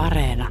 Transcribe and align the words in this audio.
Areena. 0.00 0.48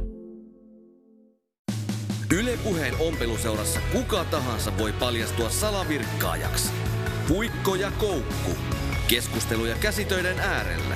Ylepuheen 2.38 2.94
ompeluseurassa 2.98 3.80
kuka 3.92 4.24
tahansa 4.24 4.78
voi 4.78 4.92
paljastua 4.92 5.50
salavirkkaajaksi. 5.50 6.72
Puikko 7.28 7.74
ja 7.74 7.90
koukku. 7.98 8.50
Keskusteluja 9.08 9.76
käsitöiden 9.80 10.40
äärellä. 10.40 10.94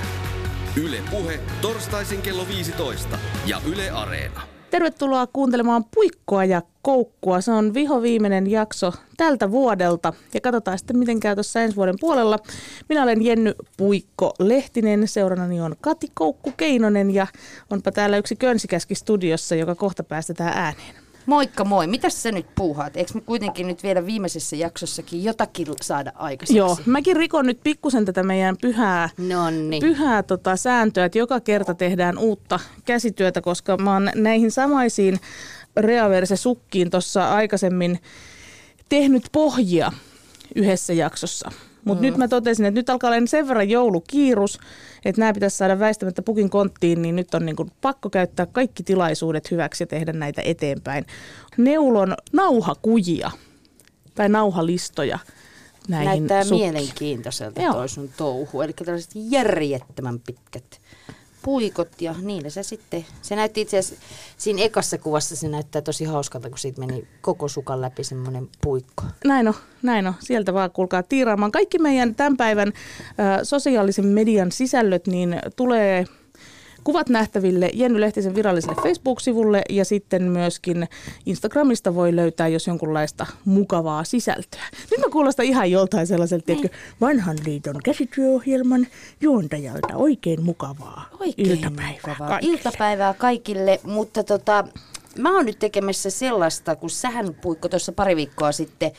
Yle 0.77 1.03
Puhe 1.11 1.40
torstaisin 1.61 2.22
kello 2.22 2.48
15 2.48 3.18
ja 3.46 3.61
Yle 3.67 3.90
Areena. 3.90 4.54
Tervetuloa 4.75 5.27
kuuntelemaan 5.27 5.84
Puikkoa 5.95 6.45
ja 6.45 6.62
Koukkua. 6.82 7.40
Se 7.40 7.52
on 7.52 7.75
viho 7.75 8.02
viimeinen 8.02 8.50
jakso 8.50 8.93
tältä 9.16 9.50
vuodelta 9.50 10.12
ja 10.34 10.40
katsotaan 10.40 10.79
sitten 10.79 10.98
miten 10.98 11.20
käy 11.20 11.36
tuossa 11.36 11.61
ensi 11.61 11.77
vuoden 11.77 11.95
puolella. 12.00 12.39
Minä 12.89 13.02
olen 13.02 13.25
Jenny 13.25 13.54
Puikko 13.76 14.34
Lehtinen, 14.39 15.08
seurannani 15.08 15.61
on 15.61 15.76
Kati 15.80 16.07
Koukku 16.14 16.52
Keinonen 16.57 17.11
ja 17.11 17.26
onpa 17.71 17.93
täällä 17.93 18.16
yksi 18.16 18.36
könsikäski 18.36 18.95
studiossa, 18.95 19.54
joka 19.54 19.75
kohta 19.75 20.04
päästetään 20.04 20.52
ääneen. 20.57 21.04
Moikka 21.27 21.64
moi, 21.64 21.87
mitä 21.87 22.11
sä 22.11 22.33
nyt 22.33 22.46
puuhaat? 22.55 22.96
Eikö 22.96 23.11
me 23.14 23.21
kuitenkin 23.21 23.67
nyt 23.67 23.83
vielä 23.83 24.07
viimeisessä 24.07 24.57
jaksossakin 24.57 25.25
jotakin 25.25 25.67
saada 25.83 26.13
aikaiseksi? 26.14 26.59
Joo, 26.59 26.77
mäkin 26.87 27.17
rikon 27.17 27.47
nyt 27.47 27.61
pikkusen 27.64 28.05
tätä 28.05 28.23
meidän 28.23 28.57
pyhää, 28.61 29.09
Nonni. 29.19 29.81
pyhää 29.81 30.23
tota 30.23 30.57
sääntöä, 30.57 31.05
että 31.05 31.19
joka 31.19 31.41
kerta 31.41 31.75
tehdään 31.75 32.19
uutta 32.19 32.61
käsityötä, 32.84 33.41
koska 33.41 33.77
mä 33.77 33.92
oon 33.92 34.11
näihin 34.14 34.50
samaisiin 34.50 35.20
Reaverse 35.77 36.37
sukkiin 36.37 36.91
tuossa 36.91 37.34
aikaisemmin 37.34 37.98
tehnyt 38.89 39.25
pohjia 39.33 39.92
yhdessä 40.55 40.92
jaksossa. 40.92 41.50
Mutta 41.84 42.02
mm. 42.02 42.06
nyt 42.06 42.16
mä 42.16 42.28
totesin, 42.28 42.66
että 42.66 42.80
nyt 42.80 42.91
alkaa 42.91 43.11
olla 43.11 43.27
sen 43.27 43.48
verran 43.48 43.69
joulukiirus, 43.69 44.58
että 45.05 45.20
nämä 45.20 45.33
pitäisi 45.33 45.56
saada 45.56 45.78
väistämättä 45.78 46.22
pukin 46.22 46.50
konttiin, 46.50 47.02
niin 47.02 47.16
nyt 47.16 47.34
on 47.34 47.47
niin 47.47 47.56
kuin 47.56 47.72
pakko 47.80 48.10
käyttää 48.10 48.47
kaikki 48.47 48.83
tilaisuudet 48.83 49.50
hyväksi 49.50 49.83
ja 49.83 49.86
tehdä 49.86 50.12
näitä 50.12 50.42
eteenpäin. 50.44 51.06
Neulon 51.56 52.14
nauhakujia 52.32 53.30
tai 54.14 54.28
nauhalistoja 54.28 55.18
näihin 55.88 56.06
Näyttää 56.08 56.44
sukkiin. 56.44 56.72
mielenkiintoiselta 56.72 57.62
Joo. 57.62 57.72
toi 57.72 57.88
sun 57.88 58.10
touhu. 58.16 58.62
Eli 58.62 58.72
tällaiset 58.72 59.10
järjettömän 59.14 60.20
pitkät 60.20 60.80
puikot 61.45 62.03
ja 62.03 62.14
niillä 62.23 62.50
se 62.50 62.62
sitten, 62.62 63.06
se 63.23 63.37
näytti 63.37 63.61
itse 63.61 63.78
asiassa, 63.78 64.06
siinä 64.37 64.62
ekassa 64.62 64.98
kuvassa 64.98 65.37
se 65.37 65.48
näyttää 65.48 65.83
tosi 65.83 66.05
hauskalta, 66.05 66.48
kun 66.48 66.59
siitä 66.59 66.81
meni 66.81 67.09
koko 67.20 67.48
sukan 67.48 67.81
läpi 67.81 68.05
semmoinen 68.05 68.48
puikko. 68.62 69.03
Näin 69.25 69.48
on, 69.48 69.55
näin 69.83 70.06
on. 70.06 70.15
Sieltä 70.20 70.55
vaan 70.55 70.70
kuulkaa 70.70 71.03
tiiraamaan. 71.03 71.53
Kaikki 71.53 71.78
meidän 71.78 72.15
tämän 72.15 72.37
päivän 72.37 72.69
ä, 72.69 73.45
sosiaalisen 73.45 74.06
median 74.06 74.53
sisällöt 74.53 75.06
niin 75.06 75.41
tulee 75.56 76.05
kuvat 76.84 77.08
nähtäville 77.08 77.70
Jenny 77.72 78.00
Lehtisen 78.00 78.34
viralliselle 78.34 78.82
Facebook-sivulle 78.82 79.62
ja 79.70 79.84
sitten 79.84 80.22
myöskin 80.22 80.88
Instagramista 81.26 81.94
voi 81.94 82.16
löytää 82.16 82.48
jos 82.48 82.66
jonkunlaista 82.66 83.26
mukavaa 83.44 84.04
sisältöä. 84.04 84.62
Nyt 84.91 85.00
mä 85.00 85.06
kuulostan 85.12 85.46
ihan 85.46 85.70
joltain 85.70 86.06
sellaiselta, 86.06 86.46
tiedätkö, 86.46 86.68
vanhan 87.00 87.36
liiton 87.44 87.80
käsityöohjelman 87.84 88.86
juontajalta 89.20 89.96
oikein 89.96 90.42
mukavaa 90.42 91.08
Oikein 91.20 91.50
iltapäivää. 91.50 91.92
mukavaa. 91.92 92.28
kaikille. 92.28 92.56
Iltapäivää 92.56 93.14
kaikille, 93.14 93.80
mutta 93.82 94.24
tota, 94.24 94.64
mä 95.19 95.36
oon 95.36 95.46
nyt 95.46 95.58
tekemässä 95.58 96.10
sellaista, 96.10 96.76
kun 96.76 96.91
sähän 96.91 97.34
Puikko 97.34 97.69
tuossa 97.69 97.92
pari 97.92 98.16
viikkoa 98.16 98.52
sitten 98.52 98.92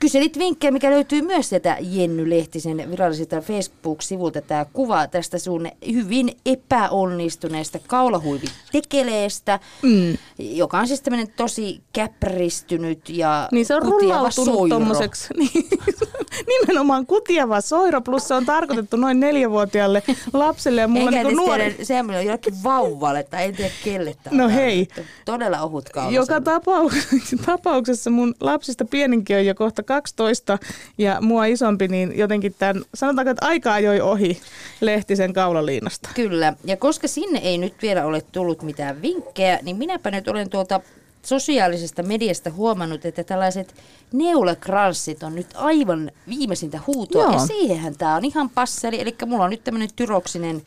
kyselit 0.00 0.38
vinkkejä, 0.38 0.70
mikä 0.70 0.90
löytyy 0.90 1.22
myös 1.22 1.48
sieltä 1.48 1.76
Jenny 1.80 2.30
Lehtisen 2.30 2.90
viralliselta 2.90 3.40
Facebook-sivulta. 3.40 4.40
Tämä 4.40 4.66
kuva 4.72 5.06
tästä 5.06 5.38
sun 5.38 5.68
hyvin 5.92 6.36
epäonnistuneesta 6.46 7.78
kaulahuivitekeleestä, 7.86 9.60
mm. 9.82 10.16
joka 10.38 10.78
on 10.78 10.86
siis 10.86 11.00
tämmöinen 11.00 11.32
tosi 11.36 11.80
käpristynyt 11.92 13.08
ja 13.08 13.48
Niin 13.52 13.66
se 13.66 13.74
on 13.74 13.82
rullautunut 13.82 14.68
tommoseksi. 14.68 15.28
Niin, 15.40 15.68
nimenomaan 16.46 17.06
kutiava 17.06 17.60
soiro, 17.60 18.00
plus 18.00 18.28
se 18.28 18.34
on 18.34 18.46
tarkoitettu 18.46 18.96
noin 18.96 19.20
neljävuotiaalle 19.20 20.02
lapselle. 20.32 20.80
Ja 20.80 20.88
mulla 20.88 21.10
Eikä 21.10 21.24
niin 21.24 21.36
nuori, 21.36 21.76
sehän 21.82 22.10
on 22.10 22.24
jollekin 22.24 22.62
vauvalle 22.62 23.22
tai 23.22 23.44
en 23.44 23.56
tiedä 23.56 23.74
kelle 23.84 24.16
on 24.30 24.38
No 24.38 24.48
hei. 24.48 24.88
Todella 25.24 25.62
ohut 25.62 25.88
kaula. 25.88 26.10
joka 26.10 26.40
tapauksessa, 26.40 27.36
tapauksessa 27.46 28.10
mun 28.10 28.34
lapsista 28.40 28.84
pieninkin 28.84 29.36
on 29.36 29.46
jo 29.46 29.54
kohta 29.54 29.82
12 29.90 30.58
ja 30.98 31.20
mua 31.20 31.44
isompi, 31.44 31.88
niin 31.88 32.18
jotenkin 32.18 32.54
tämän, 32.58 32.82
sanotaanko, 32.94 33.30
että 33.30 33.46
aika 33.46 33.72
ajoi 33.72 34.00
ohi 34.00 34.40
Lehtisen 34.80 35.32
kaulaliinasta. 35.32 36.08
Kyllä, 36.14 36.52
ja 36.64 36.76
koska 36.76 37.08
sinne 37.08 37.38
ei 37.38 37.58
nyt 37.58 37.74
vielä 37.82 38.04
ole 38.04 38.20
tullut 38.32 38.62
mitään 38.62 39.02
vinkkejä, 39.02 39.58
niin 39.62 39.76
minäpä 39.76 40.10
nyt 40.10 40.28
olen 40.28 40.50
tuolta 40.50 40.80
sosiaalisesta 41.22 42.02
mediasta 42.02 42.50
huomannut, 42.50 43.04
että 43.04 43.24
tällaiset 43.24 43.74
neulakranssit 44.12 45.22
on 45.22 45.34
nyt 45.34 45.46
aivan 45.54 46.10
viimeisintä 46.28 46.80
huutoa. 46.86 47.22
Joo. 47.22 47.32
Ja 47.32 47.38
siihenhän 47.38 47.96
tämä 47.98 48.16
on 48.16 48.24
ihan 48.24 48.50
passeli. 48.50 49.00
Eli 49.00 49.16
mulla 49.26 49.44
on 49.44 49.50
nyt 49.50 49.64
tämmöinen 49.64 49.88
tyroksinen 49.96 50.62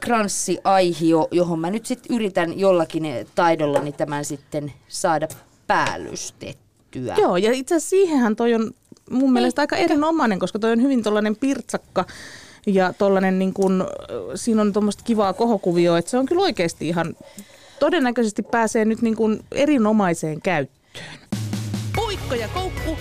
kranssiaihio, 0.00 1.28
johon 1.30 1.58
mä 1.58 1.70
nyt 1.70 1.86
sitten 1.86 2.16
yritän 2.16 2.58
jollakin 2.58 3.04
taidollani 3.34 3.92
tämän 3.92 4.24
sitten 4.24 4.72
saada 4.88 5.28
päällystettyä. 5.66 6.65
Joo, 7.18 7.36
ja 7.36 7.52
itse 7.52 7.74
asiassa 7.74 7.90
siihenhän 7.90 8.36
toi 8.36 8.54
on 8.54 8.70
mun 9.10 9.32
mielestä 9.32 9.60
aika 9.60 9.76
erinomainen, 9.76 10.38
koska 10.38 10.58
toi 10.58 10.72
on 10.72 10.82
hyvin 10.82 11.02
tollainen 11.02 11.36
pirtsakka 11.36 12.04
ja 12.66 12.92
tollainen 12.92 13.38
niin 13.38 13.54
kun, 13.54 13.86
siinä 14.34 14.62
on 14.62 14.72
tuommoista 14.72 15.04
kivaa 15.04 15.32
kohokuvioa, 15.32 15.98
että 15.98 16.10
se 16.10 16.18
on 16.18 16.26
kyllä 16.26 16.42
oikeasti 16.42 16.88
ihan, 16.88 17.16
todennäköisesti 17.80 18.42
pääsee 18.42 18.84
nyt 18.84 19.02
niin 19.02 19.16
kun 19.16 19.44
erinomaiseen 19.52 20.42
käyttöön. 20.42 21.06
Puikko 21.96 22.34
ja 22.34 22.48
koukku, 22.48 22.96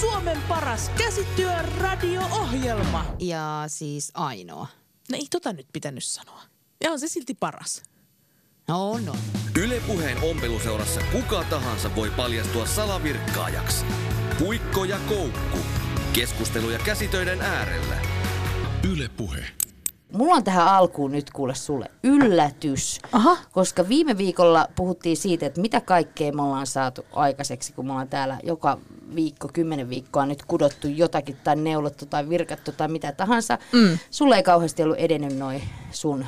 Suomen 0.00 0.38
paras 0.48 0.90
käsityö 0.98 1.52
radio-ohjelma. 1.80 3.06
Ja 3.18 3.64
siis 3.66 4.10
ainoa. 4.14 4.66
No 5.10 5.16
ei 5.16 5.26
tota 5.30 5.52
nyt 5.52 5.66
pitänyt 5.72 6.04
sanoa. 6.04 6.42
Ja 6.84 6.90
on 6.90 7.00
se 7.00 7.08
silti 7.08 7.34
paras. 7.34 7.82
No, 8.70 8.98
no. 9.06 9.12
Yle 9.62 9.80
Puheen 9.86 10.18
ompeluseurassa 10.30 11.00
kuka 11.12 11.44
tahansa 11.50 11.90
voi 11.96 12.10
paljastua 12.10 12.66
salavirkkaajaksi. 12.66 13.84
Puikko 14.38 14.84
ja 14.84 14.96
koukku. 15.08 15.58
Keskusteluja 16.12 16.78
käsitöiden 16.78 17.40
äärellä. 17.40 17.96
Yle 18.92 19.08
Puhe. 19.16 19.44
Mulla 20.12 20.34
on 20.34 20.44
tähän 20.44 20.68
alkuun 20.68 21.12
nyt 21.12 21.30
kuule 21.30 21.54
sulle 21.54 21.90
yllätys. 22.02 22.98
Aha. 23.12 23.36
Koska 23.52 23.88
viime 23.88 24.18
viikolla 24.18 24.68
puhuttiin 24.76 25.16
siitä, 25.16 25.46
että 25.46 25.60
mitä 25.60 25.80
kaikkea 25.80 26.32
me 26.32 26.42
ollaan 26.42 26.66
saatu 26.66 27.06
aikaiseksi, 27.12 27.72
kun 27.72 27.86
me 27.86 27.92
ollaan 27.92 28.08
täällä 28.08 28.38
joka 28.42 28.78
viikko, 29.14 29.48
kymmenen 29.52 29.90
viikkoa 29.90 30.26
nyt 30.26 30.42
kudottu 30.42 30.88
jotakin 30.88 31.36
tai 31.44 31.56
neulottu 31.56 32.06
tai 32.06 32.28
virkattu 32.28 32.72
tai 32.72 32.88
mitä 32.88 33.12
tahansa. 33.12 33.58
Mm. 33.72 33.98
Sulla 34.10 34.36
ei 34.36 34.42
kauheasti 34.42 34.82
ollut 34.82 34.98
edennyt 34.98 35.38
noin 35.38 35.62
sun 35.90 36.24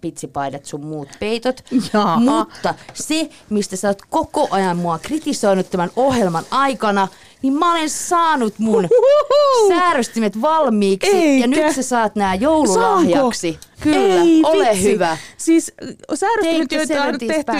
pitsipaidat, 0.00 0.64
sun 0.66 0.86
muut 0.86 1.08
peitot. 1.20 1.64
Jaa. 1.92 2.20
Mutta 2.20 2.74
se, 2.94 3.28
mistä 3.50 3.76
sä 3.76 3.88
oot 3.88 4.02
koko 4.10 4.48
ajan 4.50 4.76
mua 4.76 4.98
kritisoinut 4.98 5.70
tämän 5.70 5.90
ohjelman 5.96 6.44
aikana, 6.50 7.08
niin 7.42 7.52
mä 7.54 7.72
olen 7.72 7.90
saanut 7.90 8.58
mun 8.58 8.84
Uhuhu. 8.84 9.68
säärystimet 9.68 10.40
valmiiksi. 10.40 11.10
Ja 11.10 11.16
Eikä. 11.22 11.46
nyt 11.46 11.74
sä 11.74 11.82
saat 11.82 12.16
nää 12.16 12.34
joululahjaksi. 12.34 13.52
Saanko? 13.52 13.69
Kyllä, 13.80 14.22
Ei, 14.22 14.40
ole 14.44 14.68
vitsi. 14.70 14.92
hyvä. 14.92 15.16
Siis 15.36 15.72
the 15.76 16.76
joita 16.76 17.02
on 17.02 17.14
70s 17.14 17.18
tehty, 17.26 17.52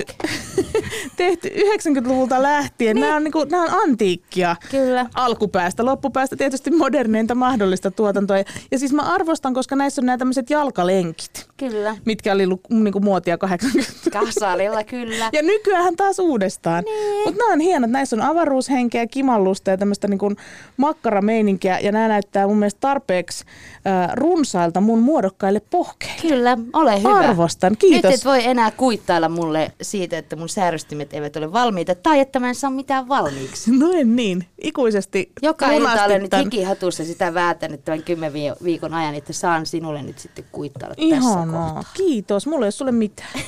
tehty 1.17 1.49
90-luvulta 1.49 2.43
lähtien, 2.43 2.95
niin. 2.95 3.01
nämä, 3.03 3.17
on 3.17 3.25
niinku, 3.25 3.45
nämä 3.51 3.63
on 3.63 3.71
antiikkia 3.83 4.57
Kyllä. 4.71 5.07
alkupäästä. 5.15 5.85
Loppupäästä 5.85 6.37
tietysti 6.37 6.71
moderneinta 6.71 7.35
mahdollista 7.35 7.91
tuotantoa. 7.91 8.37
Ja, 8.71 8.79
siis 8.79 8.93
mä 8.93 9.03
arvostan, 9.03 9.55
koska 9.55 9.77
näissä 9.77 10.03
on 10.03 10.07
nämä 10.07 10.19
tämmöiset 10.19 10.51
jalkalenkit, 10.51 11.47
Kyllä. 11.57 11.97
mitkä 12.05 12.33
oli 12.33 12.47
lu- 12.47 12.61
niinku 12.71 13.01
muotia 13.01 13.39
80 13.39 13.93
Kasalilla 14.13 14.85
kyllä. 14.85 15.31
ja 15.33 15.43
nykyään 15.43 15.97
taas 15.97 16.19
uudestaan. 16.19 16.85
Niin. 16.85 17.25
Mutta 17.27 17.39
nämä 17.39 17.53
on 17.53 17.61
hienot. 17.61 17.91
Näissä 17.91 18.17
on 18.17 18.23
avaruushenkeä, 18.23 19.07
kimallusta 19.07 19.71
ja 19.71 19.77
tämmöistä 19.79 20.09
niinku 20.09 20.33
makkarameininkiä. 20.77 21.79
Ja 21.79 21.93
nämä 21.93 22.09
näyttää 22.09 22.47
mun 22.47 22.57
mielestä 22.59 22.81
tarpeeksi 22.81 23.45
äh, 23.87 24.11
runsailta 24.15 24.81
mun 24.81 24.99
muodokkaille 24.99 25.61
pohkeille. 25.71 26.10
Kyllä, 26.23 26.59
ole 26.73 26.99
hyvä. 26.99 27.19
Arvostan, 27.19 27.77
kiitos. 27.77 28.11
Nyt 28.11 28.21
et 28.21 28.25
voi 28.25 28.45
enää 28.47 28.71
kuittailla 28.71 29.29
mulle 29.29 29.73
siitä, 29.83 30.19
että 30.19 30.37
mun 30.37 30.49
säärystimet 30.49 31.15
eivät 31.15 31.37
ole 31.37 31.53
valmiita 31.53 31.95
tai 31.95 32.21
että 32.21 32.41
mä 32.41 32.49
en 32.49 32.55
saa 32.55 32.71
mitään 32.71 33.09
valmiiksi. 33.09 33.71
No 33.79 33.93
en 33.93 34.17
niin. 34.17 34.47
Ikuisesti 34.63 35.33
Joka 35.43 35.71
ilta 35.71 36.05
olen 36.05 36.23
nyt 36.23 36.33
hikihatussa 36.45 37.05
sitä 37.05 37.35
väätänyt 37.35 37.85
tämän 37.85 38.03
kymmen 38.03 38.33
vi- 38.33 38.65
viikon 38.65 38.95
ajan, 38.95 39.15
että 39.15 39.33
saan 39.33 39.67
sinulle 39.67 40.03
nyt 40.03 40.19
sitten 40.19 40.45
kuittailla 40.53 40.95
tässä 40.95 41.17
Ihanaa. 41.17 41.65
kohtaa. 41.75 41.93
Kiitos. 41.95 42.47
Mulla 42.47 42.65
ei 42.65 42.67
ole 42.67 42.71
sulle 42.71 42.93
mitään. 42.93 43.31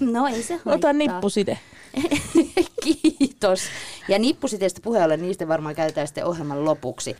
No 0.00 0.26
ei 0.26 0.42
se 0.42 0.54
haittaa. 0.54 0.74
Ota 0.74 0.92
nippuside. 0.92 1.58
Kiitos. 2.84 3.60
Ja 4.08 4.18
nippusiteistä 4.18 4.80
puheen 4.84 5.04
ollen, 5.04 5.22
niistä 5.22 5.48
varmaan 5.48 5.74
käytetään 5.74 6.06
sitten 6.06 6.24
ohjelman 6.26 6.64
lopuksi. 6.64 7.16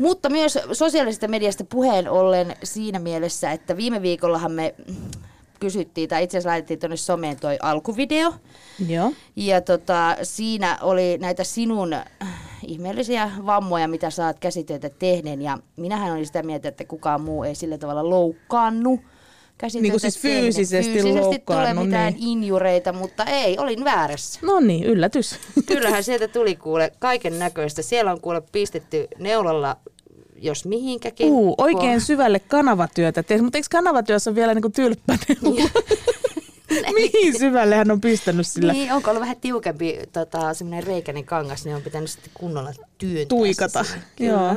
Mutta 0.00 0.30
myös 0.30 0.58
sosiaalisesta 0.72 1.28
mediasta 1.28 1.64
puheen 1.64 2.08
ollen 2.08 2.56
siinä 2.62 2.98
mielessä, 2.98 3.52
että 3.52 3.76
viime 3.76 4.02
viikollahan 4.02 4.52
me 4.52 4.74
kysyttiin, 5.60 6.08
tai 6.08 6.22
itse 6.22 6.38
asiassa 6.38 6.50
laitettiin 6.50 6.80
tuonne 6.80 6.96
someen 6.96 7.40
toi 7.40 7.58
alkuvideo. 7.62 8.34
Joo. 8.88 9.12
Ja 9.36 9.60
tota, 9.60 10.16
siinä 10.22 10.78
oli 10.82 11.18
näitä 11.18 11.44
sinun 11.44 11.96
ihmeellisiä 12.66 13.30
vammoja, 13.46 13.88
mitä 13.88 14.10
sä 14.10 14.26
oot 14.26 14.38
käsitöitä 14.38 14.90
tehneen. 14.90 15.42
Ja 15.42 15.58
minähän 15.76 16.12
olin 16.12 16.26
sitä 16.26 16.42
mieltä, 16.42 16.68
että 16.68 16.84
kukaan 16.84 17.20
muu 17.20 17.44
ei 17.44 17.54
sillä 17.54 17.78
tavalla 17.78 18.10
loukkaannu. 18.10 19.00
Käsitöitä 19.60 19.82
Niin 19.82 19.92
kuin 19.92 20.00
siis 20.00 20.18
fyysisesti 20.18 20.76
fyysisesti 20.76 21.10
tule 21.10 21.20
loukkaannut, 21.20 21.84
mitään 21.84 22.12
niin. 22.12 22.28
injureita, 22.28 22.92
mutta 22.92 23.24
ei, 23.24 23.58
olin 23.58 23.84
väärässä. 23.84 24.40
No 24.42 24.60
niin, 24.60 24.84
yllätys. 24.84 25.34
Kyllähän 25.66 26.04
sieltä 26.04 26.28
tuli 26.28 26.56
kuule 26.56 26.92
kaiken 26.98 27.38
näköistä. 27.38 27.82
Siellä 27.82 28.12
on 28.12 28.20
kuule 28.20 28.42
pistetty 28.52 29.08
neulalla 29.18 29.76
jos 30.42 30.64
mihinkäkin. 30.64 31.26
Uu, 31.26 31.54
oikein 31.58 32.00
syvälle 32.00 32.38
kanavatyötä 32.38 33.22
tehdä, 33.22 33.42
mutta 33.42 33.58
eikö 33.58 33.68
kanavatyössä 33.70 34.30
ole 34.30 34.36
vielä 34.36 34.54
niin 34.54 34.72
tylppäinen? 34.72 35.36
Mihin 36.94 37.38
syvälle 37.38 37.76
hän 37.76 37.90
on 37.90 38.00
pistänyt 38.00 38.46
sillä? 38.46 38.72
Niin, 38.72 38.92
onko 38.92 39.10
ollut 39.10 39.20
vähän 39.20 39.36
tiukempi 39.40 39.98
tota, 40.12 40.54
semmoinen 40.54 40.84
reikäinen 40.84 41.24
kangas, 41.24 41.64
niin 41.64 41.76
on 41.76 41.82
pitänyt 41.82 42.10
sitten 42.10 42.30
kunnolla 42.34 42.72
työntää. 42.98 43.24
Tuikata. 43.28 43.84
Joo. 44.20 44.56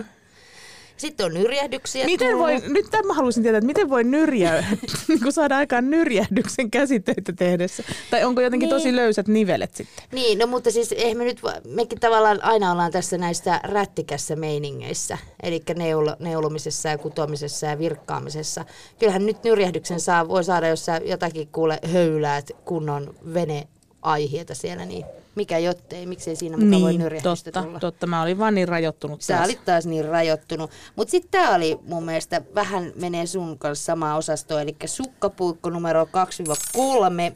Sitten 0.98 1.26
on 1.26 1.34
nyrjähdyksiä 1.34 2.06
Miten 2.06 2.28
tullut. 2.28 2.44
voi, 2.44 2.62
nyt 2.68 2.86
tämä 2.92 3.14
haluaisin 3.14 3.44
tietää, 3.44 3.58
että 3.58 3.66
miten 3.66 3.90
voi 3.90 4.04
nyrjä, 4.04 4.66
niin 5.08 5.20
kuin 5.22 5.34
saada 5.34 5.58
aikaan 5.58 5.90
nyrjähdyksen 5.90 6.72
käsitteitä 6.72 7.34
tehdessä? 7.34 7.84
Tai 8.12 8.24
onko 8.24 8.42
jotenkin 8.42 8.70
Niin. 8.70 8.76
tosi 8.76 8.96
löysät 8.96 9.28
nivelet 9.28 9.76
sitten? 9.76 10.06
Niin, 10.12 10.40
no 10.40 10.48
mutta 10.48 10.72
siis 10.72 10.92
eihän 10.92 11.18
me 11.18 11.24
nyt, 11.24 11.42
mekin 11.68 12.00
tavallaan 12.00 12.44
aina 12.44 12.72
ollaan 12.72 12.92
tässä 12.92 13.18
näissä 13.18 13.60
rättikässä 13.64 14.36
meiningeissä, 14.36 15.18
eli 15.44 15.62
neul, 15.76 16.10
neulomisessa 16.20 16.90
ja 16.90 16.98
kutomisessa 16.98 17.66
ja 17.68 17.80
virkkaamisessa. 17.80 18.66
Kyllähän 19.00 19.26
nyt 19.26 19.44
nyrjähdyksen 19.44 20.00
saa, 20.00 20.28
voi 20.28 20.44
saada, 20.44 20.68
jos 20.68 20.86
sä 20.86 21.02
jotakin 21.06 21.48
kuule 21.52 21.80
höyläät 21.94 22.52
kunnon 22.66 23.16
veneaiheita 23.34 24.56
siellä, 24.56 24.86
niin 24.86 25.06
mikä 25.36 25.58
jottei, 25.58 26.06
miksei 26.06 26.36
siinä 26.36 26.58
mukaan 26.58 26.82
voi 26.82 26.92
Niin, 26.92 27.02
nyrjähdystä 27.02 27.52
totta, 27.52 27.64
tulla. 27.64 27.80
totta. 27.80 28.08
Mä 28.08 28.22
olin 28.22 28.38
vaan 28.38 28.56
niin 28.56 28.68
rajoittunut 28.68 29.22
Sä 29.22 29.34
taas. 29.34 29.46
olit 29.48 29.66
taas 29.66 29.86
niin 29.86 30.06
rajoittunut. 30.06 30.72
Mutta 30.96 31.12
sitten 31.12 31.32
tämä 31.32 31.56
oli 31.56 31.80
mun 31.88 32.04
mielestä 32.04 32.42
vähän 32.56 32.92
menee 33.02 33.26
sun 33.26 33.58
kanssa 33.60 33.86
samaa 33.86 34.18
osastoa, 34.18 34.62
eli 34.62 34.76
sukkapuikko 34.86 35.70
numero 35.70 36.04
2-3, 36.06 36.08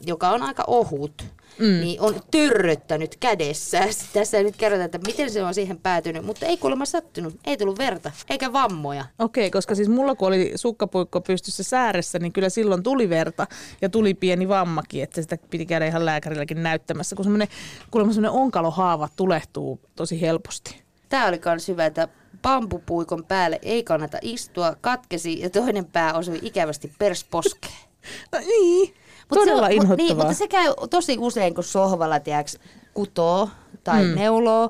joka 0.05 0.29
on 0.29 0.43
aika 0.43 0.63
ohut. 0.67 1.25
Mm. 1.59 1.65
Niin 1.65 2.01
on 2.01 2.15
törröttänyt 2.31 3.15
kädessä. 3.15 3.79
Tässä 4.13 4.37
ei 4.37 4.43
nyt 4.43 4.55
kerrota, 4.57 4.83
että 4.83 4.97
miten 4.97 5.31
se 5.31 5.43
on 5.43 5.53
siihen 5.53 5.79
päätynyt, 5.79 6.25
mutta 6.25 6.45
ei 6.45 6.57
kuulemma 6.57 6.85
sattunut. 6.85 7.39
Ei 7.45 7.57
tullut 7.57 7.77
verta, 7.77 8.11
eikä 8.29 8.53
vammoja. 8.53 9.05
Okei, 9.19 9.51
koska 9.51 9.75
siis 9.75 9.89
mulla 9.89 10.15
kun 10.15 10.27
oli 10.27 10.51
sukkapuikko 10.55 11.21
pystyssä 11.21 11.63
sääressä, 11.63 12.19
niin 12.19 12.33
kyllä 12.33 12.49
silloin 12.49 12.83
tuli 12.83 13.09
verta 13.09 13.47
ja 13.81 13.89
tuli 13.89 14.13
pieni 14.13 14.47
vammakin, 14.47 15.03
että 15.03 15.21
sitä 15.21 15.37
piti 15.49 15.65
käydä 15.65 15.85
ihan 15.85 16.05
lääkärilläkin 16.05 16.63
näyttämässä, 16.63 17.15
kun 17.15 17.25
semmoinen, 17.25 17.47
kuulemma 17.91 18.13
semmoinen 18.13 18.41
onkalohaava 18.41 19.09
tulehtuu 19.15 19.79
tosi 19.95 20.21
helposti. 20.21 20.81
Tämä 21.09 21.27
oli 21.27 21.41
myös 21.45 21.67
hyvä, 21.67 21.85
että 21.85 22.07
bambupuikon 22.41 23.25
päälle 23.25 23.59
ei 23.61 23.83
kannata 23.83 24.17
istua, 24.21 24.75
katkesi 24.81 25.39
ja 25.39 25.49
toinen 25.49 25.85
pää 25.85 26.13
osui 26.13 26.39
ikävästi 26.41 26.91
persposkeen. 26.99 27.73
No 28.31 28.39
niin, 28.39 28.93
Mut 29.29 29.39
todella 29.39 29.67
se, 29.67 29.73
on- 29.73 29.75
mut, 29.75 29.83
inhottavaa. 29.83 29.95
Niin, 29.95 30.17
mutta 30.17 30.33
se 30.33 30.47
käy 30.47 30.73
tosi 30.89 31.17
usein, 31.19 31.55
kun 31.55 31.63
sohvalla 31.63 32.19
tiedäks, 32.19 32.57
kutoo 32.93 33.49
tai 33.83 34.03
mm. 34.03 34.15
neuloo. 34.15 34.69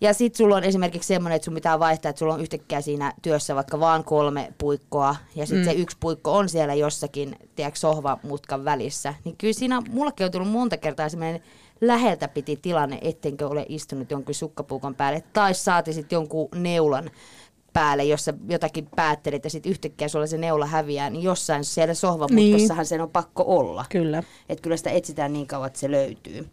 Ja 0.00 0.14
sit 0.14 0.34
sulla 0.34 0.56
on 0.56 0.64
esimerkiksi 0.64 1.06
semmoinen, 1.06 1.36
että 1.36 1.44
sun 1.44 1.54
pitää 1.54 1.78
vaihtaa, 1.78 2.10
että 2.10 2.18
sulla 2.18 2.34
on 2.34 2.40
yhtäkkiä 2.40 2.80
siinä 2.80 3.12
työssä 3.22 3.54
vaikka 3.54 3.80
vaan 3.80 4.04
kolme 4.04 4.52
puikkoa. 4.58 5.16
Ja 5.36 5.46
sitten 5.46 5.64
mm. 5.66 5.70
se 5.70 5.72
yksi 5.72 5.96
puikko 6.00 6.36
on 6.36 6.48
siellä 6.48 6.74
jossakin, 6.74 7.36
tiedätkö, 7.56 7.78
sohvamutkan 7.78 8.64
välissä. 8.64 9.14
Niin 9.24 9.36
kyllä 9.36 9.52
siinä, 9.52 9.82
mullekin 9.90 10.24
on 10.24 10.30
tullut 10.30 10.50
monta 10.50 10.76
kertaa 10.76 11.08
semmoinen 11.08 11.42
läheltä 11.80 12.28
piti 12.28 12.56
tilanne, 12.62 12.98
ettenkö 13.02 13.48
ole 13.48 13.66
istunut 13.68 14.10
jonkun 14.10 14.34
sukkapuukon 14.34 14.94
päälle. 14.94 15.22
Tai 15.32 15.54
saati 15.54 15.92
sitten 15.92 16.16
jonkun 16.16 16.48
neulan 16.54 17.10
päälle, 17.74 18.04
jossa 18.04 18.34
jotakin 18.48 18.88
päättelit 18.96 19.44
ja 19.44 19.50
sitten 19.50 19.70
yhtäkkiä 19.70 20.08
sulla 20.08 20.26
se 20.26 20.38
neula 20.38 20.66
häviää, 20.66 21.10
niin 21.10 21.22
jossain 21.22 21.64
siellä 21.64 21.94
sohvamutkossahan 21.94 22.82
niin. 22.82 22.86
sen 22.86 23.00
on 23.00 23.10
pakko 23.10 23.44
olla. 23.46 23.84
Kyllä. 23.88 24.22
Että 24.48 24.62
kyllä 24.62 24.76
sitä 24.76 24.90
etsitään 24.90 25.32
niin 25.32 25.46
kauan, 25.46 25.66
että 25.66 25.78
se 25.78 25.90
löytyy. 25.90 26.46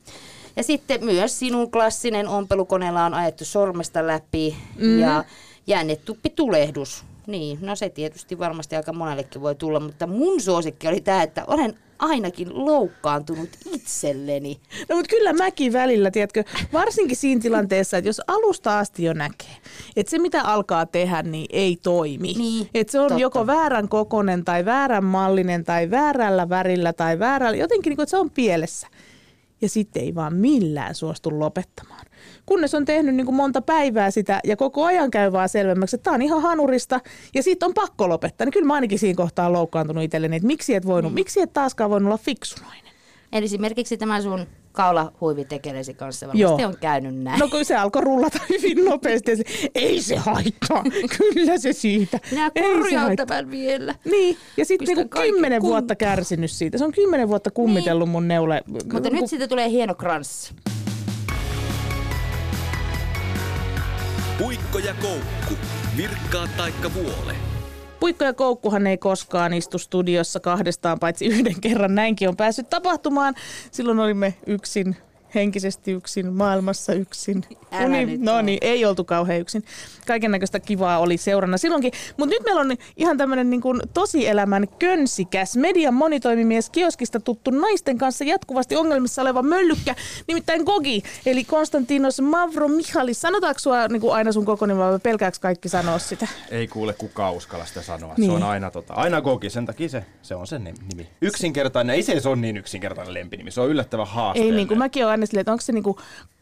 Ja 0.55 0.63
sitten 0.63 1.05
myös 1.05 1.39
sinun 1.39 1.71
klassinen 1.71 2.27
ompelukoneella 2.27 3.05
on 3.05 3.13
ajettu 3.13 3.45
sormesta 3.45 4.07
läpi 4.07 4.55
mm. 4.77 4.99
ja 4.99 5.23
jäännetuppi 5.67 6.29
tulehdus. 6.29 7.05
Niin, 7.31 7.57
no 7.61 7.75
se 7.75 7.89
tietysti 7.89 8.39
varmasti 8.39 8.75
aika 8.75 8.93
monellekin 8.93 9.41
voi 9.41 9.55
tulla, 9.55 9.79
mutta 9.79 10.07
mun 10.07 10.41
suosikki 10.41 10.87
oli 10.87 11.01
tämä, 11.01 11.23
että 11.23 11.43
olen 11.47 11.77
ainakin 11.99 12.65
loukkaantunut 12.65 13.49
itselleni. 13.73 14.59
No 14.89 14.95
mutta 14.95 15.09
kyllä 15.09 15.33
mäkin 15.33 15.73
välillä, 15.73 16.11
tiedätkö, 16.11 16.43
varsinkin 16.73 17.17
siinä 17.17 17.41
tilanteessa, 17.41 17.97
että 17.97 18.09
jos 18.09 18.21
alusta 18.27 18.79
asti 18.79 19.03
jo 19.03 19.13
näkee, 19.13 19.57
että 19.95 20.09
se 20.09 20.19
mitä 20.19 20.41
alkaa 20.41 20.85
tehdä, 20.85 21.23
niin 21.23 21.45
ei 21.49 21.77
toimi. 21.83 22.33
Niin, 22.33 22.69
että 22.73 22.91
se 22.91 22.99
on 22.99 23.07
totta. 23.07 23.21
joko 23.21 23.47
väärän 23.47 23.89
kokonen 23.89 24.45
tai 24.45 24.65
väärän 24.65 25.05
mallinen 25.05 25.63
tai 25.63 25.91
väärällä 25.91 26.49
värillä 26.49 26.93
tai 26.93 27.19
väärällä, 27.19 27.57
jotenkin 27.57 27.91
niin 27.91 27.95
kuin, 27.97 28.03
että 28.03 28.11
se 28.11 28.17
on 28.17 28.29
pielessä. 28.29 28.87
Ja 29.61 29.69
sitten 29.69 30.03
ei 30.03 30.15
vaan 30.15 30.35
millään 30.35 30.95
suostu 30.95 31.39
lopettamaan. 31.39 32.00
Kunnes 32.51 32.75
on 32.75 32.85
tehnyt 32.85 33.15
niin 33.15 33.25
kuin 33.25 33.35
monta 33.35 33.61
päivää 33.61 34.11
sitä 34.11 34.39
ja 34.43 34.55
koko 34.55 34.85
ajan 34.85 35.11
käy 35.11 35.31
vaan 35.31 35.49
selvemmäksi, 35.49 35.95
että 35.95 36.03
tämä 36.03 36.15
on 36.15 36.21
ihan 36.21 36.41
hanurista 36.41 36.99
ja 37.35 37.43
sitten 37.43 37.67
on 37.67 37.73
pakko 37.73 38.09
lopettaa. 38.09 38.45
Niin 38.45 38.51
kyllä 38.51 38.67
mä 38.67 38.73
ainakin 38.73 38.99
siinä 38.99 39.17
kohtaa 39.17 39.45
olen 39.45 39.53
loukkaantunut 39.53 40.03
itselleni, 40.03 40.35
että 40.35 40.47
miksi 40.47 40.75
et 40.75 40.85
voinut, 40.85 41.13
miksi 41.13 41.41
et 41.41 41.53
taaskaan 41.53 41.89
voinut 41.89 42.07
olla 42.07 42.17
fiksunainen. 42.17 42.91
Eli 43.31 43.45
esimerkiksi 43.45 43.97
tämä 43.97 44.21
sun 44.21 44.45
kaulahuivitekelesi 44.71 45.93
kanssa 45.93 46.27
varmasti 46.27 46.61
Joo. 46.61 46.67
on 46.69 46.77
käynyt 46.81 47.15
näin. 47.15 47.39
No 47.39 47.47
kun 47.47 47.65
se 47.65 47.75
alkoi 47.75 48.01
rullata 48.01 48.39
hyvin 48.49 48.85
nopeasti 48.85 49.35
se, 49.35 49.43
ei 49.75 50.01
se 50.01 50.15
haittaa, 50.15 50.83
kyllä 51.17 51.57
se 51.57 51.73
siitä. 51.73 52.19
Minä 52.31 52.51
korjaan 52.61 53.15
tämän 53.15 53.51
vielä. 53.51 53.95
Niin, 54.05 54.37
ja 54.57 54.65
sitten 54.65 54.95
niinku 54.95 55.19
kymmenen 55.19 55.61
vuotta 55.61 55.95
kärsinyt 55.95 56.51
siitä. 56.51 56.77
Se 56.77 56.85
on 56.85 56.91
kymmenen 56.91 57.27
vuotta 57.27 57.51
kummitellut 57.51 58.09
mun 58.09 58.27
neule. 58.27 58.61
Mutta 58.93 59.09
nyt 59.09 59.27
siitä 59.27 59.47
tulee 59.47 59.69
hieno 59.69 59.95
kranssi. 59.95 60.53
Puikko 64.41 64.77
ja 64.77 64.93
koukku. 65.01 65.53
Virkkaa 65.97 66.47
taikka 66.57 66.93
vuole. 66.93 67.35
Puikko 67.99 68.25
ja 68.25 68.33
Koukkuhan 68.33 68.87
ei 68.87 68.97
koskaan 68.97 69.53
istu 69.53 69.77
studiossa 69.77 70.39
kahdestaan, 70.39 70.99
paitsi 70.99 71.25
yhden 71.25 71.61
kerran 71.61 71.95
näinkin 71.95 72.29
on 72.29 72.37
päässyt 72.37 72.69
tapahtumaan. 72.69 73.33
Silloin 73.71 73.99
olimme 73.99 74.33
yksin, 74.47 74.97
henkisesti 75.35 75.91
yksin, 75.91 76.33
maailmassa 76.33 76.93
yksin. 76.93 77.43
Älä 77.71 78.05
nyt 78.05 78.21
no 78.21 78.41
niin, 78.41 78.59
ei 78.61 78.85
oltu 78.85 79.03
kauhean 79.03 79.39
yksin. 79.39 79.63
Kaiken 80.07 80.31
näköistä 80.31 80.59
kivaa 80.59 80.99
oli 80.99 81.17
seurana 81.17 81.57
silloinkin. 81.57 81.91
Mutta 82.17 82.35
nyt 82.35 82.43
meillä 82.45 82.61
on 82.61 82.77
ihan 82.97 83.17
tämmöinen 83.17 83.49
niin 83.49 83.61
kuin 83.61 83.81
tosielämän 83.93 84.67
könsikäs 84.79 85.57
median 85.57 85.93
monitoimimies 85.93 86.69
kioskista 86.69 87.19
tuttu 87.19 87.51
naisten 87.51 87.97
kanssa 87.97 88.23
jatkuvasti 88.23 88.75
ongelmissa 88.75 89.21
oleva 89.21 89.41
möllykkä, 89.41 89.95
nimittäin 90.27 90.63
Gogi, 90.63 91.03
eli 91.25 91.43
Konstantinos 91.43 92.21
Mavro 92.21 92.67
Mihalis. 92.67 93.21
Sanotaanko 93.21 93.59
sua 93.59 93.87
niin 93.87 94.01
kuin 94.01 94.13
aina 94.13 94.31
sun 94.31 94.45
koko 94.45 94.65
nimi 94.65 94.79
vai 94.79 94.99
pelkääks 94.99 95.39
kaikki 95.39 95.69
sanoa 95.69 95.99
sitä? 95.99 96.27
Ei 96.51 96.67
kuule 96.67 96.93
kukaan 96.93 97.33
uskalla 97.33 97.65
sitä 97.65 97.81
sanoa. 97.81 98.13
Niin. 98.17 98.31
Se 98.31 98.35
on 98.35 98.43
aina, 98.43 98.71
tota, 98.71 98.93
aina 98.93 99.21
Gogi, 99.21 99.49
sen 99.49 99.65
takia 99.65 99.89
se, 99.89 100.05
se 100.21 100.35
on 100.35 100.47
sen 100.47 100.63
nimi. 100.63 101.09
Yksinkertainen, 101.21 101.95
ei 101.95 102.03
se, 102.03 102.19
se 102.19 102.29
on 102.29 102.41
niin 102.41 102.57
yksinkertainen 102.57 103.13
lempinimi, 103.13 103.51
se 103.51 103.61
on 103.61 103.69
yllättävän 103.69 104.07
Ei 104.07 104.13
haasteellinen. 104.13 104.57
niin 104.57 104.67
kuin 104.67 104.77
mäkin 104.77 105.05
olen 105.05 105.20
aina 105.21 105.27
silleen, 105.27 105.41
että 105.41 105.51
onko 105.51 105.61
se 105.61 105.71
niinku 105.71 105.99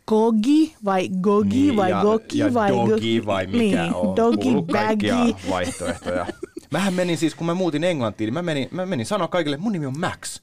Gogi 0.07 0.75
vai 0.85 1.09
Gogi 1.21 1.49
Niin, 1.49 1.75
vai 1.75 1.89
ja, 1.89 2.01
Goki 2.01 2.37
ja 2.37 2.53
vai 2.53 2.71
dogi 2.71 3.25
vai 3.25 3.47
mikä 3.47 3.83
niin, 3.83 3.93
on. 3.93 4.15
Dogi 4.15 4.51
baggy. 4.71 5.35
vaihtoehtoja. 5.49 6.25
Mähän 6.71 6.93
menin 6.93 7.17
siis, 7.17 7.35
kun 7.35 7.47
mä 7.47 7.53
muutin 7.53 7.83
Englantiin, 7.83 8.27
niin 8.27 8.33
mä 8.33 8.41
menin, 8.41 8.67
mä 8.71 8.85
menin 8.85 9.05
sanoa 9.05 9.27
kaikille, 9.27 9.57
mun 9.57 9.71
nimi 9.71 9.85
on 9.85 9.99
Max. 9.99 10.41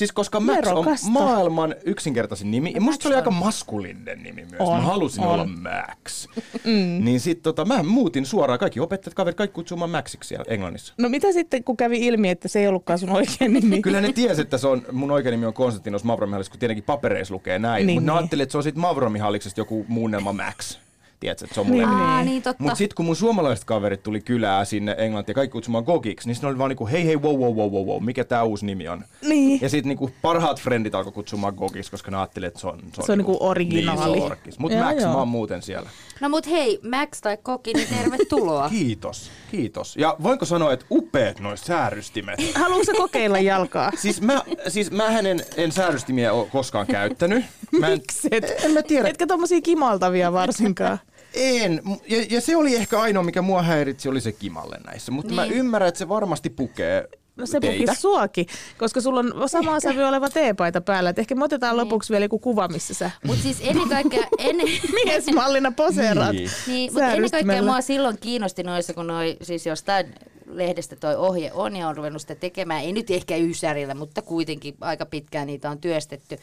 Siis 0.00 0.12
koska 0.12 0.40
Max 0.40 0.56
Nerokasta. 0.56 1.06
on 1.06 1.12
maailman 1.12 1.74
yksinkertaisin 1.84 2.50
nimi. 2.50 2.72
Ja 2.74 2.80
musta 2.80 3.02
se 3.02 3.08
oli 3.08 3.16
aika 3.16 3.30
maskuliininen 3.30 4.22
nimi 4.22 4.44
myös. 4.50 4.60
On, 4.60 4.76
mä 4.76 4.82
halusin 4.82 5.24
on. 5.24 5.28
olla 5.30 5.44
Max. 5.46 6.26
Mm. 6.64 7.04
Niin 7.04 7.20
sit 7.20 7.42
tota, 7.42 7.64
mä 7.64 7.82
muutin 7.82 8.26
suoraan. 8.26 8.58
Kaikki 8.58 8.80
opettajat, 8.80 9.14
kaverit, 9.14 9.36
kaikki 9.36 9.54
kutsumaan 9.54 9.90
Maxiksi 9.90 10.28
siellä 10.28 10.44
Englannissa. 10.48 10.94
No 10.98 11.08
mitä 11.08 11.32
sitten, 11.32 11.64
kun 11.64 11.76
kävi 11.76 12.06
ilmi, 12.06 12.28
että 12.28 12.48
se 12.48 12.60
ei 12.60 12.66
ollutkaan 12.68 12.98
sun 12.98 13.10
oikein 13.10 13.52
nimi? 13.52 13.82
Kyllä 13.82 14.00
ne 14.00 14.12
tiesi, 14.12 14.40
että 14.40 14.58
se 14.58 14.66
on, 14.66 14.82
mun 14.92 15.10
oikein 15.10 15.30
nimi 15.30 15.46
on 15.46 15.54
Konstantinos 15.54 16.04
Mavromihalis, 16.04 16.48
kun 16.48 16.58
tietenkin 16.58 16.84
papereissa 16.84 17.34
lukee 17.34 17.58
näin. 17.58 17.86
Niin, 17.86 18.02
Mutta 18.02 18.20
ne 18.20 18.28
niin. 18.32 18.40
että 18.40 18.52
se 18.52 18.58
on 18.58 18.64
sitten 18.64 18.80
Mavromihalliksesta 18.80 19.60
joku 19.60 19.84
muunnelma 19.88 20.32
Max. 20.32 20.78
Tiedätkö, 21.20 21.44
että 21.44 21.54
se 21.54 21.60
on 21.60 21.66
mulle 21.66 21.86
Niin, 21.86 21.94
Aa, 21.98 22.22
niin 22.24 22.42
totta. 22.42 22.62
Mutta 22.62 22.76
sitten 22.76 22.94
kun 22.94 23.06
mun 23.06 23.16
suomalaiset 23.16 23.64
kaverit 23.64 24.02
tuli 24.02 24.20
kylää 24.20 24.64
sinne 24.64 24.94
Englantiin 24.98 25.32
ja 25.32 25.34
kaikki 25.34 25.52
kutsumaan 25.52 25.84
Gogiksi, 25.84 26.28
niin 26.28 26.34
sitten 26.34 26.50
oli 26.50 26.58
vaan 26.58 26.68
niinku, 26.68 26.86
hei 26.86 27.06
hei, 27.06 27.16
wow, 27.16 27.36
wow, 27.38 27.56
wow, 27.56 27.72
wow, 27.72 27.86
wow, 27.86 28.02
mikä 28.04 28.24
tää 28.24 28.44
uusi 28.44 28.66
nimi 28.66 28.88
on? 28.88 29.04
Niin. 29.22 29.58
Ja 29.62 29.68
sitten 29.68 29.88
niinku 29.88 30.10
parhaat 30.22 30.60
frendit 30.60 30.94
alkoi 30.94 31.12
kutsumaan 31.12 31.54
Gogiksi, 31.54 31.90
koska 31.90 32.10
ne 32.10 32.16
ajatteli, 32.16 32.46
että 32.46 32.60
se 32.60 32.66
on... 32.66 32.80
Se 33.04 33.12
on 33.12 33.18
niinku 33.18 33.36
originaali. 33.40 34.00
Niin, 34.00 34.18
se 34.18 34.22
on 34.22 34.32
orkis. 34.32 34.58
Mutta 34.58 34.78
Joo, 34.78 34.86
Max, 34.86 35.02
joo. 35.02 35.12
mä 35.12 35.18
oon 35.18 35.28
muuten 35.28 35.62
siellä. 35.62 35.90
No 36.20 36.28
mut 36.28 36.46
hei, 36.46 36.80
Max 36.90 37.20
tai 37.20 37.38
Koki, 37.42 37.72
niin 37.74 37.88
tervetuloa. 37.88 38.68
Kiitos, 38.78 39.30
kiitos. 39.50 39.96
Ja 39.96 40.16
voinko 40.22 40.44
sanoa, 40.44 40.72
että 40.72 40.86
upeat 40.90 41.40
noin 41.40 41.58
säärystimet. 41.58 42.40
Haluatko 42.54 42.84
sä 42.84 42.92
kokeilla 42.96 43.38
jalkaa? 43.38 43.92
Siis 44.02 44.20
mä, 44.20 44.42
siis 44.68 44.90
mähän 44.90 45.26
en, 45.26 45.40
en 45.56 45.72
säärystimiä 45.72 46.32
ole 46.32 46.46
koskaan 46.46 46.86
käyttänyt. 46.86 47.44
Mä 47.78 47.88
en, 47.88 47.98
Mikset? 47.98 48.64
en 48.64 48.70
mä 48.70 48.82
tiedä. 48.82 49.08
Etkä 49.08 49.26
tommosia 49.26 49.60
kimaltavia 49.60 50.32
varsinkaan. 50.32 50.98
En. 51.34 51.82
Ja, 52.08 52.24
ja, 52.30 52.40
se 52.40 52.56
oli 52.56 52.76
ehkä 52.76 53.00
ainoa, 53.00 53.22
mikä 53.22 53.42
mua 53.42 53.62
häiritsi, 53.62 54.08
oli 54.08 54.20
se 54.20 54.32
kimalle 54.32 54.76
näissä. 54.86 55.12
Mutta 55.12 55.28
niin. 55.28 55.36
mä 55.36 55.42
Niin. 55.44 55.54
ymmärrän, 55.54 55.88
että 55.88 55.98
se 55.98 56.08
varmasti 56.08 56.50
pukee 56.50 57.08
No 57.36 57.46
se 57.46 57.60
teitä. 57.60 57.76
pukisi 57.82 58.00
suokin, 58.00 58.46
koska 58.78 59.00
sulla 59.00 59.20
on 59.20 59.48
samaa 59.48 59.80
sävy 59.80 60.02
oleva 60.02 60.30
teepaita 60.30 60.80
päällä. 60.80 61.10
Et 61.10 61.18
ehkä 61.18 61.34
me 61.34 61.44
otetaan 61.44 61.76
lopuksi 61.76 62.12
vielä 62.12 62.24
joku 62.24 62.38
kuva, 62.38 62.68
missä 62.68 62.94
sä 62.94 63.10
Mut 63.26 63.38
siis 63.38 63.56
ennen 63.60 63.88
kaikkea, 63.98 64.24
ennen, 64.38 64.66
miesmallina 65.04 65.72
poseeraat. 65.72 66.32
Niin. 66.32 66.50
Niin, 66.66 66.92
mutta 66.92 67.12
ennen 67.12 67.30
kaikkea 67.30 67.62
mua 67.62 67.80
silloin 67.80 68.18
kiinnosti 68.18 68.62
noissa, 68.62 68.94
kun 68.94 69.06
noi, 69.06 69.36
siis 69.42 69.66
jostain 69.66 70.14
lehdestä 70.46 70.96
toi 70.96 71.16
ohje 71.16 71.50
on 71.54 71.76
ja 71.76 71.88
on 71.88 71.96
ruvennut 71.96 72.22
sitä 72.22 72.34
tekemään, 72.34 72.82
ei 72.82 72.92
nyt 72.92 73.10
ehkä 73.10 73.36
Ysärillä, 73.36 73.94
mutta 73.94 74.22
kuitenkin 74.22 74.74
aika 74.80 75.06
pitkään 75.06 75.46
niitä 75.46 75.70
on 75.70 75.78
työstetty. 75.78 76.38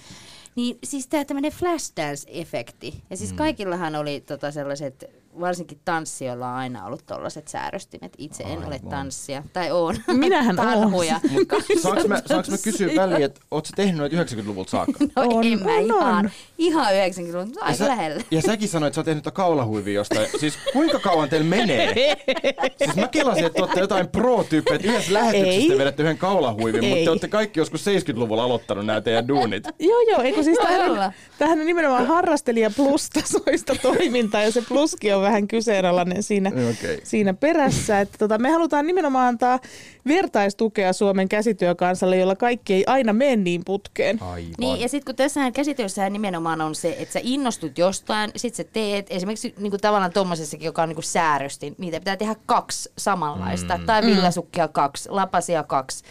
Niin 0.58 0.78
siis 0.84 1.08
tämä 1.08 1.26
tämmöinen 1.26 1.52
flashdance-efekti. 1.52 2.94
Ja 3.10 3.18
siis 3.18 3.34
kaikillahan 3.34 3.96
oli 3.96 4.22
tota 4.22 4.52
sellaiset, 4.52 5.06
varsinkin 5.39 5.79
tanssijoilla 5.86 6.48
on 6.50 6.56
aina 6.56 6.86
ollut 6.86 7.06
tollaiset 7.06 7.48
sääröstimet. 7.48 8.13
Itse 8.17 8.44
en 8.44 8.65
ole 8.65 8.79
tanssia, 8.89 9.44
tai 9.53 9.72
oon. 9.72 9.96
Minähän 10.13 10.60
oon. 10.60 10.67
Tarhuja. 10.70 11.20
Saanko 11.82 12.08
mä, 12.08 12.22
saanko 12.25 12.51
mä 12.51 12.58
kysyä 12.63 12.96
väliin, 12.96 13.24
että 13.24 13.41
oot 13.51 13.65
sä 13.65 13.74
tehnyt 13.75 13.98
noita 13.98 14.15
90-luvulta 14.36 14.70
saakka? 14.72 14.94
No 15.15 15.24
On, 15.24 15.46
en 15.46 15.63
mä 15.63 15.72
on, 15.75 15.82
ihan, 15.86 16.25
on. 16.25 16.29
ihan 16.58 16.96
90 16.96 17.46
mutta 17.46 17.60
Ja, 17.60 17.65
aika 17.65 17.77
sä, 17.77 17.88
lähellä. 17.88 18.24
ja 18.32 18.41
säkin 18.41 18.70
sanoit, 18.70 18.88
että 18.91 18.96
sä 18.96 19.00
oot 19.01 19.06
tehnyt 19.06 19.25
kaulahuivia 19.34 19.94
jostain. 19.94 20.27
Siis 20.39 20.53
kuinka 20.74 21.00
kauan 21.00 21.29
teillä 21.29 21.48
menee? 21.48 21.94
Siis 22.77 22.96
mä 22.96 23.08
kelasin, 23.08 23.46
että 23.46 23.56
te 23.56 23.62
olette 23.62 23.79
jotain 23.79 24.08
pro-tyyppejä, 24.08 24.75
että 24.75 24.88
yhdessä 24.88 25.13
lähetyksessä 25.13 25.67
te 25.67 25.74
Ei. 25.74 25.77
vedätte 25.77 26.03
yhden 26.03 26.17
kaulahuivin, 26.17 26.86
mutta 26.86 27.03
te 27.03 27.10
olette 27.10 27.27
kaikki 27.27 27.60
joskus 27.60 27.86
70-luvulla 27.88 28.44
aloittanut 28.44 28.86
nämä 28.86 29.01
teidän 29.01 29.27
duunit. 29.27 29.63
Joo, 29.79 30.01
joo, 30.12 30.22
eikö 30.22 30.44
siis 30.44 30.58
tähän, 31.38 31.60
on 31.60 31.65
nimenomaan 31.65 32.08
harrastelija 32.08 32.70
plus-tasoista 32.75 33.75
toimintaa 33.82 34.41
ja 34.41 34.51
se 34.51 34.62
pluskin 34.62 35.15
on 35.15 35.22
vähän 35.27 35.48
kyseenalainen 35.48 36.24
siinä, 36.24 36.51
Okei. 36.69 37.00
siinä 37.03 37.34
perässä. 37.34 38.01
Että 38.01 38.17
tota, 38.17 38.38
me 38.38 38.51
halutaan 38.51 38.88
nimenomaan 38.88 39.27
antaa 39.27 39.60
vertaistukea 40.07 40.93
Suomen 40.93 41.29
käsityökansalle, 41.29 42.17
jolla 42.17 42.36
kaikki 42.36 42.74
ei 42.74 42.84
aina 42.88 43.13
mene 43.13 43.36
niin 43.36 43.62
putkeen. 43.65 44.22
Aivan. 44.22 44.51
Niin, 44.57 44.81
ja 44.81 44.89
sitten 44.89 45.05
kun 45.05 45.15
tässähän 45.15 45.53
käsityössähän 45.53 46.13
nimenomaan 46.13 46.62
on 46.62 46.75
se, 46.75 46.96
että 47.00 47.13
sä 47.13 47.19
innostut 47.24 47.77
jostain, 47.77 48.31
sit 48.36 48.55
sä 48.55 48.63
teet 48.63 49.07
esimerkiksi 49.10 49.53
niin 49.57 49.72
kuin 49.72 49.81
tavallaan 49.81 50.13
tommosessakin, 50.13 50.65
joka 50.65 50.81
on 50.81 50.89
niin 50.89 50.96
kuin 50.96 51.03
sääröstin, 51.03 51.75
niitä 51.77 52.00
pitää 52.00 52.17
tehdä 52.17 52.36
kaksi 52.46 52.91
samanlaista, 52.98 53.77
mm. 53.77 53.86
tai 53.86 54.01
villasukkia 54.01 54.67
kaksi, 54.67 55.10
lapasia 55.10 55.63
kaksi. 55.63 56.03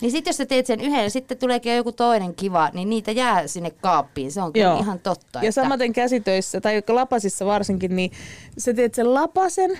Niin 0.00 0.10
sitten 0.10 0.28
jos 0.30 0.36
sä 0.36 0.46
teet 0.46 0.66
sen 0.66 0.80
yhden 0.80 1.02
ja 1.02 1.10
sitten 1.10 1.38
tuleekin 1.38 1.76
joku 1.76 1.92
toinen 1.92 2.34
kiva, 2.34 2.70
niin 2.74 2.90
niitä 2.90 3.10
jää 3.12 3.46
sinne 3.46 3.70
kaappiin. 3.70 4.32
Se 4.32 4.42
on 4.42 4.52
kyllä 4.52 4.66
Joo. 4.66 4.78
ihan 4.80 4.98
totta. 4.98 5.40
Ja 5.42 5.52
samaten 5.52 5.92
käsitöissä, 5.92 6.60
tai 6.60 6.82
lapasissa 6.88 7.46
varsinkin, 7.46 7.96
niin 7.96 8.10
sä 8.58 8.74
teet 8.74 8.94
sen 8.94 9.14
lapasen, 9.14 9.78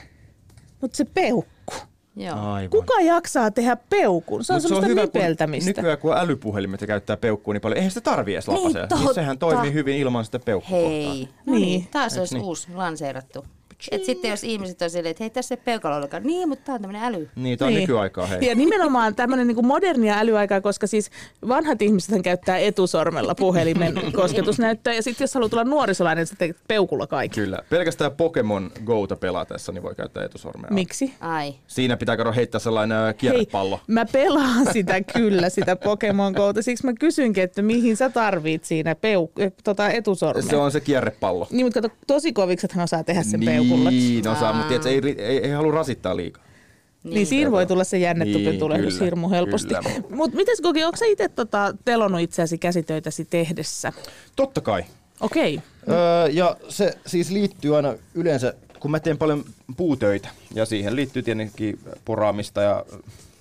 mutta 0.81 0.97
se 0.97 1.05
peukku. 1.05 1.75
Joo. 2.17 2.53
Aivan. 2.53 2.71
Kuka 2.71 3.01
jaksaa 3.01 3.51
tehdä 3.51 3.77
peukun? 3.77 4.45
Se 4.45 4.53
on 4.53 4.57
Mut 4.57 4.63
semmoista 4.63 4.87
kun 4.95 4.97
nipeltämistä. 4.97 5.71
Nykyään 5.71 5.99
kun 5.99 6.17
älypuhelimet 6.17 6.81
ja 6.81 6.87
käyttää 6.87 7.17
peukkua 7.17 7.55
niin 7.55 7.61
paljon, 7.61 7.77
eihän 7.77 7.91
sitä 7.91 8.01
tarvii 8.11 8.35
edes 8.35 8.47
Niin, 8.49 8.57
lapasella. 8.63 8.87
totta. 8.87 9.05
Niin 9.05 9.15
sehän 9.15 9.39
toimii 9.39 9.73
hyvin 9.73 9.97
ilman 9.97 10.25
sitä 10.25 10.39
peukkukohtaa. 10.39 10.89
Hei, 10.91 11.29
no 11.47 11.53
niin, 11.55 11.63
Niin. 11.63 11.89
taas 11.91 12.19
olisi 12.19 12.35
niin? 12.35 12.45
uusi 12.45 12.69
lanseerattu. 12.75 13.45
Et 13.91 14.05
sitten 14.05 14.31
jos 14.31 14.45
ihmiset 14.45 14.83
on 14.83 14.91
silleen, 14.91 15.11
että 15.11 15.25
hei 15.25 15.31
tässä 15.31 15.55
ei 15.55 15.61
peukalo 15.65 15.97
ollenkaan, 15.97 16.23
niin, 16.23 16.49
mutta 16.49 16.65
tämä 16.65 16.75
on 16.75 16.81
tämmöinen 16.83 17.03
äly. 17.03 17.29
Niin, 17.37 17.59
tää 17.59 17.69
on 17.69 17.75
nykyaikaa, 17.75 18.27
hei. 18.27 18.47
Ja 18.49 18.55
nimenomaan 18.55 19.15
tämmöinen 19.15 19.47
niin 19.47 19.67
modernia 19.67 20.19
älyaikaa, 20.19 20.61
koska 20.61 20.87
siis 20.87 21.11
vanhat 21.49 21.83
ihmiset 21.83 22.23
käyttää 22.23 22.59
etusormella 22.59 23.35
puhelimen 23.35 23.95
kosketusnäyttöä. 24.13 24.95
Ja 24.95 25.03
sitten 25.03 25.25
jos 25.25 25.35
haluat 25.35 25.53
olla 25.53 25.65
nuorisolainen, 25.65 26.21
niin 26.23 26.27
sä 26.27 26.35
teet 26.39 26.57
peukulla 26.69 27.07
kaikki. 27.07 27.41
Kyllä. 27.41 27.59
Pelkästään 27.71 28.13
Pokemon 28.13 28.71
Gota 28.85 29.17
pelatessa 29.17 29.73
niin 29.73 29.83
voi 29.83 29.95
käyttää 29.95 30.25
etusormea. 30.25 30.71
Miksi? 30.71 31.15
Ai. 31.21 31.55
Siinä 31.67 31.97
pitää 31.97 32.17
kato 32.17 32.33
heittää 32.33 32.59
sellainen 32.59 32.99
ä, 32.99 33.13
kierrepallo. 33.13 33.77
Hei, 33.77 33.85
mä 33.95 34.05
pelaan 34.13 34.73
sitä 34.73 35.01
kyllä, 35.03 35.49
sitä 35.49 35.77
Pokemon 35.77 36.33
Gota. 36.33 36.63
Siksi 36.63 36.87
mä 36.87 36.93
kysynkin, 37.01 37.45
että 37.45 37.63
mihin 37.63 37.97
sä 37.97 38.11
tarvit 38.11 38.65
siinä 38.65 38.93
peuk- 38.95 39.43
eh, 39.43 39.53
tota 39.65 39.91
etusormea. 39.91 40.51
Se 40.51 40.57
on 40.57 40.71
se 40.73 40.81
kierrepallo. 40.81 41.47
Niin, 41.51 41.67
mutta 41.67 41.83
kato, 41.83 41.95
tosi 42.07 42.33
koviksethan 42.33 42.85
osaa 42.85 43.05
tehdä 43.05 43.23
sen 43.23 43.41
peukulla. 43.69 43.91
Niin, 43.91 44.29
osaa, 44.29 44.53
mutta 44.53 44.69
tiedät, 44.69 44.87
ei, 44.87 45.01
ei, 45.05 45.23
ei, 45.23 45.39
ei 45.39 45.51
halua 45.51 45.73
rasittaa 45.73 46.17
liikaa. 46.17 46.45
Niin, 47.05 47.15
niin 47.15 47.27
siinä 47.27 47.51
voi 47.51 47.67
tulla 47.67 47.85
se 47.85 47.99
jännetupin 47.99 48.45
Niin, 48.45 49.01
hirmu 49.01 49.31
helposti. 49.31 49.75
Mutta 50.11 50.37
mites 50.37 50.61
Koki, 50.61 50.85
onko 50.85 50.97
sä 50.97 51.07
itse 51.07 51.29
tota, 51.29 51.75
telonut 51.85 52.21
itseäsi 52.21 52.59
käsitöitäsi 52.59 53.25
tehdessä? 53.25 53.93
Totta 54.37 54.61
kai. 54.61 54.85
Okei. 55.21 55.61
Öö, 55.89 56.29
ja 56.31 56.57
se 56.69 56.99
siis 57.07 57.31
liittyy 57.31 57.77
aina 57.77 57.95
yleensä, 58.15 58.55
kun 58.81 58.91
mä 58.91 59.01
teen 59.01 59.19
paljon 59.19 59.45
puutöitä, 59.77 60.29
ja 60.55 60.67
siihen 60.67 60.97
liittyy 60.97 61.23
tietenkin 61.23 61.79
poraamista 62.05 62.63
ja 62.63 62.85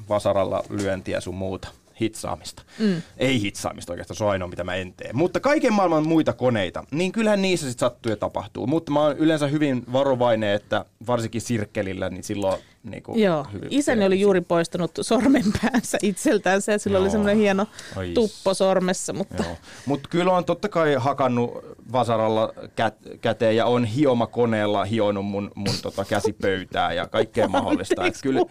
vasaralla 0.10 0.64
lyöntiä 0.70 1.22
sun 1.22 1.36
muuta 1.36 1.68
hitsaamista. 2.02 2.64
Mm. 2.80 3.02
Ei 3.18 3.42
hitsaamista 3.42 3.94
oikeastaan, 3.94 4.18
se 4.18 4.24
on 4.24 4.30
ainoa 4.30 4.48
mitä 4.48 4.64
mä 4.64 4.76
en 4.76 4.94
tee. 4.94 5.14
Mutta 5.14 5.40
kaiken 5.40 5.74
maailman 5.74 6.08
muita 6.08 6.34
koneita, 6.34 6.84
niin 6.92 7.12
kyllähän 7.12 7.42
niissä 7.42 7.70
sitten 7.70 7.88
sattuu 7.88 8.10
ja 8.10 8.18
tapahtuu. 8.18 8.68
Mutta 8.68 8.92
mä 8.92 9.02
oon 9.02 9.18
yleensä 9.18 9.48
hyvin 9.48 9.84
varovainen, 9.94 10.54
että 10.54 10.86
varsinkin 11.08 11.42
sirkkelillä, 11.42 12.10
niin 12.10 12.24
silloin 12.24 12.62
niin 12.84 13.04
kuin 13.04 13.20
Joo, 13.20 13.46
hyvin 13.54 13.68
isäni 13.72 14.06
oli 14.06 14.20
juuri 14.20 14.42
poistanut 14.42 14.92
sormenpäänsä 15.02 15.98
itseltänsä 16.02 16.72
ja 16.72 16.80
sillä 16.80 16.98
oli 16.98 17.06
Joo. 17.06 17.12
semmoinen 17.12 17.38
hieno 17.38 17.68
Ai 17.96 18.12
tuppo 18.14 18.54
sormessa, 18.54 19.14
mutta. 19.14 19.44
Mutta 19.86 20.10
kyllä 20.10 20.32
on 20.32 20.46
totta 20.46 20.70
kai 20.70 20.96
hakannut 20.96 21.52
vasaralla 21.92 22.54
kät- 22.58 23.18
käteen 23.22 23.56
ja 23.56 23.66
on 23.66 23.86
hiomakoneella 23.86 24.86
hionut 24.86 25.26
mun, 25.26 25.52
mun 25.56 25.76
tota 25.82 26.06
käsipöytää 26.06 26.94
ja 26.94 27.08
kaikkea 27.08 27.48
mahdollista. 27.58 28.06
Et 28.06 28.20
kyllä, 28.24 28.42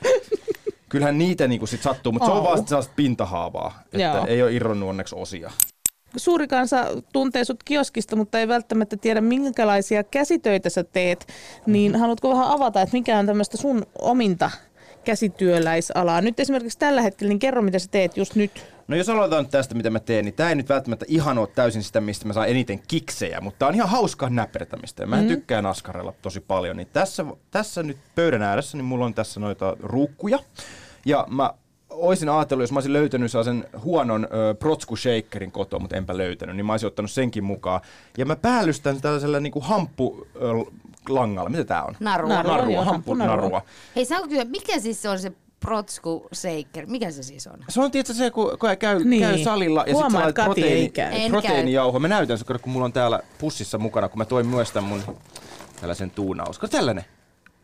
kyllähän 0.89 1.19
niitä 1.19 1.49
niinku 1.49 1.67
sit 1.67 1.83
sattuu, 1.83 2.13
mutta 2.13 2.27
se 2.27 2.33
on 2.33 2.45
vasta 2.45 2.67
sellaista 2.69 2.93
pintahaavaa. 2.97 3.83
Että 3.87 3.99
Joo. 3.99 4.27
ei 4.27 4.43
ole 4.43 4.53
irronnut 4.53 4.89
onneksi 4.89 5.15
osia. 5.19 5.51
suuri 6.17 6.49
kansa 6.49 6.85
tuntee 7.13 7.45
sut 7.45 7.63
kioskista, 7.65 8.17
mutta 8.17 8.41
ei 8.41 8.49
välttämättä 8.49 8.97
tiedä 8.97 9.21
minkälaisia 9.21 10.05
käsitöitä 10.05 10.71
sä 10.71 10.85
teet, 10.85 11.27
niin 11.67 11.93
Mhm. 11.93 12.01
haluatko 12.01 12.31
vähän 12.31 12.49
avata, 12.49 12.81
että 12.83 12.97
mikä 12.97 13.19
on 13.19 13.27
tämmöistä 13.27 13.57
sun 13.57 13.87
ominta 13.99 14.51
käsityöläisalaa? 15.07 16.21
Nyt 16.21 16.41
esimerkiksi 16.41 16.79
tällä 16.79 17.03
hetkellä, 17.03 17.29
niin 17.29 17.39
kerro 17.39 17.63
mitä 17.63 17.79
sä 17.79 17.89
teet 17.91 18.17
just 18.17 18.35
nyt. 18.35 18.67
No 18.89 18.97
jos 18.97 19.09
aloitetaan 19.09 19.45
nyt 19.45 19.51
tästä, 19.51 19.75
mitä 19.75 19.91
mä 19.91 20.01
teen, 20.01 20.25
niin 20.25 20.35
tämä 20.35 20.49
ei 20.49 20.55
nyt 20.55 20.69
välttämättä 20.69 21.05
ihan 21.09 21.39
ole 21.39 21.49
täysin 21.55 21.83
sitä, 21.83 22.01
mistä 22.01 22.27
mä 22.27 22.33
saan 22.33 22.49
eniten 22.49 22.83
kiksejä, 22.89 23.41
mutta 23.41 23.59
tää 23.59 23.69
on 23.69 23.75
ihan 23.75 23.89
hauskaa 23.89 24.31
näpertämistä. 24.31 25.03
Ja 25.03 25.07
mä 25.07 25.23
mm. 25.23 25.29
tykkään 25.29 25.67
askarella 25.67 26.15
tosi 26.23 26.41
paljon. 26.41 26.77
Niin 26.77 26.89
tässä, 26.93 27.25
tässä 27.51 27.83
nyt 27.83 27.97
pöydän 28.15 28.43
ääressä, 28.43 28.77
niin 28.77 28.85
mulla 28.85 29.05
on 29.05 29.15
tässä 29.15 29.41
noita 29.41 29.77
ruukkuja. 29.81 30.39
Ja 31.05 31.27
mä 31.31 31.51
oisin 31.91 32.29
ajatellut, 32.29 32.63
jos 32.63 32.73
mä 32.73 32.77
olisin 32.77 32.93
löytänyt 32.93 33.31
sen 33.45 33.65
huonon 33.85 34.25
ö, 34.25 34.55
protsku 34.55 34.97
shakerin 34.97 35.53
kotoa, 35.53 35.79
mutta 35.79 35.97
enpä 35.97 36.17
löytänyt, 36.17 36.57
niin 36.57 36.67
mä 36.67 36.73
olisin 36.73 36.87
ottanut 36.87 37.11
senkin 37.11 37.45
mukaan. 37.45 37.81
Ja 38.19 38.27
mä 38.27 38.37
päällystän 38.37 39.01
tällaisella 39.01 39.41
niinku 39.41 39.61
hamppu 39.61 40.27
ö, 40.37 40.41
langalla. 41.15 41.51
Mitä 41.51 41.65
tää 41.65 41.85
on? 41.85 41.97
Narua. 42.01 42.29
Narua. 42.29 42.57
Narua, 42.57 42.85
hamppunarua. 42.85 43.63
Hei, 43.97 44.05
saanko 44.05 44.29
kysyä, 44.29 44.45
mikä 44.45 44.81
siis 44.81 45.03
se 45.03 45.09
on 45.09 45.19
se 45.19 45.33
protsku 45.61 46.29
shaker? 46.35 46.87
Mikä 46.87 47.11
se 47.11 47.23
siis 47.23 47.47
on? 47.47 47.59
Se 47.69 47.81
on 47.81 47.91
tietysti 47.91 48.19
se, 48.19 48.31
kun, 48.31 48.59
kun 48.59 48.77
käy, 48.79 49.05
Niin. 49.05 49.23
käy 49.23 49.39
salilla 49.39 49.85
ja 49.87 49.95
sitten 49.95 50.93
käy. 50.93 51.13
En 51.13 51.31
proteiinijauho. 51.31 51.99
Mä 51.99 52.09
näytän 52.09 52.39
se, 52.39 52.45
kun 52.45 52.73
mulla 52.73 52.85
on 52.85 52.93
täällä 52.93 53.21
pussissa 53.39 53.79
mukana, 53.79 54.09
kun 54.09 54.19
mä 54.19 54.25
toin 54.25 54.47
myös 54.47 54.73
tämän 54.73 54.89
mun 54.89 55.03
tällaisen 55.81 56.11
tuunaus. 56.11 56.59
Kato 56.59 56.77
tällainen. 56.77 57.05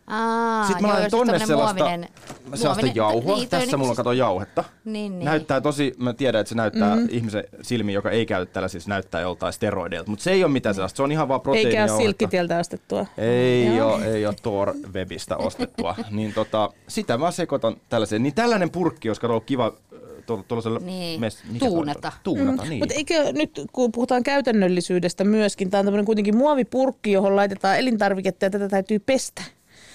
Aa, 0.06 0.66
Sitten 0.66 0.82
mä 0.82 0.88
joo, 0.88 0.94
laitan 0.94 1.10
tonne 1.10 1.46
sellaista, 1.46 1.84
muovinen- 1.84 2.08
sellaista 2.54 2.68
muovinen- 2.68 2.96
jauhoa. 2.96 3.36
niin, 3.36 3.48
Tässä 3.48 3.76
mulla 3.76 3.90
on 3.90 3.94
siis- 3.94 3.96
kato 3.96 4.12
jauhetta. 4.12 4.64
Niin, 4.84 5.18
niin. 5.18 5.24
Näyttää 5.24 5.60
tosi, 5.60 5.94
mä 5.98 6.12
tiedän, 6.12 6.40
että 6.40 6.48
se 6.48 6.54
näyttää 6.54 6.94
mm-hmm. 6.94 7.08
ihmisen 7.10 7.44
silmiin, 7.62 7.94
joka 7.94 8.10
ei 8.10 8.26
käytä 8.26 8.52
tällaisia, 8.52 8.80
se 8.80 8.88
näyttää 8.88 9.20
joltain 9.20 9.52
steroideilta. 9.52 10.10
Mutta 10.10 10.22
se 10.22 10.30
ei 10.30 10.44
ole 10.44 10.52
mitään 10.52 10.74
sellaista, 10.74 10.96
se 10.96 11.02
on 11.02 11.12
ihan 11.12 11.28
vaan 11.28 11.40
Eikä 11.54 11.82
ole 11.84 12.02
silkkitieltä 12.02 12.58
ostettua. 12.58 13.06
Ei 13.18 13.80
ole, 13.80 14.04
ei 14.04 14.26
ole 14.26 14.34
Tor 14.42 14.74
Webistä 14.92 15.36
ostettua. 15.36 15.94
niin 16.10 16.34
tota, 16.34 16.70
sitä 16.88 17.18
mä 17.18 17.30
sekoitan 17.30 17.76
tällaiseen. 17.88 18.22
Niin 18.22 18.34
tällainen 18.34 18.70
purkki, 18.70 19.08
jos 19.08 19.20
kato 19.20 19.40
kiva 19.40 19.66
äh, 19.66 19.98
tuolla- 20.26 20.44
tuollaisella 20.48 20.78
Niin, 20.78 21.20
mes, 21.20 21.38
tuunata. 21.58 22.12
Tuunata, 22.22 22.64
niin. 22.64 22.78
Mutta 22.78 22.94
eikö 22.94 23.32
nyt, 23.32 23.60
kun 23.72 23.92
puhutaan 23.92 24.22
käytännöllisyydestä 24.22 25.24
myöskin, 25.24 25.70
tämä 25.70 25.78
on 25.78 25.84
tämmöinen 25.86 26.06
kuitenkin 26.06 26.36
muovipurkki, 26.36 27.12
johon 27.12 27.36
laitetaan 27.36 27.78
elintarviketta 27.78 28.44
ja 28.46 28.50
tätä 28.50 28.68
täytyy 28.68 28.98
pestä. 28.98 29.42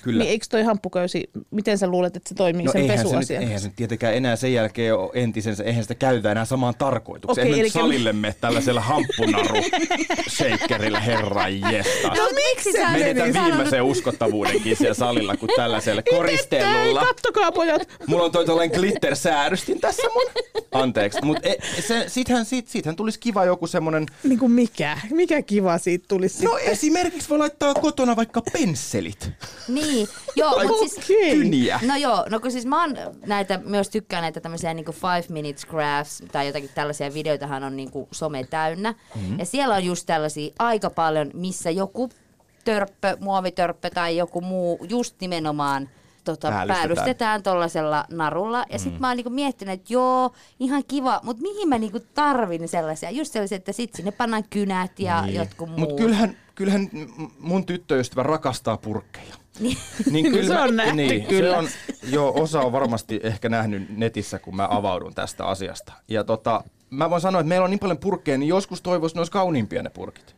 Kyllä. 0.08 0.24
Niin 0.24 0.32
eikö 0.32 0.46
toi 0.50 0.64
hamppuköysi, 0.64 1.30
miten 1.52 1.78
sä 1.78 1.88
luulet, 1.88 2.16
että 2.16 2.30
se 2.30 2.36
toimii 2.36 2.66
No 2.66 2.72
sen 2.72 2.82
eihän 2.82 2.98
se, 2.98 3.04
nyt, 3.04 3.12
pesuasian? 3.12 3.44
eihän 3.44 3.60
se 3.60 3.68
nyt 3.68 3.76
tietenkään 3.76 4.14
enää 4.14 4.36
sen 4.36 4.54
jälkeen 4.54 4.96
ole 4.96 5.10
entisensä, 5.14 5.64
eihän 5.64 5.84
sitä 5.84 5.96
käytetä 5.96 6.32
enää 6.32 6.46
samaan 6.46 6.74
tarkoitukseen. 6.78 7.44
Okei, 7.48 7.52
Okay, 7.52 7.60
eli- 7.60 7.64
nyt 7.64 7.74
salille 7.74 8.14
me 8.14 8.36
tällaisella 8.42 8.82
hamppunaru 8.82 9.56
shakerilla, 10.30 11.00
herran 11.00 11.62
jesta. 11.62 12.08
No 12.08 12.28
miksi 12.36 12.72
sä 12.72 12.92
Menetään 12.92 13.34
menit? 13.34 13.44
viimeisen 13.48 13.84
uskottavuudenkin 13.84 14.78
siellä 14.78 14.94
salilla, 14.94 15.38
kun 15.38 15.50
tällaisella 15.56 16.02
koristellulla. 16.10 17.02
Ei, 17.02 17.08
kattokaa 17.08 17.52
pojat. 17.52 17.90
Mulla 18.08 18.24
on 18.24 18.32
toi 18.32 18.46
tuollainen 18.46 18.80
glitter-säärystin 18.80 19.80
tässä 19.80 20.04
mun. 20.14 20.44
Anteeksi, 20.72 21.20
mutta 21.24 21.50
se, 21.88 22.04
sittenhän, 22.08 22.46
sit, 22.46 22.68
sittenhän 22.68 22.96
tulisi 22.96 23.20
kiva 23.20 23.46
joku 23.46 23.68
semmonen, 23.68 24.06
Niin 24.24 24.40
kuin 24.40 24.52
mikä? 24.52 24.98
Mikä 25.12 25.42
kiva 25.42 25.78
siitä 25.78 26.06
tulisi 26.08 26.46
no 26.46 26.58
esimerkiksi 26.58 27.30
voi 27.30 27.38
laittaa 27.38 27.74
kotona 27.74 28.16
vaikka 28.16 28.42
pensselit. 28.54 29.30
Niin, 29.68 29.97
joo, 30.36 30.64
mutta 30.68 30.88
siis... 30.88 31.06
Kyniä. 31.08 31.80
No 31.88 31.96
joo, 31.96 32.26
no 32.30 32.40
kun 32.40 32.52
siis 32.52 32.66
mä 32.66 32.82
oon 32.82 32.98
näitä, 33.26 33.60
myös 33.66 33.90
tykkään 33.90 34.22
näitä 34.22 34.42
tämmöisiä 34.42 34.74
niinku 34.74 34.92
five 34.92 35.26
minutes 35.30 35.66
crafts 35.68 36.24
tai 36.32 36.48
jotakin 36.48 36.70
tällaisia 36.76 37.14
videoitahan 37.14 37.64
on 37.64 37.76
niinku 37.76 38.08
some 38.12 38.44
täynnä. 38.44 38.92
Mm-hmm. 39.16 39.40
Ja 39.40 39.46
siellä 39.46 39.76
on 39.76 39.84
just 39.84 40.06
tällaisia 40.06 40.54
aika 40.60 40.90
paljon, 40.90 41.32
missä 41.34 41.70
joku 41.70 42.10
törppö, 42.66 43.18
muovitörppö 43.20 43.90
tai 43.90 44.18
joku 44.18 44.42
muu 44.42 44.86
just 44.90 45.16
nimenomaan 45.22 45.90
tota, 46.24 46.52
Päällystetään. 46.68 47.44
tuollaisella 47.44 48.06
narulla. 48.10 48.66
Ja 48.70 48.80
sit 48.80 49.00
mä 49.00 49.08
oon 49.08 49.18
niinku 49.18 49.30
miettinyt, 49.30 49.74
että 49.74 49.94
joo, 49.94 50.32
ihan 50.60 50.84
kiva, 50.88 51.20
mutta 51.24 51.42
mihin 51.42 51.70
mä 51.70 51.78
niinku 51.78 52.00
tarvin 52.00 52.68
sellaisia? 52.68 53.12
Just 53.12 53.34
sellaisia, 53.34 53.56
että 53.56 53.72
sit 53.72 53.94
sinne 53.94 54.12
pannaan 54.12 54.44
kynät 54.50 55.00
ja 55.00 55.22
niin. 55.22 55.36
jotkut 55.36 55.70
muut. 55.70 55.80
Mutta 55.80 55.96
kyllähän, 55.96 56.38
kyllähän 56.56 56.90
mun 57.40 57.66
tyttöystävä 57.66 58.24
rakastaa 58.24 58.78
purkkeja. 58.78 59.36
Niin. 59.60 59.78
Niin 60.12 60.32
No 60.32 60.48
se 60.48 60.60
on 60.60 60.76
nähty 60.76 60.96
niin, 60.96 61.26
kyllä. 61.26 61.50
Se 61.52 61.58
on, 61.58 61.68
joo, 62.04 62.42
osa 62.42 62.62
on 62.62 62.72
varmasti 62.72 63.20
ehkä 63.24 63.50
nähnyt 63.50 63.98
netissä, 63.98 64.40
kun 64.40 64.56
mä 64.56 64.68
avaudun 64.72 65.14
tästä 65.14 65.46
asiasta. 65.46 65.94
Ja 66.08 66.24
tota, 66.24 66.64
mä 66.90 67.10
voin 67.10 67.22
sanoa, 67.22 67.42
että 67.42 67.48
meillä 67.48 67.64
on 67.64 67.70
niin 67.70 67.80
paljon 67.80 67.98
purkkeja, 67.98 68.38
niin 68.38 68.50
joskus 68.50 68.82
toivoisi, 68.82 69.12
että 69.12 69.18
ne 69.18 69.22
olisi 69.22 69.32
kauniimpia 69.32 69.84
ne 69.84 69.90
purkit. 69.90 70.36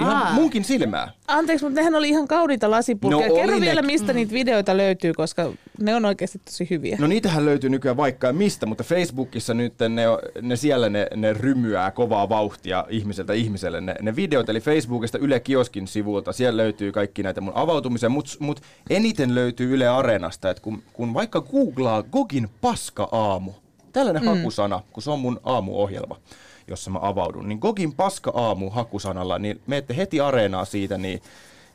Ihan 0.00 0.16
Aa. 0.16 0.32
munkin 0.32 0.64
silmää. 0.64 1.12
Anteeksi, 1.28 1.64
mutta 1.64 1.80
nehän 1.80 1.94
oli 1.94 2.08
ihan 2.08 2.28
kauniita 2.28 2.70
lasipurkkeja. 2.70 3.28
No 3.28 3.34
Kerro 3.34 3.52
oli 3.52 3.60
ne- 3.60 3.66
vielä, 3.66 3.82
mistä 3.82 4.12
niitä 4.12 4.32
videoita 4.32 4.76
löytyy, 4.76 5.12
koska 5.12 5.52
ne 5.80 5.94
on 5.94 6.04
oikeasti 6.04 6.38
tosi 6.44 6.66
hyviä. 6.70 6.96
No 7.00 7.06
niitähän 7.06 7.44
löytyy 7.44 7.70
nykyään 7.70 7.96
vaikka 7.96 8.32
mistä, 8.32 8.66
mutta 8.66 8.84
Facebookissa 8.84 9.54
nyt 9.54 9.74
ne, 9.88 10.02
ne 10.42 10.56
siellä 10.56 10.88
ne, 10.88 11.06
ne 11.16 11.32
rymyää 11.32 11.90
kovaa 11.90 12.28
vauhtia 12.28 12.84
ihmiseltä 12.88 13.32
ihmiselle. 13.32 13.80
Ne, 13.80 13.94
ne 14.02 14.16
videot, 14.16 14.48
eli 14.48 14.60
Facebookista 14.60 15.18
Yle 15.18 15.40
Kioskin 15.40 15.86
sivulta, 15.88 16.32
siellä 16.32 16.62
löytyy 16.62 16.92
kaikki 16.92 17.22
näitä 17.22 17.40
mun 17.40 17.52
avautumisia, 17.56 18.08
mutta 18.08 18.36
mut 18.40 18.60
eniten 18.90 19.34
löytyy 19.34 19.74
Yle 19.74 19.88
Areenasta, 19.88 20.50
että 20.50 20.62
kun, 20.62 20.82
kun 20.92 21.14
vaikka 21.14 21.40
googlaa 21.40 22.02
Gogin 22.02 22.48
paska-aamu, 22.60 23.52
tällainen 23.92 24.22
mm. 24.22 24.28
hakusana, 24.28 24.82
kun 24.92 25.02
se 25.02 25.10
on 25.10 25.20
mun 25.20 25.40
aamuohjelma, 25.44 26.16
jossa 26.68 26.90
mä 26.90 26.98
avaudun, 27.02 27.48
niin 27.48 27.58
Gogin 27.58 27.94
paska-aamu 27.94 28.70
hakusanalla, 28.70 29.38
niin 29.38 29.60
menette 29.66 29.96
heti 29.96 30.20
Areenaa 30.20 30.64
siitä, 30.64 30.98
niin 30.98 31.20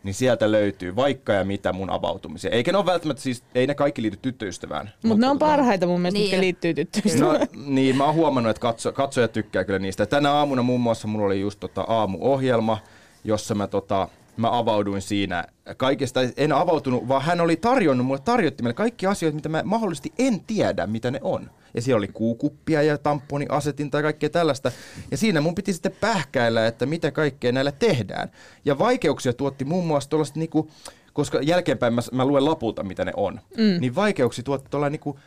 niin 0.04 0.14
sieltä 0.14 0.52
löytyy 0.52 0.96
vaikka 0.96 1.34
ja 1.34 1.46
mitä 1.46 1.74
mun 1.74 1.90
avautumisia. 1.90 2.52
Eikä 2.52 2.72
ne 2.72 2.78
ole 2.78 2.86
välttämättä 2.86 3.24
siis, 3.24 3.44
ei 3.56 3.68
ne 3.68 3.76
kaikki 3.76 4.02
liity 4.02 4.18
tyttöystävään. 4.22 4.92
Mutta 5.04 5.22
ne 5.22 5.30
on 5.30 5.36
tota- 5.36 5.40
parhaita 5.40 5.88
mun 5.88 6.02
mielestä, 6.02 6.18
Niin 6.18 6.24
mitkä 6.26 6.42
liittyy 6.42 6.74
tyttöystävään. 6.74 7.40
No 7.40 7.48
niin, 7.76 7.98
mä 7.98 8.06
oon 8.06 8.16
huomannut, 8.16 8.50
että 8.50 8.62
katso, 8.62 8.92
katsojat 8.92 9.32
tykkää 9.32 9.64
kyllä 9.64 9.80
niistä. 9.80 10.06
Tänä 10.06 10.32
aamuna 10.32 10.62
muun 10.62 10.82
muassa 10.82 11.08
mulla 11.08 11.26
oli 11.26 11.42
just 11.42 11.60
tota 11.60 11.82
aamuohjelma, 11.82 12.78
jossa 13.24 13.56
mä, 13.56 13.68
tota, 13.68 14.08
mä 14.38 14.58
avauduin 14.58 15.02
siinä 15.02 15.46
kaikesta. 15.78 16.20
En 16.38 16.52
avautunut, 16.52 17.08
vaan 17.08 17.22
hän 17.22 17.42
oli 17.42 17.56
tarjonnut 17.56 18.08
mulle 18.08 18.22
tarjottimelle 18.26 18.74
kaikki 18.74 19.06
asioita, 19.08 19.36
mitä 19.36 19.50
mä 19.50 19.62
mahdollisesti 19.66 20.14
en 20.20 20.40
tiedä, 20.40 20.88
mitä 20.88 21.12
ne 21.12 21.20
on. 21.22 21.52
Ja 21.74 21.82
siellä 21.82 21.98
oli 21.98 22.08
kuukuppia 22.08 22.82
ja 22.84 22.98
tamponiasetinta 22.98 23.98
ja 23.98 24.02
kaikkea 24.04 24.30
tällaista. 24.30 24.72
Ja 25.12 25.18
siinä 25.18 25.42
mun 25.42 25.56
piti 25.56 25.74
sitten 25.74 25.96
pähkäillä, 26.02 26.68
että 26.68 26.86
mitä 26.86 27.12
kaikkea 27.12 27.52
näillä 27.52 27.72
tehdään. 27.72 28.32
Ja 28.66 28.80
vaikeuksia 28.80 29.34
tuotti 29.34 29.66
muun 29.66 29.88
muassa 29.88 30.10
tuollaista 30.10 30.40
niinku, 30.40 30.70
koska 31.14 31.42
jälkeenpäin 31.42 31.94
mä, 31.94 32.02
mä 32.12 32.26
luen 32.26 32.46
lapulta, 32.46 32.84
mitä 32.84 33.06
ne 33.06 33.12
on. 33.18 33.40
Mm. 33.58 33.82
Niin 33.82 33.96
vaikeuksia 33.96 34.44
tuotti 34.44 34.70
tuollainen 34.70 34.92
niinku, 34.92 35.20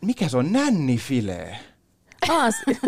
mikä 0.00 0.28
se 0.28 0.36
on, 0.36 0.52
nännifilee. 0.52 1.56
Aa, 2.28 2.50
s- 2.50 2.64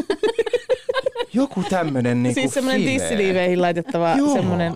Joku 1.32 1.62
tämmönen 1.70 2.22
niinku 2.22 2.40
siis 2.40 2.54
semmoinen 2.54 2.80
filee. 2.82 2.98
tissiliiveihin 2.98 3.62
laitettava 3.62 4.14
Joo. 4.16 4.34
semmoinen 4.34 4.74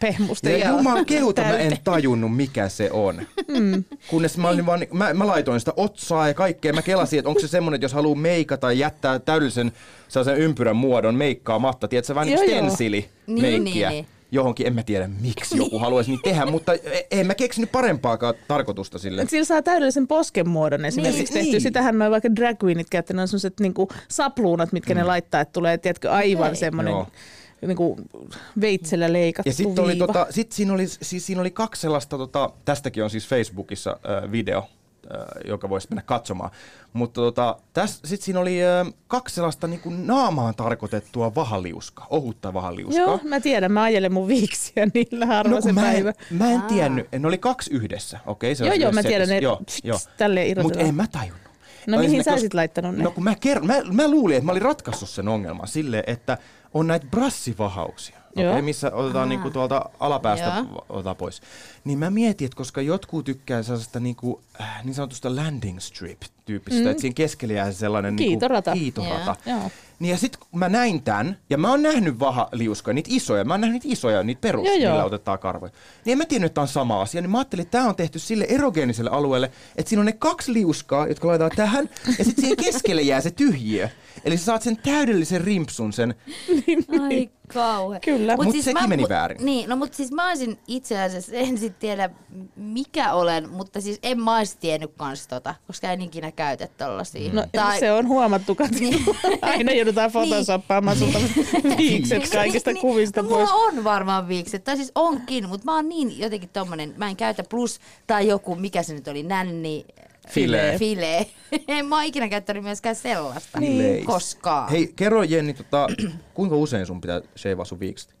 pehmuste. 0.00 0.58
Ja 0.58 0.70
juman 0.70 1.06
kehuta 1.06 1.42
mä 1.42 1.58
en 1.58 1.76
tajunnut, 1.84 2.36
mikä 2.36 2.68
se 2.68 2.90
on. 2.92 3.22
Mm. 3.48 3.84
Kunnes 4.10 4.38
mä, 4.38 4.48
olin 4.48 4.66
vaan, 4.66 4.86
mä, 4.92 5.14
mä 5.14 5.26
laitoin 5.26 5.60
sitä 5.60 5.72
otsaa 5.76 6.28
ja 6.28 6.34
kaikkea. 6.34 6.72
Mä 6.72 6.82
kelasin, 6.82 7.18
että 7.18 7.28
onko 7.28 7.40
se 7.40 7.48
semmonen, 7.48 7.76
että 7.76 7.84
jos 7.84 7.92
haluaa 7.92 8.16
meikata 8.18 8.72
ja 8.72 8.78
jättää 8.78 9.18
täydellisen 9.18 9.72
sellaisen 10.08 10.36
ympyrän 10.44 10.76
muodon 10.76 11.14
meikkaamatta. 11.14 11.88
Tiedätkö, 11.88 12.14
vähän 12.14 12.26
niin 12.28 12.38
kuin 12.38 12.48
Joo, 12.50 12.58
joo. 12.58 12.66
stensili 12.66 13.08
Niin, 13.26 13.40
meikkiä. 13.42 13.90
niin, 13.90 14.04
niin. 14.04 14.13
Johonkin, 14.34 14.66
en 14.66 14.74
mä 14.74 14.82
tiedä 14.82 15.08
miksi 15.20 15.56
joku 15.56 15.78
haluaisi 15.78 16.10
niin 16.10 16.20
tehdä, 16.24 16.46
mutta 16.46 16.72
e- 16.74 17.06
en 17.10 17.26
mä 17.26 17.34
keksinyt 17.34 17.72
parempaakaan 17.72 18.34
tarkoitusta 18.48 18.98
sille. 18.98 19.22
Et 19.22 19.30
Sillä 19.30 19.44
saa 19.44 19.62
täydellisen 19.62 20.06
poskenmuodon 20.06 20.84
esimerkiksi 20.84 21.18
Niin, 21.24 21.32
tehty. 21.32 21.50
niin. 21.50 21.60
Sitähän 21.60 21.98
noin 21.98 22.10
vaikka 22.10 22.34
drag 22.36 22.64
queenit 22.64 22.90
käyttävät, 22.90 23.16
ne 23.16 23.22
on 23.22 23.28
sellaiset 23.28 23.60
niinku 23.60 23.88
sapluunat, 24.08 24.72
mitkä 24.72 24.94
mm. 24.94 24.98
ne 24.98 25.04
laittaa, 25.04 25.40
että 25.40 25.52
tulee, 25.52 25.78
tiedätkö, 25.78 26.10
aivan 26.10 26.46
Okei. 26.46 26.56
semmoinen 26.56 26.94
niinku 27.66 27.96
veitsellä 28.60 29.12
leikattu 29.12 29.48
Ja 29.48 29.54
sitten 29.54 29.84
oli, 29.84 29.92
viiva. 29.92 30.06
tota, 30.06 30.26
sit 30.30 30.52
siinä, 30.52 30.72
oli, 30.72 30.86
siis 30.88 31.26
siinä 31.26 31.40
oli 31.40 31.50
kaksi 31.50 31.80
sellaista, 31.80 32.18
tota, 32.18 32.50
tästäkin 32.64 33.04
on 33.04 33.10
siis 33.10 33.28
Facebookissa 33.28 33.90
äh, 34.24 34.32
video, 34.32 34.64
joka 35.44 35.68
voisi 35.68 35.88
mennä 35.90 36.02
katsomaan. 36.02 36.50
Mutta 36.92 37.20
tota, 37.20 37.56
sitten 37.84 38.24
siinä 38.24 38.40
oli 38.40 38.64
äh, 38.64 38.86
kaksi 39.08 39.34
sellaista 39.34 39.66
niin 39.66 39.80
kuin 39.80 40.06
naamaan 40.06 40.54
tarkoitettua 40.54 41.34
vahaliuskaa, 41.34 42.06
ohutta 42.10 42.54
vahaliuskaa. 42.54 43.00
Joo, 43.04 43.20
mä 43.24 43.40
tiedän, 43.40 43.72
mä 43.72 43.82
ajelen 43.82 44.12
mun 44.12 44.28
viiksiä 44.28 44.86
niillä 44.94 45.26
harva 45.26 45.54
No 45.54 45.60
se 45.60 45.72
mä 45.72 45.80
päivä. 45.80 46.08
en, 46.30 46.38
mä 46.38 46.50
en 46.50 46.62
tiennyt, 46.62 47.06
ne 47.18 47.26
oli 47.28 47.38
kaksi 47.38 47.70
yhdessä, 47.74 48.20
okei? 48.26 48.54
se 48.54 48.64
Joo, 48.64 48.74
on 48.74 48.80
joo, 48.80 48.92
mä 48.92 49.02
tiedän, 49.02 49.28
ne 49.28 49.38
Joo, 49.38 49.60
pst, 49.66 49.84
joo. 49.84 49.98
tälleen 50.16 50.62
Mutta 50.62 50.78
en 50.78 50.94
mä 50.94 51.06
tajunnut. 51.12 51.44
No 51.86 51.98
mihin 51.98 52.24
sä 52.24 52.34
kos- 52.34 52.40
sit 52.40 52.54
laittanut 52.54 52.94
ne? 52.96 53.02
No 53.04 53.10
kun 53.10 53.24
mä, 53.24 53.32
ker- 53.46 53.64
mä, 53.64 53.74
mä 53.92 54.08
luulin, 54.10 54.36
että 54.36 54.46
mä 54.46 54.52
olin 54.52 54.62
ratkaissut 54.62 55.08
sen 55.08 55.28
ongelman 55.28 55.68
silleen, 55.68 56.04
että 56.06 56.38
on 56.74 56.86
näitä 56.86 57.06
brassivahauksia. 57.10 58.24
Okay, 58.36 58.62
missä 58.62 58.90
otetaan 58.94 59.28
niinku 59.28 59.50
tuolta 59.50 59.90
alapäästä 60.00 60.46
Joo. 60.46 60.84
otetaan 60.88 61.16
pois. 61.16 61.42
Niin 61.84 61.98
mä 61.98 62.10
mietin, 62.10 62.44
että 62.46 62.56
koska 62.56 62.82
jotkut 62.82 63.24
tykkää 63.24 63.62
sellaista 63.62 64.00
niinku, 64.00 64.42
äh, 64.60 64.84
niin 64.84 64.94
sanotusta 64.94 65.36
landing 65.36 65.78
strip 65.78 66.22
tyyppistä, 66.44 66.82
mm. 66.82 66.90
että 66.90 67.00
siinä 67.00 67.14
keskellä 67.14 67.54
jää 67.54 67.72
se 67.72 67.78
sellainen 67.78 68.16
Kiitorata. 68.16 68.74
Niinku, 68.74 69.00
kiitorata. 69.00 69.36
Joo. 69.46 69.70
Niin 70.04 70.10
ja 70.12 70.18
sit 70.18 70.36
kun 70.36 70.58
mä 70.58 70.68
näin 70.68 71.02
tän, 71.02 71.36
ja 71.50 71.58
mä 71.58 71.70
oon 71.70 71.82
nähnyt 71.82 72.18
vahaliuskoja, 72.18 72.94
niitä 72.94 73.10
isoja, 73.12 73.44
mä 73.44 73.54
oon 73.54 73.60
nähnyt 73.60 73.84
niitä 73.84 73.92
isoja, 73.92 74.22
niitä 74.22 74.40
perus, 74.40 74.66
Joo, 74.66 74.74
joo. 74.76 74.92
millä 74.92 75.04
otetaan 75.04 75.38
karvoja. 75.38 75.72
Niin 76.04 76.12
en 76.12 76.18
mä 76.18 76.24
tiennyt, 76.24 76.46
että 76.46 76.54
tää 76.54 76.62
on 76.62 76.68
sama 76.68 77.00
asia, 77.00 77.20
niin 77.20 77.30
mä 77.30 77.38
ajattelin, 77.38 77.62
että 77.62 77.78
tää 77.78 77.88
on 77.88 77.96
tehty 77.96 78.18
sille 78.18 78.46
erogeeniselle 78.48 79.10
alueelle, 79.10 79.50
että 79.76 79.88
siinä 79.88 80.00
on 80.00 80.06
ne 80.06 80.12
kaksi 80.12 80.52
liuskaa, 80.52 81.06
jotka 81.06 81.28
laitetaan 81.28 81.50
tähän, 81.56 81.90
ja 82.18 82.24
sitten 82.24 82.42
siihen 82.44 82.56
keskelle 82.56 83.02
jää 83.02 83.20
se 83.20 83.30
tyhjiö. 83.30 83.88
Eli 84.24 84.36
sä 84.36 84.44
saat 84.44 84.62
sen 84.62 84.76
täydellisen 84.76 85.40
rimpsun, 85.40 85.92
sen 85.92 86.14
Ai 87.02 87.30
kauhe. 87.54 88.00
Kyllä. 88.00 88.36
Mut 88.36 88.56
sekin 88.60 88.88
meni 88.88 89.04
väärin. 89.08 89.44
Niin, 89.44 89.68
no 89.68 89.76
mutta 89.76 89.96
siis 89.96 90.12
mä 90.12 90.28
olisin 90.28 90.58
itse 90.66 91.00
asiassa, 91.00 91.32
en 91.34 91.58
sit 91.58 91.78
tiedä 91.78 92.10
mikä 92.56 93.12
olen, 93.12 93.50
mutta 93.50 93.80
siis 93.80 93.98
en 94.02 94.20
mä 94.20 94.36
ois 94.36 94.56
tiennyt 94.56 94.90
kans 94.96 95.26
tota, 95.26 95.54
koska 95.66 95.92
en 95.92 96.02
ikinä 96.02 96.32
käytä 96.32 96.68
tollasia. 96.78 97.32
No 97.32 97.44
se 97.78 97.92
on 97.92 98.08
huomattu. 98.08 98.56
Niin. 98.80 99.04
Aina 99.42 99.72
joudutaan 99.72 100.12
photoshoppaamaan 100.14 100.96
sulta 100.96 101.18
viikset 101.78 102.30
kaikista 102.30 102.72
Niin, 102.72 102.80
kuvista 102.80 103.22
no, 103.22 103.28
pois. 103.28 103.50
Mulla 103.50 103.64
on 103.64 103.84
varmaan 103.84 104.28
viikset, 104.28 104.64
tai 104.64 104.76
siis 104.76 104.92
onkin, 104.94 105.48
mutta 105.48 105.64
mä 105.64 105.74
oon 105.74 105.88
niin 105.88 106.18
jotenkin 106.18 106.50
tommonen, 106.52 106.94
mä 106.96 107.08
en 107.08 107.16
käytä 107.16 107.44
plus, 107.50 107.80
tai 108.06 108.28
joku, 108.28 108.54
mikä 108.54 108.82
se 108.82 108.94
nyt 108.94 109.08
oli, 109.08 109.22
nänni, 109.22 109.86
Filee. 110.28 110.78
File. 110.78 111.26
en 111.68 111.86
mä 111.86 111.94
oon 111.94 112.04
ikinä 112.04 112.28
käyttänyt 112.28 112.62
myöskään 112.62 112.96
sellaista. 112.96 113.58
Fileis. 113.58 114.04
Koskaan. 114.04 114.70
Hei, 114.70 114.92
kerro 114.96 115.22
Jenni, 115.22 115.54
tota, 115.54 115.88
kuinka 116.34 116.56
usein 116.56 116.86
sun 116.86 117.00
pitää 117.00 117.20
sheivaa 117.36 117.64
sun 117.64 117.80
viikset? 117.80 118.14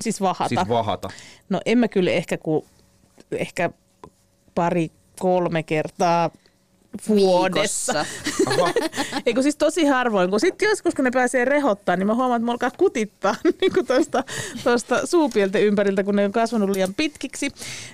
Siis 0.00 0.20
vahata. 0.20 0.48
Siis 0.48 0.68
vahata. 0.68 1.10
No 1.48 1.60
en 1.66 1.78
mä 1.78 1.88
kyllä 1.88 2.10
ehkä, 2.10 2.38
ku, 2.38 2.66
ehkä 3.32 3.70
pari, 4.54 4.90
kolme 5.18 5.62
kertaa 5.62 6.30
vuodessa. 7.08 7.92
Viikossa. 7.92 8.74
Eikö 9.26 9.42
siis 9.42 9.56
tosi 9.56 9.84
harvoin, 9.84 10.30
kun 10.30 10.40
sitten 10.40 10.68
joskus 10.68 10.94
kun 10.94 11.04
ne 11.04 11.10
pääsee 11.10 11.44
rehottaa, 11.44 11.96
niin 11.96 12.06
mä 12.06 12.14
huomaan, 12.14 12.36
että 12.36 12.46
mä 12.46 12.52
alkaa 12.52 12.70
kutittaa 12.70 13.34
niin 13.60 13.72
kuin 13.74 13.86
toista, 13.86 14.24
toista 14.64 15.06
suupielten 15.06 15.62
ympäriltä, 15.62 16.04
kun 16.04 16.16
ne 16.16 16.24
on 16.24 16.32
kasvanut 16.32 16.70
liian 16.70 16.94
pitkiksi. 16.94 17.50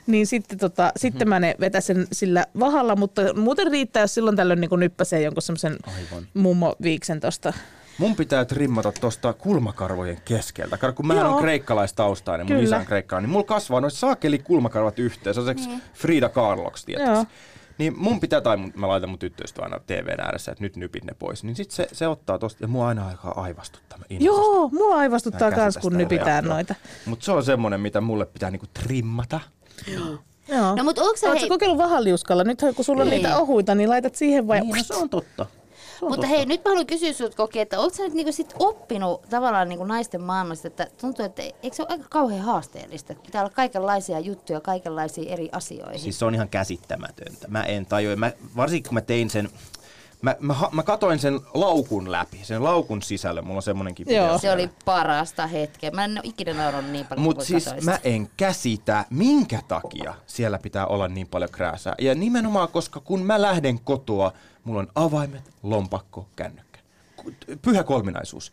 Niin 0.07 0.27
sitten, 0.27 0.59
tota, 0.59 0.83
mm-hmm. 0.83 1.01
sitten 1.01 1.29
mä 1.29 1.41
ne 1.41 1.55
vetäsen 1.61 2.07
sillä 2.13 2.47
vahalla, 2.61 2.97
mutta 2.97 3.35
muuten 3.35 3.71
riittää, 3.71 4.03
jos 4.03 4.15
silloin 4.15 4.37
tällöin 4.37 4.61
niin 4.61 4.81
nyppäsee 4.81 5.23
jonkun 5.23 5.43
semmoisen 5.43 5.77
mummo 6.35 6.77
viiksen 6.83 7.21
tosta. 7.21 7.53
Mun 7.99 8.17
pitää 8.17 8.45
trimmata 8.45 8.93
tuosta 8.93 9.33
kulmakarvojen 9.33 10.21
keskeltä. 10.25 10.79
Kato, 10.79 10.93
kun 10.93 11.07
mä 11.07 11.15
Joo. 11.15 11.35
on 11.35 11.43
kreikkalaistaustaiinen, 11.43 12.47
mun 12.47 12.57
Kyllä. 12.57 12.65
isä 12.65 12.77
on 12.77 12.87
kreikkalainen, 12.87 13.29
niin 13.29 13.33
mulla 13.33 13.47
kasvaa 13.47 13.81
noissa 13.81 14.01
saakeli 14.01 14.39
kulmakarvat 14.39 14.99
yhteen. 14.99 15.35
Se 15.35 15.41
on 15.41 15.47
seksi 15.47 15.69
Frida 15.95 16.29
Kahloksi, 16.29 16.93
Joo. 16.93 17.27
Niin 17.79 17.99
mun 17.99 18.21
pitää, 18.21 18.41
tai 18.41 18.57
mun, 18.57 18.73
mä 18.77 18.89
laitan 18.89 19.11
mun 19.11 19.19
tyttöystä 19.19 19.63
aina 19.63 19.81
TVn 19.87 20.21
ääressä, 20.21 20.53
että 20.53 20.65
nyt 20.65 20.77
nypit 20.77 21.05
ne 21.05 21.15
pois. 21.19 21.45
Niin 21.45 21.57
sit 21.57 21.71
se, 21.71 21.89
se 21.93 22.09
ottaa 22.09 22.39
tosta, 22.39 22.65
ja 22.65 22.69
mua 22.69 22.89
aina 22.89 23.07
aikaa 23.07 23.43
aivastuttaa. 23.43 23.99
Mä 23.99 24.05
Joo, 24.11 24.69
mulla 24.69 24.97
aivastuttaa 24.97 25.53
kans, 25.53 25.77
kun 25.79 25.99
nypitään 25.99 26.45
noita. 26.45 26.75
Mut 27.07 27.23
se 27.23 27.33
on 27.33 27.45
semmonen, 27.45 27.81
mitä 27.81 28.01
mulle 28.01 28.27
pitää 28.27 28.51
niinku 28.51 28.67
trimmata. 28.75 29.41
Joo. 29.95 30.19
No, 30.77 30.85
mutta 30.85 31.03
onko 31.03 31.17
sä, 31.17 31.27
Oletko 31.27 31.41
hei, 31.41 31.49
kokeillut 31.49 31.79
vahaliuskalla? 31.79 32.45
Nyt 32.45 32.61
kun 32.77 32.85
sulla 32.85 33.03
on 33.03 33.11
niitä 33.11 33.37
ohuita, 33.37 33.75
niin 33.75 33.89
laitat 33.89 34.15
siihen 34.15 34.49
vai... 34.49 34.61
Niin, 34.61 34.77
no 34.77 34.83
se 34.83 34.95
on 34.95 35.09
totta. 35.09 35.47
Mutta 36.09 36.17
totta. 36.17 36.37
hei, 36.37 36.47
nyt 36.47 36.65
mä 36.65 36.71
haluan 36.71 36.87
kysyä 36.87 37.13
sinulta 37.13 37.37
Koki, 37.37 37.61
että 37.61 37.81
onko 37.81 37.97
sä 37.97 38.03
nyt 38.03 38.15
niinku 38.15 38.33
sit 38.33 38.55
oppinut 38.59 39.23
tavallaan 39.31 39.69
niinku 39.69 39.85
naisten 39.85 40.23
maailmasta, 40.23 40.69
että 40.69 40.87
tuntuu, 41.01 41.25
että 41.25 41.43
eikö 41.43 41.77
se 41.77 41.83
ole 41.83 41.91
aika 41.91 42.05
kauhean 42.11 42.41
haasteellista, 42.41 43.13
että 43.13 43.27
pitää 43.27 43.43
olla 43.43 43.53
kaikenlaisia 43.55 44.21
juttuja 44.21 44.61
kaikenlaisiin 44.61 45.29
eri 45.29 45.49
asioihin. 45.53 46.01
Siis 46.01 46.19
se 46.19 46.25
on 46.25 46.35
ihan 46.35 46.49
käsittämätöntä. 46.49 47.49
Mä 47.49 47.63
en 47.63 47.87
tajua. 47.87 48.17
Mä, 48.17 48.33
varsinkin 48.57 48.89
kun 48.89 48.95
mä 48.95 49.01
tein 49.01 49.31
sen, 49.31 49.49
mä, 50.23 50.37
mä, 50.41 50.55
mä 50.73 50.83
katoin 50.83 51.19
sen 51.19 51.41
laukun 51.55 52.13
läpi, 52.13 52.41
sen 52.43 52.65
laukun 52.65 53.03
sisällä. 53.03 53.43
Mulla 53.43 53.57
on 53.57 53.63
semmonenkin 53.63 54.07
video. 54.07 54.27
Joo. 54.27 54.39
se 54.39 54.53
oli 54.53 54.71
parasta 54.85 55.47
hetkeä. 55.47 55.91
Mä 55.91 56.05
en 56.05 56.13
ole 56.13 56.21
ikinä 56.23 56.55
naurannut 56.55 56.93
niin 56.93 57.07
paljon 57.07 57.23
Mutta 57.23 57.37
kuin 57.37 57.47
siis 57.47 57.65
katoin 57.65 57.85
mä 57.85 57.99
en 58.05 58.29
käsitä, 58.37 59.05
minkä 59.11 59.63
takia 59.69 60.15
siellä 60.27 60.59
pitää 60.59 60.87
olla 60.87 61.09
niin 61.09 61.29
paljon 61.29 61.51
krääsää. 61.51 61.95
Ja 61.99 62.15
nimenomaan, 62.15 62.69
koska 62.69 63.01
kun 63.01 63.23
mä 63.23 63.43
lähden 63.43 63.81
kotoa, 63.81 64.33
mulla 64.65 64.81
on 64.81 64.89
avaimet, 64.95 65.43
lompakko, 65.63 66.27
kännykkä. 66.37 66.79
Pyhä 67.63 67.85
kolminaisuus. 67.85 68.53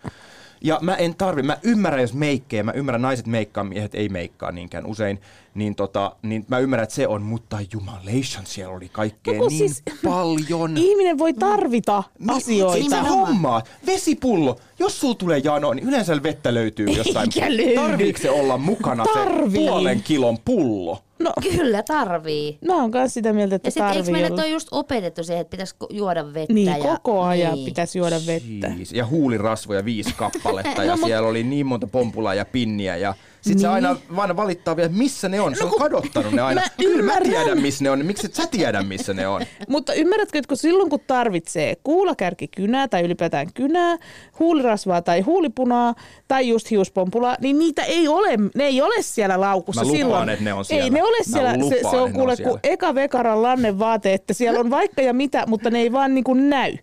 Ja 0.62 0.80
mä 0.82 0.96
en 0.96 1.16
tarvi, 1.16 1.44
mä 1.44 1.58
ymmärrän 1.64 2.02
jos 2.02 2.14
meikkejä, 2.14 2.64
mä 2.64 2.72
ymmärrän 2.72 3.02
naiset 3.02 3.28
meikkaa, 3.28 3.64
miehet 3.64 3.96
ei 3.96 4.10
meikkaa 4.10 4.52
niinkään 4.52 4.86
usein, 4.86 5.22
niin, 5.56 5.76
tota, 5.76 6.16
niin 6.22 6.46
mä 6.48 6.60
ymmärrän, 6.60 6.84
että 6.84 6.96
se 6.96 7.08
on, 7.08 7.22
mutta 7.22 7.58
jumalation, 7.74 8.46
siellä 8.46 8.76
oli 8.76 8.90
kaikkea 8.90 9.40
No 9.40 9.48
niin 9.48 9.58
siis- 9.70 9.84
paljon. 10.06 10.78
Ihminen 10.78 11.18
voi 11.18 11.34
tarvita 11.34 12.04
Mi- 12.20 12.34
asioita. 12.38 12.78
Nimenomaan. 12.84 13.28
hommaa? 13.28 13.62
Vesipullo. 13.86 14.60
Jos 14.80 15.00
sul 15.00 15.14
tulee 15.14 15.42
jano, 15.44 15.74
niin 15.74 15.88
yleensä 15.88 16.24
vettä 16.24 16.54
löytyy 16.54 16.86
jostain. 16.88 17.30
Eikä 17.36 17.58
löydy. 17.58 17.76
Tarviiko 17.76 18.20
se 18.22 18.30
olla 18.30 18.58
mukana 18.58 19.06
Tarvii. 19.14 19.52
se 19.66 19.70
puolen 19.70 20.04
kilon 20.04 20.38
pullo? 20.46 21.04
No, 21.20 21.34
Kyllä 21.58 21.84
tarvii. 21.84 22.58
mä 22.68 22.76
oon 22.82 22.92
myös 22.94 23.14
sitä 23.14 23.34
mieltä, 23.34 23.56
että 23.56 23.68
Ja 23.68 23.72
sitten 23.72 23.88
eikö 23.88 23.98
tarvii 23.98 24.12
meille 24.12 24.28
olla. 24.32 24.42
toi 24.42 24.52
just 24.52 24.68
opetettu 24.72 25.24
siihen, 25.24 25.42
että 25.42 25.52
pitäisi 25.52 25.76
juoda 25.90 26.34
vettä? 26.34 26.54
Niin, 26.54 26.68
ja, 26.68 26.78
koko 26.78 27.22
ajan 27.24 27.54
niin. 27.54 27.66
pitäisi 27.66 27.98
juoda 27.98 28.16
vettä. 28.28 28.68
Jeez. 28.68 28.92
Ja 28.94 29.06
huulirasvoja 29.06 29.86
viisi 29.86 30.14
kappaletta 30.18 30.84
ja 30.84 30.92
No, 30.92 30.98
mut- 30.98 31.06
siellä 31.08 31.28
oli 31.30 31.44
niin 31.44 31.66
monta 31.66 31.88
pompulaa 31.88 32.34
ja 32.34 32.46
pinniä 32.46 32.98
ja 32.98 33.14
sit 33.42 33.60
se 33.60 33.68
Niin. 33.68 33.74
aina 33.74 33.96
vaan 34.16 34.36
valittaa 34.36 34.76
vielä, 34.76 34.90
missä 34.90 35.30
ne 35.30 35.42
on. 35.42 35.56
Se 35.56 35.64
on 35.64 35.70
kun- 35.70 35.80
kadottanut 35.80 36.34
ne 36.34 36.42
aina. 36.42 36.62
mä 36.62 36.68
No, 36.68 36.74
kyllä 36.86 37.04
mä 37.04 37.22
tiedän, 37.24 37.62
missä 37.62 37.84
ne 37.84 37.90
on. 37.90 38.00
niin 38.00 38.06
Miksi 38.08 38.26
et 38.26 38.34
sä 38.34 38.44
tiedä, 38.52 38.84
missä 38.84 39.14
ne 39.14 39.28
on? 39.28 39.42
Mutta 39.68 39.94
ymmärrätkö, 39.94 40.38
että 40.38 40.48
kun 40.48 40.58
silloin 40.58 40.90
kun 40.90 41.00
tarvitsee 41.08 41.76
kuulakärkikynää 41.84 42.88
tai 42.88 43.02
ylipäätään 43.04 43.48
kynää, 43.54 43.98
huulirasvaa 44.40 45.02
tai 45.02 45.22
huulipunaa 45.22 45.96
tai 46.28 46.48
just 46.50 46.70
hiuspompulaa, 46.72 47.36
niin 47.42 47.60
niitä 47.60 47.84
ei 47.84 48.08
ole, 48.08 48.30
ne 48.56 48.64
ei 48.64 48.82
ole 48.82 49.02
siellä 49.02 49.40
laukussa 49.42 49.82
Mä 49.82 49.88
lupaan, 49.88 49.98
silloin. 50.00 50.30
että 50.30 50.44
ne 50.46 50.54
on 50.54 50.60
Ei 50.60 50.64
siellä. 50.66 50.90
ne 50.90 51.04
ole 51.04 51.18
siellä, 51.24 51.52
se, 51.52 51.58
lupaan, 51.58 51.92
se 51.92 51.98
on 52.02 52.14
kuule 52.14 52.32
on 52.32 52.38
siellä. 52.38 52.50
kuin 52.52 52.60
eka 52.64 52.96
vekaran 52.96 53.42
lannen 53.44 53.80
vaate, 53.80 54.14
että 54.14 54.34
siellä 54.34 54.60
on 54.60 54.70
vaikka 54.70 55.02
ja 55.02 55.14
mitä, 55.14 55.44
mutta 55.48 55.70
ne 55.70 55.80
ei 55.80 55.92
vaan 55.92 56.14
niin 56.16 56.24
kuin 56.24 56.50
näy. 56.50 56.74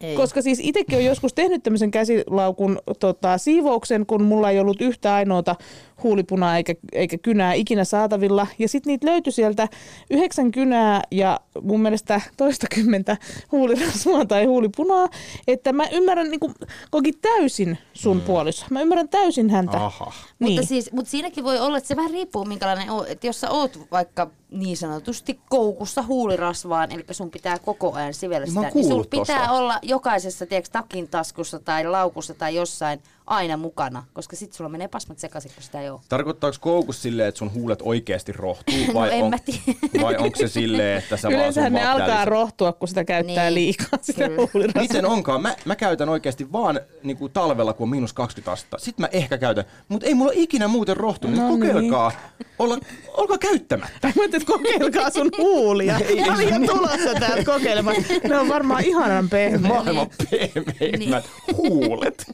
Ei. 0.00 0.16
Koska 0.16 0.42
siis 0.42 0.58
itsekin 0.62 0.98
on 0.98 1.04
joskus 1.04 1.34
tehnyt 1.34 1.62
tämmöisen 1.62 1.90
käsilaukun 1.90 2.78
tota, 3.00 3.38
siivouksen, 3.38 4.06
kun 4.06 4.22
mulla 4.22 4.50
ei 4.50 4.60
ollut 4.60 4.80
yhtä 4.80 5.14
ainoata 5.14 5.56
huulipunaa 6.02 6.56
eikä, 6.56 6.74
eikä 6.92 7.18
kynää 7.18 7.52
ikinä 7.52 7.84
saatavilla. 7.84 8.46
Ja 8.58 8.68
sitten 8.68 8.90
niitä 8.90 9.06
löytyi 9.06 9.32
sieltä 9.32 9.68
yhdeksän 10.10 10.50
kynää 10.50 11.02
ja 11.10 11.40
mun 11.62 11.80
mielestä 11.80 12.20
toistakymmentä 12.36 13.16
huulirasvaa 13.52 14.26
tai 14.26 14.44
huulipunaa. 14.44 15.08
Että 15.48 15.72
mä 15.72 15.86
ymmärrän 15.92 16.30
niin 16.30 16.54
koki 16.90 17.12
täysin 17.12 17.78
sun 17.92 18.16
mm. 18.16 18.22
puoliso. 18.22 18.66
Mä 18.70 18.82
ymmärrän 18.82 19.08
täysin 19.08 19.50
häntä. 19.50 19.84
Aha. 19.84 20.12
Niin. 20.38 20.52
Mutta, 20.52 20.68
siis, 20.68 20.92
mutta 20.92 21.10
siinäkin 21.10 21.44
voi 21.44 21.58
olla, 21.60 21.78
että 21.78 21.88
se 21.88 21.96
vähän 21.96 22.10
riippuu 22.10 22.44
minkälainen 22.44 22.90
on. 22.90 23.06
Että 23.08 23.26
jos 23.26 23.40
sä 23.40 23.50
oot 23.50 23.78
vaikka 23.90 24.30
niin 24.50 24.76
sanotusti 24.76 25.40
koukussa 25.48 26.02
huulirasvaan, 26.02 26.92
eli 26.92 27.04
sun 27.10 27.30
pitää 27.30 27.58
koko 27.58 27.92
ajan 27.92 28.14
sivellä 28.14 28.46
sitä, 28.46 28.60
niin 28.60 28.72
sulla 28.72 28.86
kuullut 28.86 29.10
pitää 29.10 29.38
tosta. 29.38 29.52
olla 29.52 29.78
jokaisessa 29.82 30.46
tiedätkö, 30.46 30.70
takin 30.72 31.08
taskussa 31.08 31.58
tai 31.58 31.86
laukussa 31.86 32.34
tai 32.34 32.54
jossain 32.54 33.00
aina 33.26 33.56
mukana, 33.56 34.04
koska 34.12 34.36
sit 34.36 34.52
sulla 34.52 34.70
menee 34.70 34.88
pasmat 34.88 35.18
sekaisin, 35.18 35.50
kun 35.54 35.62
sitä 35.62 35.80
ei 35.80 35.90
ole. 35.90 36.00
Tarkoittaako 36.08 36.56
koukus 36.60 37.02
silleen, 37.02 37.28
että 37.28 37.38
sun 37.38 37.52
huulet 37.54 37.78
oikeasti 37.82 38.32
rohtuu? 38.32 38.74
No 38.86 38.94
Vai, 38.94 39.14
en 39.18 39.22
on, 39.24 39.30
mä 39.30 39.36
tiedä. 39.44 39.78
vai 40.02 40.16
onko 40.16 40.38
se 40.38 40.48
silleen, 40.48 40.98
että 40.98 41.16
sä 41.16 41.28
Yleensähän 41.28 41.72
vaan 41.72 41.84
ne 41.84 41.90
sun 41.92 42.00
alkaa 42.00 42.06
vaatteellisen- 42.24 42.28
rohtua, 42.28 42.72
kun 42.72 42.88
sitä 42.88 43.04
käyttää 43.04 43.44
Niin, 43.44 43.54
liikaa, 43.54 43.98
sitä 44.02 44.24
huulirasvaa. 44.36 44.82
Miten 44.82 45.06
onkaan? 45.06 45.42
Mä, 45.42 45.56
mä 45.64 45.76
käytän 45.76 46.08
oikeasti 46.08 46.52
vaan 46.52 46.80
niin 47.02 47.16
kuin 47.16 47.32
talvella, 47.32 47.72
kun 47.72 47.84
on 47.84 47.88
miinus 47.88 48.12
20 48.12 48.52
astetta. 48.52 48.78
Sitten 48.78 49.02
mä 49.02 49.08
ehkä 49.12 49.38
käytän, 49.38 49.64
mutta 49.88 50.06
ei 50.06 50.14
mulla 50.14 50.32
ikinä 50.34 50.68
muuten 50.68 50.96
rohtunut. 50.96 51.36
No 51.36 51.42
No 51.48 51.56
niin. 51.56 51.60
Kokeilkaa, 51.72 52.12
olla, 52.58 52.78
olkaa 53.12 53.38
käyttämättä. 53.38 53.98
Mä 54.08 54.12
ajattelin, 54.16 54.42
että 54.42 54.52
kokeilkaa 54.52 55.10
sun 55.10 55.30
huulia. 55.38 55.98
Ei, 55.98 56.06
ei 56.18 56.24
Mä 56.26 56.34
olin 56.34 56.48
jo 56.48 56.60
se- 56.60 56.66
tulossa 56.66 57.20
täältä 57.20 57.44
kokeilemaan. 57.44 57.96
Ne 58.28 58.38
on 58.38 58.48
varmaan 58.48 58.84
ihanan 58.84 59.28
pehmeät. 59.28 59.62
Maailman 59.72 60.06
pehmeimmät 60.30 61.24
huulet. 61.56 62.24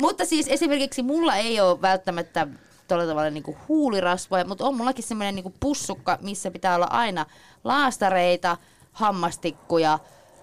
Mutta 0.00 0.24
siis 0.24 0.48
esimerkiksi 0.48 1.02
mulla 1.02 1.36
ei 1.36 1.60
ole 1.60 1.82
välttämättä 1.82 2.48
tuolla 2.88 3.06
tavalla 3.06 3.30
niinku 3.30 3.56
huulirasvoja, 3.68 4.44
mutta 4.44 4.66
on 4.66 4.76
mullakin 4.76 5.04
semmoinen 5.04 5.34
niinku 5.34 5.54
pussukka, 5.60 6.18
missä 6.22 6.50
pitää 6.50 6.74
olla 6.74 6.88
aina 6.90 7.26
laastareita, 7.64 8.56
hammastikkuja 8.92 9.98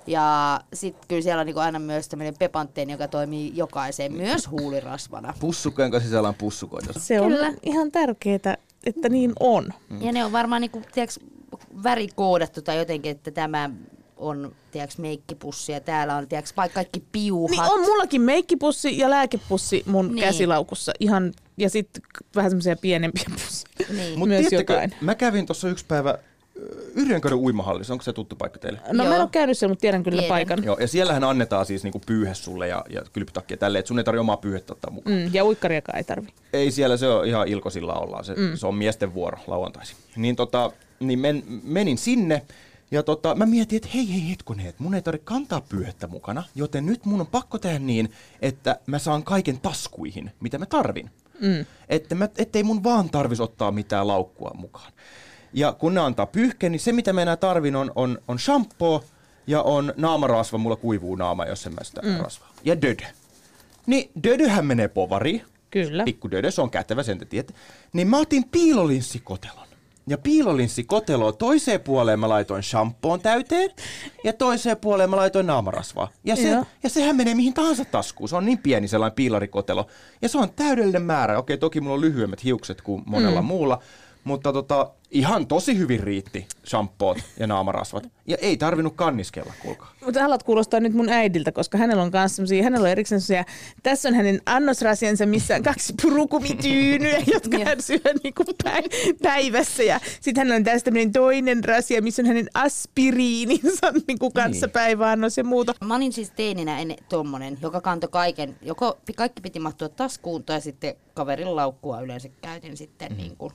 ja 0.08 0.60
sitten 0.74 1.08
kyllä 1.08 1.22
siellä 1.22 1.40
on 1.40 1.46
niinku 1.46 1.60
aina 1.60 1.80
myös 1.80 2.10
tämmöinen 2.10 2.36
pepantteeni, 2.40 2.92
joka 2.92 3.08
toimii 3.08 3.52
jokaiseen, 3.56 4.14
myös 4.14 4.50
huulirasvana. 4.52 5.34
Pussukkojen 5.40 5.92
kanssa 5.92 6.08
sisällä 6.08 6.30
on 6.30 6.36
pussukoita. 6.36 7.00
Se 7.00 7.22
on 7.22 7.32
Kyllä. 7.32 7.54
ihan 7.64 7.92
tärkeää, 7.92 8.58
että 8.86 9.10
niin 9.10 9.34
on. 9.40 9.74
Ja 10.00 10.12
ne 10.12 10.26
on 10.26 10.32
varmaan 10.32 10.62
niinku, 10.62 10.82
tiiäks, 10.92 11.20
värikoodattu 11.84 12.62
tai 12.62 12.78
jotenkin, 12.78 13.12
että 13.12 13.32
tämä 13.32 13.70
on 14.24 14.56
tiiäks, 14.72 14.98
meikkipussi 14.98 15.72
ja 15.72 15.80
täällä 15.80 16.16
on 16.16 16.28
tiiäks, 16.28 16.54
vaikka 16.58 16.74
kaikki 16.74 17.04
piuhat. 17.12 17.52
Niin 17.52 17.74
on 17.74 17.82
mullakin 17.82 18.22
meikkipussi 18.22 18.98
ja 18.98 19.10
lääkepussi 19.10 19.84
mun 19.86 20.08
Niin. 20.08 20.20
käsilaukussa. 20.26 20.92
Ihan, 21.00 21.34
ja 21.58 21.70
sitten 21.70 22.04
vähän 22.36 22.52
semmoisia 22.52 22.76
pienempiä 22.76 23.24
pusseja. 23.32 23.94
Niin. 24.04 24.20
Mut 24.20 24.28
Myös 24.28 24.52
jotain. 24.52 24.94
mä 25.02 25.16
kävin 25.16 25.46
tuossa 25.46 25.70
yksi 25.70 25.86
päivä 25.88 26.18
Yrjönköiden 26.96 27.38
uimahallissa. 27.38 27.94
Onko 27.94 28.04
se 28.04 28.14
tuttu 28.14 28.36
paikka 28.36 28.60
teille? 28.60 28.80
No 28.88 28.94
mä 28.94 29.04
en 29.04 29.10
Joo. 29.16 29.22
ole 29.22 29.30
käynyt 29.32 29.58
siellä, 29.58 29.72
mutta 29.72 29.82
tiedän 29.82 30.04
kyllä 30.04 30.22
Tiedän. 30.22 30.30
paikan. 30.30 30.64
Joo, 30.64 30.78
ja 30.80 30.88
siellähän 30.88 31.24
annetaan 31.24 31.66
siis 31.66 31.84
niinku 31.84 32.02
pyyhe 32.06 32.34
sulle 32.34 32.68
ja, 32.68 32.86
ja 32.90 33.02
kylpytakki 33.14 33.54
ja 33.54 33.58
tälleen, 33.58 33.80
että 33.80 33.88
sun 33.88 33.98
ei 33.98 34.04
tarvitse 34.04 34.20
omaa 34.22 34.38
pyyhettä 34.38 34.74
ottaa 34.74 34.92
mukaan. 34.92 35.16
Mm, 35.16 35.30
ja 35.34 35.46
uikkariakaan 35.46 35.98
ei 35.98 36.04
tarvi. 36.04 36.28
Ei 36.54 36.72
siellä, 36.72 36.98
se 36.98 37.08
on 37.08 37.26
ihan 37.28 37.48
ilkosilla 37.48 37.94
ollaan. 37.94 38.26
Se, 38.26 38.34
mm. 38.36 38.56
se 38.56 38.68
on 38.68 38.76
miesten 38.76 39.14
vuoro 39.14 39.38
lauantaisin. 39.48 39.98
Niin, 40.16 40.36
tota, 40.36 40.72
niin 41.00 41.20
men, 41.20 41.44
menin 41.64 41.98
sinne 41.98 42.42
ja 42.94 43.04
tota, 43.04 43.36
mä 43.36 43.46
mietin, 43.46 43.78
että 43.78 43.90
hei 43.94 44.14
hei 44.14 44.30
hetkonen, 44.30 44.66
että 44.66 44.84
mun 44.84 44.96
ei 44.96 45.02
tarvitse 45.02 45.26
kantaa 45.26 45.62
pyyhettä 45.62 46.08
mukana, 46.08 46.44
joten 46.56 46.86
nyt 46.86 47.06
mun 47.06 47.22
on 47.22 47.28
pakko 47.28 47.60
tehdä 47.60 47.80
niin, 47.80 48.12
että 48.42 48.80
mä 48.86 49.00
saan 49.00 49.24
kaiken 49.24 49.60
taskuihin, 49.60 50.32
mitä 50.40 50.58
mä 50.58 50.66
tarvin. 50.66 51.10
Mm. 51.42 51.66
Että 51.90 52.16
mä, 52.16 52.30
ettei 52.38 52.64
mun 52.64 52.84
vaan 52.84 53.10
tarvis 53.10 53.40
ottaa 53.40 53.72
mitään 53.72 54.08
laukkua 54.08 54.52
mukaan. 54.54 54.92
Ja 55.54 55.74
kun 55.74 55.94
ne 55.94 56.02
antaa 56.02 56.26
pyyhkeen, 56.26 56.72
niin 56.72 56.80
se 56.80 56.92
mitä 56.92 57.14
mä 57.14 57.22
enää 57.22 57.36
tarvin 57.36 57.76
on, 57.76 57.92
on, 57.96 58.18
on 58.28 58.40
shampoo 58.40 59.04
ja 59.48 59.62
on 59.62 59.94
naamarasva, 59.98 60.58
mulla 60.58 60.76
kuivuu 60.76 61.16
naama, 61.16 61.46
jos 61.46 61.68
en 61.68 61.74
mä 61.74 61.84
sitä 61.84 62.02
mm. 62.02 62.18
rasvaa. 62.18 62.54
Ja 62.64 62.82
dödö. 62.82 63.06
Niin 63.86 64.12
dödöhän 64.24 64.66
menee 64.66 64.88
povariin. 64.88 65.42
Kyllä. 65.70 66.04
Pikku 66.04 66.32
dödö, 66.32 66.52
se 66.52 66.62
on 66.62 66.70
kätevä, 66.70 67.04
sen 67.04 67.18
te 67.18 67.26
tiedätte. 67.26 67.54
Niin 67.94 68.08
mä 68.08 68.18
otin 68.18 68.50
piilolinssikotelon. 68.50 69.63
Ja 70.08 70.18
piilolinssikoteloon 70.18 71.38
toiseen 71.38 71.82
puoleen 71.82 72.20
mä 72.20 72.30
laitoin 72.30 72.64
shampoon 72.64 73.22
täyteen 73.22 73.70
ja 74.24 74.34
toiseen 74.34 74.78
puoleen 74.78 75.10
mä 75.10 75.16
laitoin 75.16 75.48
naamarasvaa. 75.48 76.10
Ja, 76.24 76.36
se, 76.36 76.50
Joo. 76.50 76.66
ja 76.84 76.90
sehän 76.90 77.16
menee 77.16 77.36
mihin 77.36 77.54
tahansa 77.54 77.86
taskuun. 77.86 78.30
Se 78.30 78.36
on 78.36 78.46
niin 78.46 78.58
pieni 78.58 78.88
sellainen 78.88 79.16
piilarikotelo. 79.16 79.88
Ja 80.22 80.30
se 80.30 80.38
on 80.38 80.54
täydellinen 80.54 81.02
määrä. 81.02 81.38
Okei, 81.38 81.58
toki 81.58 81.82
mulla 81.82 81.96
on 81.96 82.02
lyhyemmät 82.02 82.44
hiukset 82.44 82.82
kuin 82.82 83.04
monella 83.06 83.42
mm. 83.42 83.48
muulla. 83.48 83.82
Mutta 84.24 84.54
tota, 84.54 84.92
ihan 85.12 85.48
tosi 85.48 85.78
hyvin 85.78 86.00
riitti 86.00 86.48
shampoot 86.68 87.18
ja 87.40 87.48
naamarasvat. 87.48 88.10
Ja 88.28 88.38
ei 88.42 88.58
tarvinnut 88.58 88.94
kanniskella, 88.96 89.54
kuulkaa. 89.62 89.94
Mutta 90.06 90.26
alat 90.26 90.44
kuulostaa 90.44 90.80
nyt 90.80 90.94
mun 90.94 91.10
äidiltä, 91.10 91.52
koska 91.52 91.78
hänellä 91.78 92.04
on 92.04 92.12
kanssa 92.12 92.36
semmosia, 92.36 92.64
hänellä 92.64 92.86
on 92.86 92.92
erikseen 92.92 93.22
semmosia, 93.22 93.54
tässä 93.84 94.10
on 94.10 94.16
hänen 94.16 94.42
annosrasiansa, 94.46 95.26
missä 95.26 95.56
on 95.56 95.64
kaksi 95.64 95.94
purukumityynyä, 96.02 97.18
jotka 97.34 97.58
hän 97.66 97.82
syö 97.82 98.00
niinku 98.24 98.44
päi- 98.64 99.14
päivässä. 99.22 99.84
Ja 99.84 100.00
sitten 100.22 100.42
hänellä 100.42 100.56
on 100.56 100.64
tässä 100.64 100.86
tämmöinen 100.86 101.12
toinen 101.12 101.64
rasia, 101.64 102.02
missä 102.02 102.22
on 102.22 102.28
hänen 102.28 102.50
aspiriininsa 102.54 103.92
niinku 104.08 104.32
kanssa 104.32 104.66
Niin. 104.66 104.74
päiväannos 104.74 105.38
ja 105.38 105.44
muuta. 105.44 105.74
Mä 105.86 105.96
olin 105.96 106.14
siis 106.14 106.32
teininä 106.32 106.80
ennen 106.80 106.98
tommonen, 107.10 107.58
joka 107.62 107.82
kantoi 107.82 108.10
kaiken, 108.12 108.56
joko 108.62 108.98
kaikki 109.16 109.42
piti 109.42 109.60
mahtua 109.60 109.90
taskuun 109.90 110.44
tai 110.44 110.62
sitten 110.62 110.96
kaverin 111.14 111.56
laukkua 111.56 112.02
yleensä 112.02 112.30
käytin 112.42 112.78
sitten 112.78 113.12
mm. 113.12 113.18
niin 113.18 113.38
kuin 113.38 113.54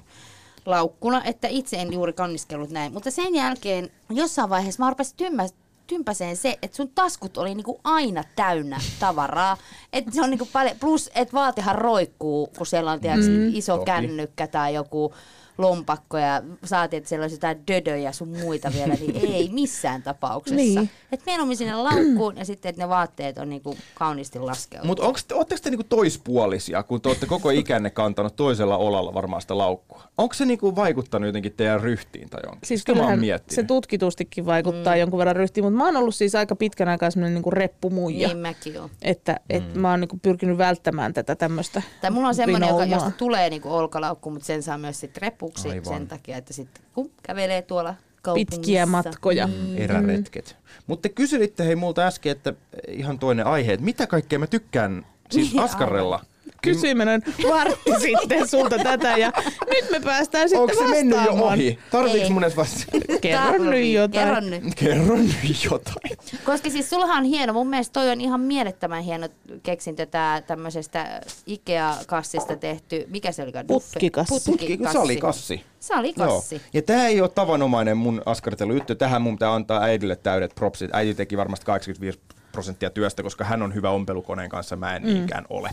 laukkuna, 0.70 1.24
että 1.24 1.48
itse 1.48 1.76
en 1.76 1.92
juuri 1.92 2.12
kanniskellut 2.12 2.70
näin. 2.70 2.92
Mutta 2.92 3.10
sen 3.10 3.34
jälkeen 3.34 3.90
jossain 4.10 4.50
vaiheessa 4.50 4.82
mä 4.84 4.90
rupesin 4.90 5.16
tymmä, 5.16 5.46
tympäseen 5.86 6.36
se, 6.36 6.58
että 6.62 6.76
sun 6.76 6.88
taskut 6.94 7.36
oli 7.36 7.54
niinku 7.54 7.80
aina 7.84 8.24
täynnä 8.36 8.80
tavaraa. 9.00 9.56
Että 9.92 10.10
se 10.10 10.22
on 10.22 10.30
niinku 10.30 10.48
paljon, 10.52 10.76
plus 10.80 11.10
että 11.14 11.32
vaatihan 11.32 11.74
roikkuu, 11.74 12.46
kun 12.58 12.66
siellä 12.66 12.90
on 12.92 13.00
tiedätkö, 13.00 13.26
Mm. 13.26 13.50
iso 13.54 13.72
Toki. 13.72 13.84
kännykkä 13.86 14.46
tai 14.46 14.74
joku 14.74 15.14
lompakko 15.58 16.18
ja 16.18 16.42
saatiin, 16.64 16.98
että 16.98 17.08
siellä 17.08 17.24
olisi 17.24 17.36
jotain 17.36 17.66
dödöjä 17.66 18.12
sun 18.12 18.28
muita 18.28 18.72
vielä, 18.74 18.94
niin 18.94 19.16
ei 19.34 19.48
missään 19.52 20.02
tapauksessa. 20.02 20.56
Niin. 20.56 20.90
Et 21.12 21.22
mieluummin 21.26 21.56
sinne 21.56 21.74
laukkuun 21.74 22.36
ja 22.36 22.44
sitten, 22.44 22.70
että 22.70 22.82
ne 22.82 22.88
vaatteet 22.88 23.38
on 23.38 23.48
niinku 23.48 23.76
kauniisti 23.94 24.38
laskeutunut. 24.38 24.86
Mutta 24.86 25.34
ootteko 25.34 25.60
te 25.62 25.70
niinku 25.70 25.86
toispuolisia, 25.88 26.82
kun 26.82 27.00
te 27.00 27.08
olette 27.08 27.26
koko 27.26 27.50
ikänne 27.50 27.90
kantanut 27.90 28.36
toisella 28.36 28.76
olalla 28.76 29.14
varmaan 29.14 29.42
sitä 29.42 29.58
laukkua? 29.58 30.02
Onko 30.18 30.34
se 30.34 30.44
niinku 30.44 30.76
vaikuttanut 30.76 31.26
jotenkin 31.26 31.52
teidän 31.52 31.80
ryhtiin 31.80 32.30
tai 32.30 32.40
jonkin? 32.44 32.60
Siis 32.68 32.84
kyllähän 32.84 33.20
se 33.50 33.62
tutkitustikin 33.62 34.46
vaikuttaa 34.46 34.94
mm. 34.94 35.00
jonkun 35.00 35.18
verran 35.18 35.36
ryhtiin, 35.36 35.64
mutta 35.64 35.78
mä 35.78 35.84
oon 35.84 35.96
ollut 35.96 36.14
siis 36.14 36.34
aika 36.34 36.56
pitkän 36.56 36.88
aikaa 36.88 37.10
semmoinen 37.10 37.34
niinku 37.34 37.50
reppumuija. 37.50 38.28
Niin 38.28 38.38
mäkin 38.38 38.80
oon. 38.80 38.90
Että 39.02 39.40
et 39.50 39.74
mä 39.74 39.90
oon 39.90 40.00
niinku 40.00 40.18
pyrkinyt 40.22 40.58
välttämään 40.58 41.14
tätä 41.14 41.36
tämmöistä 41.36 41.82
Tai 42.00 42.10
mulla 42.10 42.28
on 42.28 42.34
semmoinen, 42.34 42.68
joka, 42.68 42.84
josta 42.84 43.10
tulee 43.10 43.50
niinku 43.50 43.72
olkalaukku, 43.72 44.30
mutta 44.30 44.46
sen 44.46 44.62
saa 44.62 44.78
myös 44.78 45.00
sit 45.00 45.18
repuksi 45.48 45.68
Aivan. 45.68 45.84
sen 45.84 46.08
takia, 46.08 46.36
että 46.36 46.52
sitten 46.52 46.82
kun 46.94 47.10
kävelee 47.22 47.62
tuolla 47.62 47.94
kaupungissa. 48.22 48.56
pitkiä 48.56 48.86
matkoja. 48.86 49.46
Mm. 49.46 49.76
eräretket. 49.76 50.56
Mutta 50.86 51.08
te 51.08 51.14
kyselitte 51.14 51.64
hei 51.64 51.76
multa 51.76 52.06
äsken, 52.06 52.32
että 52.32 52.54
ihan 52.88 53.18
toinen 53.18 53.46
aihe, 53.46 53.72
että 53.72 53.84
mitä 53.84 54.06
kaikkea 54.06 54.38
mä 54.38 54.46
tykkään 54.46 55.06
siis 55.30 55.56
askarrella. 55.56 56.24
Kysyimme 56.62 57.04
noin 57.04 57.22
vartti 57.48 57.90
sitten 58.06 58.48
sulta 58.48 58.78
tätä 58.78 59.16
ja 59.16 59.32
nyt 59.74 59.90
me 59.90 60.00
päästään 60.00 60.48
sitten 60.48 60.62
Onko 60.62 60.74
se 60.74 60.90
mennyt 60.90 61.18
jo 61.26 61.32
ohi? 61.32 61.78
Tarviiks 61.90 62.24
Ei. 62.24 62.30
mun 62.30 62.44
edes 62.44 62.56
vasta? 62.56 62.84
Kerro 63.20 63.64
nyt 63.64 63.92
jotain. 63.92 64.26
Kerro 64.26 64.40
nyt. 64.40 64.74
Kerro 64.74 65.16
nyt 65.16 65.64
jotain. 65.70 66.18
Koska 66.44 66.70
siis 66.70 66.90
sullahan 66.90 67.18
on 67.18 67.24
hieno, 67.24 67.52
mun 67.52 67.66
mielestä 67.66 67.92
toi 67.92 68.10
on 68.10 68.20
ihan 68.20 68.40
mielettömän 68.40 69.02
hieno 69.02 69.28
keksintö 69.62 70.06
tää 70.06 70.40
tämmöisestä 70.40 71.20
Ikea-kassista 71.46 72.56
tehty, 72.56 73.04
mikä 73.08 73.32
se 73.32 73.42
olikaan? 73.42 73.66
Putkikassi. 73.66 74.50
Putkikassi. 74.50 74.98
Salikassi. 74.98 75.64
Salikassi. 75.80 76.54
Joo. 76.54 76.64
Ja 76.72 76.82
tämä 76.82 77.06
ei 77.06 77.20
ole 77.20 77.28
tavanomainen 77.28 77.96
mun 77.96 78.22
askartelujuttu. 78.26 78.94
Tähän 78.94 79.22
mun 79.22 79.34
pitää 79.34 79.54
antaa 79.54 79.82
äidille 79.82 80.16
täydet 80.16 80.54
propsit. 80.54 80.90
Äiti 80.92 81.14
teki 81.14 81.36
varmasti 81.36 81.66
85 81.66 82.18
prosenttia 82.52 82.90
työstä, 82.90 83.22
koska 83.22 83.44
hän 83.44 83.62
on 83.62 83.74
hyvä 83.74 83.90
ompelukoneen 83.90 84.50
kanssa, 84.50 84.76
mä 84.76 84.96
en 84.96 85.02
mm. 85.02 85.08
niinkään 85.08 85.44
ole. 85.50 85.70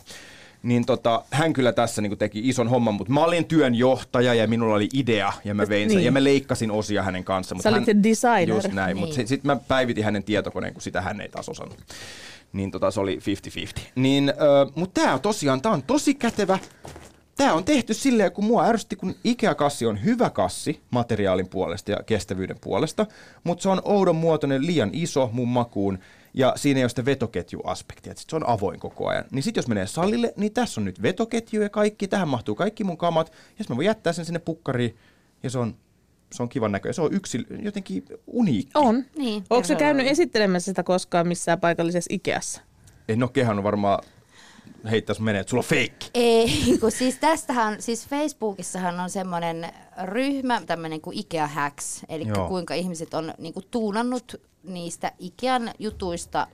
Niin 0.65 0.85
tota, 0.85 1.23
hän 1.31 1.53
kyllä 1.53 1.71
tässä 1.73 2.01
niin 2.01 2.17
teki 2.17 2.49
ison 2.49 2.67
homman, 2.69 2.93
mutta 2.93 3.13
mä 3.13 3.23
olin 3.23 3.45
työnjohtaja 3.45 4.33
ja 4.33 4.47
minulla 4.47 4.75
oli 4.75 4.89
idea 4.93 5.33
ja 5.43 5.53
mä 5.53 5.69
vein 5.69 5.89
sen 5.89 5.97
Niin. 5.97 6.05
ja 6.05 6.11
mä 6.11 6.23
leikkasin 6.23 6.71
osia 6.71 7.03
hänen 7.03 7.23
kanssaan. 7.23 7.61
Sä 7.61 7.69
olit 7.69 7.85
se 7.85 7.95
designer. 8.03 8.49
Just 8.49 8.71
näin, 8.73 8.97
mutta 8.97 9.15
Niin. 9.17 9.27
sitten 9.27 9.51
mä 9.51 9.55
päivitin 9.67 10.03
hänen 10.03 10.23
tietokoneen, 10.23 10.73
kun 10.73 10.81
sitä 10.81 11.01
hän 11.01 11.21
ei 11.21 11.29
taas 11.29 11.49
osannut. 11.49 11.77
Niin 12.53 12.71
tota, 12.71 12.91
se 12.91 12.99
oli 12.99 13.19
50-50. 13.77 13.79
Niin, 13.95 14.29
äh, 14.29 14.71
mutta 14.75 15.01
tää 15.01 15.13
on 15.13 15.21
tosiaan, 15.21 15.61
tää 15.61 15.71
on 15.71 15.83
tosi 15.83 16.13
kätevä. 16.13 16.59
Tää 17.37 17.53
on 17.53 17.65
tehty 17.65 17.93
silleen, 17.93 18.31
kun 18.31 18.45
mua 18.45 18.65
ärsytti, 18.65 18.95
kun 18.95 19.15
Ikea-kassi 19.23 19.85
on 19.85 20.03
hyvä 20.03 20.29
kassi 20.29 20.81
materiaalin 20.91 21.47
puolesta 21.47 21.91
ja 21.91 21.97
kestävyyden 22.05 22.59
puolesta, 22.61 23.05
mutta 23.43 23.61
se 23.63 23.69
on 23.69 23.81
oudon 23.85 24.15
muotoinen, 24.15 24.65
liian 24.65 24.89
iso 24.93 25.29
mun 25.33 25.47
makuun, 25.47 25.99
ja 26.33 26.53
siinä 26.55 26.77
ei 26.77 26.83
ole 26.83 26.89
sitä 26.89 27.05
vetoketjuaspektia, 27.05 28.11
että 28.11 28.21
sit 28.21 28.29
se 28.29 28.35
on 28.35 28.49
avoin 28.49 28.79
koko 28.79 29.07
ajan. 29.07 29.25
Niin 29.31 29.43
sitten 29.43 29.61
jos 29.61 29.67
menee 29.67 29.87
salille, 29.87 30.33
niin 30.37 30.53
tässä 30.53 30.81
on 30.81 30.85
nyt 30.85 31.01
vetoketju 31.01 31.61
ja 31.61 31.69
kaikki, 31.69 32.07
tähän 32.07 32.27
mahtuu 32.27 32.55
kaikki 32.55 32.83
mun 32.83 32.97
kamat, 32.97 33.27
ja 33.27 33.37
sitten 33.47 33.65
mä 33.69 33.75
voin 33.75 33.85
jättää 33.85 34.13
sen 34.13 34.25
sinne 34.25 34.39
pukkariin, 34.39 34.97
ja 35.43 35.49
se 35.49 35.59
on, 35.59 35.75
se 36.33 36.43
on 36.43 36.49
kivan 36.49 36.71
näköinen. 36.71 36.93
Se 36.93 37.01
on 37.01 37.13
yksi, 37.13 37.45
jotenkin 37.61 38.05
uniikki. 38.27 38.71
On. 38.75 39.03
Niin, 39.17 39.43
Onko 39.49 39.67
se 39.67 39.75
käynyt 39.75 40.07
esittelemässä 40.07 40.71
sitä 40.71 40.83
koskaan 40.83 41.27
missään 41.27 41.59
paikallisessa 41.59 42.13
Ikeassa? 42.13 42.61
En 43.09 43.23
ole 43.23 43.31
kehannut 43.33 43.63
varmaan 43.63 44.03
heittäisi 44.91 45.21
menee, 45.21 45.41
että 45.41 45.49
sulla 45.49 45.61
on 45.61 45.69
feikki. 45.69 46.09
Ei, 46.13 46.77
kun 46.79 46.91
siis 46.91 47.17
tästähän, 47.17 47.81
siis 47.81 48.07
Facebookissahan 48.07 48.99
on 48.99 49.09
semmoinen 49.09 49.73
ryhmä, 50.03 50.61
tämmöinen 50.65 51.01
kuin 51.01 51.17
Ikea 51.17 51.47
Hacks, 51.47 52.01
eli 52.09 52.27
Joo. 52.27 52.47
kuinka 52.47 52.73
ihmiset 52.73 53.13
on 53.13 53.33
niinku 53.37 53.61
tuunannut 53.61 54.41
niistä 54.63 55.11
Ikean 55.19 55.71
jutuista 55.79 56.47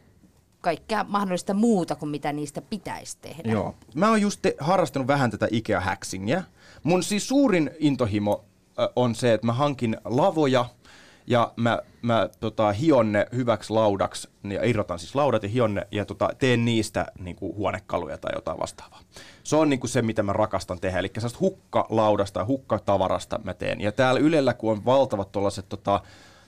kaikkea 0.61 1.03
mahdollista 1.03 1.53
muuta 1.53 1.95
kuin 1.95 2.09
mitä 2.09 2.33
niistä 2.33 2.61
pitäisi 2.61 3.17
tehdä. 3.21 3.51
Joo. 3.51 3.75
Mä 3.95 4.09
oon 4.09 4.21
just 4.21 4.39
te- 4.41 4.55
harrastanut 4.59 5.07
vähän 5.07 5.31
tätä 5.31 5.47
Ikea-hackingia. 5.51 6.43
Mun 6.83 7.03
siis 7.03 7.27
suurin 7.27 7.71
intohimo 7.79 8.45
on 8.95 9.15
se, 9.15 9.33
että 9.33 9.47
mä 9.47 9.53
hankin 9.53 9.97
lavoja 10.05 10.65
ja 11.31 11.53
mä, 11.55 11.79
mä 12.01 12.29
tota, 12.39 12.71
hion 12.71 13.11
ne 13.11 13.27
hyväksi 13.35 13.73
laudaksi 13.73 14.29
ja 14.43 14.65
irrotan 14.65 14.99
siis 14.99 15.15
laudat 15.15 15.43
ja 15.43 15.49
hion 15.49 15.73
ne 15.73 15.87
ja 15.91 16.05
tota, 16.05 16.29
teen 16.37 16.65
niistä 16.65 17.05
niinku, 17.19 17.55
huonekaluja 17.55 18.17
tai 18.17 18.31
jotain 18.35 18.59
vastaavaa. 18.59 18.99
Se 19.43 19.55
on 19.55 19.69
niinku 19.69 19.87
se, 19.87 20.01
mitä 20.01 20.23
mä 20.23 20.33
rakastan 20.33 20.79
tehdä. 20.79 20.99
Eli 20.99 21.11
sellaista 21.13 21.39
hukkalaudasta 21.39 22.39
ja 22.39 22.45
hukkatavarasta 22.45 23.39
mä 23.43 23.53
teen. 23.53 23.81
Ja 23.81 23.91
täällä 23.91 24.19
Ylellä, 24.19 24.53
kun 24.53 24.71
on 24.71 24.85
valtavat 24.85 25.31
tuollaiset 25.31 25.69
tota, 25.69 26.01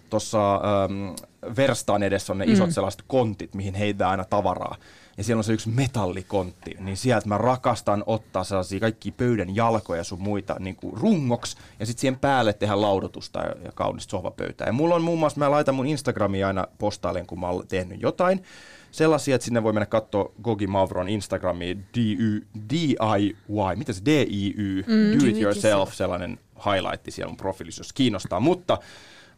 tuossa 0.10 0.54
ähm, 0.56 1.14
verstaan 1.58 2.04
edessä 2.04 2.34
on 2.34 2.38
ne 2.38 2.46
isot 2.46 2.72
sellaiset 2.72 3.04
kontit, 3.08 3.56
mihin 3.56 3.74
heitää 3.74 4.10
aina 4.10 4.26
tavaraa. 4.26 4.76
Ja 5.18 5.24
siellä 5.24 5.40
on 5.40 5.44
se 5.44 5.54
yksi 5.54 5.70
metallikontti, 5.70 6.76
niin 6.80 6.98
sieltä 6.98 7.28
mä 7.28 7.38
rakastan 7.38 8.04
ottaa 8.06 8.44
sellaisia 8.44 8.80
kaikki 8.80 9.12
pöydän 9.12 9.56
jalkoja 9.56 10.00
ja 10.00 10.04
sun 10.04 10.22
muita 10.22 10.56
niin 10.60 10.76
kuin 10.76 10.98
rungoksi, 10.98 11.58
ja 11.80 11.86
sitten 11.86 12.02
siihen 12.02 12.20
päälle 12.20 12.54
tehdä 12.54 12.82
laudotusta 12.82 13.40
ja, 13.40 13.56
ja 13.64 13.72
kaunista 13.72 14.12
sohvapöytää. 14.12 14.68
Ja 14.68 14.74
mulla 14.74 14.96
on 14.96 15.04
muun 15.04 15.20
muassa, 15.20 15.40
mä 15.40 15.52
laitan 15.52 15.76
mun 15.76 15.88
Instagramiin 15.88 16.46
aina 16.46 16.68
postailen, 16.78 17.28
kun 17.28 17.40
mä 17.40 17.50
oon 17.50 17.68
tehnyt 17.68 18.02
jotain, 18.02 18.44
sellaisia, 18.92 19.36
että 19.36 19.46
sinne 19.46 19.64
voi 19.64 19.74
mennä 19.74 19.86
katsoa 19.86 20.32
Gogi 20.44 20.68
Mavron 20.68 21.10
Instagramiin 21.10 21.86
DIY, 22.70 23.36
mitä 23.76 23.94
se 23.94 24.02
DIY, 24.06 24.84
mm, 24.88 25.20
do 25.20 25.28
it 25.28 25.42
yourself, 25.42 25.94
sellainen 25.94 26.40
highlight 26.66 27.06
siellä 27.10 27.30
mun 27.30 27.38
profiilissa, 27.38 27.80
jos 27.80 27.94
kiinnostaa. 27.94 28.40
Mutta 28.40 28.78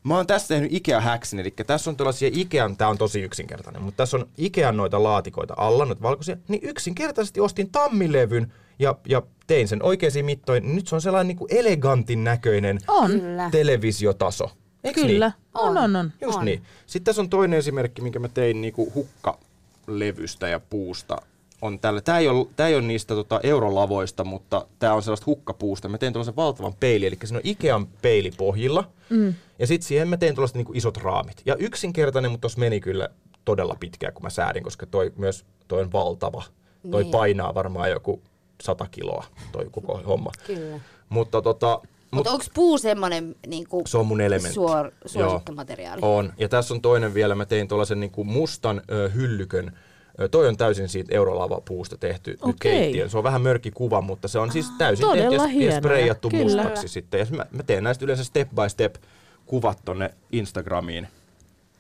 mä 0.06 0.15
oon 0.15 0.28
tässä 0.28 0.48
tehnyt 0.48 0.74
Ikea 0.74 1.02
Hacksin, 1.02 1.39
eli 1.39 1.52
tässä 1.52 1.89
on 1.89 1.98
tällaisia 1.98 2.30
Ikean, 2.34 2.78
tää 2.78 2.89
on 2.89 2.98
tosi 2.98 3.22
yksinkertainen, 3.22 3.82
mutta 3.82 3.98
tässä 3.98 4.18
on 4.18 4.28
Ikean 4.38 4.78
noita 4.78 5.04
laatikoita 5.04 5.54
alla, 5.58 5.86
noita 5.86 6.02
valkoisia, 6.02 6.38
niin 6.48 6.63
yksinkertaisesti 6.63 7.39
ostin 7.39 7.70
tammilevyn 7.72 8.54
ja, 8.80 8.96
ja 9.08 9.22
tein 9.48 9.68
sen 9.68 9.84
oikeisiin 9.84 10.26
mittoihin. 10.26 10.76
Nyt 10.76 10.88
se 10.88 10.96
on 10.96 11.02
sellainen 11.02 11.28
niin 11.28 11.38
kuin 11.38 11.56
elegantin 11.56 12.24
näköinen 12.24 12.80
On. 12.88 13.12
Televisiotaso. 13.52 14.52
Eiks 14.84 15.02
Kyllä. 15.02 15.28
Niin? 15.28 15.46
On, 15.54 15.78
on, 15.78 15.96
on. 15.96 16.12
Just 16.22 16.38
On. 16.38 16.46
niin. 16.46 16.62
Sitten 16.86 17.06
tässä 17.06 17.22
on 17.22 17.30
toinen 17.30 17.60
esimerkki, 17.60 18.02
minkä 18.02 18.20
mä 18.20 18.28
tein 18.28 18.62
niinku 18.62 18.91
hukkalevystä 18.96 20.48
ja 20.48 20.60
puusta. 20.60 21.18
On 21.62 21.80
tällä. 21.80 22.02
Tää 22.02 22.20
ei 22.20 22.28
ole, 22.28 22.48
tää 22.56 22.68
ei 22.68 22.76
ole 22.76 22.84
niistä 22.84 23.15
tota, 23.15 23.39
eurolavoista, 23.44 24.24
mutta 24.24 24.68
tämä 24.80 24.94
on 24.94 25.04
sellaista 25.04 25.26
hukkapuusta. 25.26 25.89
Mä 25.89 25.98
tein 25.98 26.13
tuollaisen 26.13 26.36
valtavan 26.36 26.74
peili, 26.80 27.06
eli 27.06 27.18
siinä 27.24 27.38
on 27.38 27.50
Ikean 27.50 27.88
peili 27.88 28.32
pohjilla. 28.38 28.89
Mm. 29.10 29.34
Ja 29.60 29.68
sitten 29.68 29.88
siihen 29.88 30.08
mä 30.08 30.18
tein 30.18 30.36
tuollaiset 30.36 30.56
niinku 30.58 30.74
isot 30.76 30.98
raamit. 30.98 31.41
Ja 31.46 31.56
yksinkertainen, 31.56 32.32
mutta 32.32 32.41
tuossa 32.41 32.60
meni 32.60 32.80
kyllä 32.80 33.10
todella 33.46 33.76
pitkään, 33.80 34.13
kun 34.13 34.24
mä 34.24 34.30
säädin, 34.30 34.63
koska 34.63 34.86
toi 34.86 35.13
myös 35.15 35.46
toi 35.68 35.82
on 35.82 35.91
valtava. 35.91 36.44
Toi 36.91 37.04
Niin. 37.04 37.12
painaa 37.12 37.54
varmaan 37.56 37.89
joku 37.91 38.22
100 38.62 38.88
kiloa, 38.91 39.26
toi 39.52 39.68
koko 39.72 39.98
homma. 40.08 40.32
Kyllä. 40.48 40.80
Mutta 41.10 41.41
tota, 41.41 41.82
Mutta 42.12 42.32
onko 42.32 42.46
puu 42.54 42.78
semmoinen 42.78 43.36
niinku 43.48 43.84
se 43.88 43.98
on 43.98 44.08
mun 44.08 44.22
elementti. 44.22 44.54
suor, 44.54 44.86
Joo. 44.86 44.91
suosikkimateriaali? 45.30 46.00
On. 46.04 46.34
Ja 46.38 46.50
tässä 46.50 46.74
on 46.74 46.82
toinen 46.82 47.13
vielä. 47.13 47.36
Mä 47.36 47.46
tein 47.46 47.68
tuollaisen 47.68 48.00
niin 48.00 48.12
kuin 48.12 48.28
mustan 48.28 48.82
ö, 48.91 49.10
hyllykön. 49.10 49.78
Ö, 50.22 50.28
toi 50.28 50.48
on 50.48 50.58
täysin 50.58 50.89
siitä 50.89 51.15
eurolavapuusta 51.15 51.98
tehty 51.98 52.32
nyt 52.32 52.39
Okei. 52.44 52.72
keittiön. 52.80 53.10
Se 53.10 53.18
on 53.18 53.24
vähän 53.24 53.41
mörkikuva, 53.41 54.02
mutta 54.02 54.28
se 54.28 54.39
on 54.39 54.52
siis 54.52 54.65
täysin 54.78 55.06
Todella 55.08 55.44
tehty 55.48 55.63
ja, 55.63 56.06
ja 56.06 56.15
Kyllä. 56.15 56.44
mustaksi 56.44 56.88
sitten. 56.88 57.20
Ja 57.20 57.26
mä, 57.30 57.46
mä 57.52 57.63
teen 57.63 57.84
näistä 57.84 58.06
yleensä 58.06 58.24
step 58.24 58.50
by 58.50 58.70
step 58.70 58.96
kuvat 59.45 59.79
tonne 59.86 60.13
Instagramiin. 60.31 61.08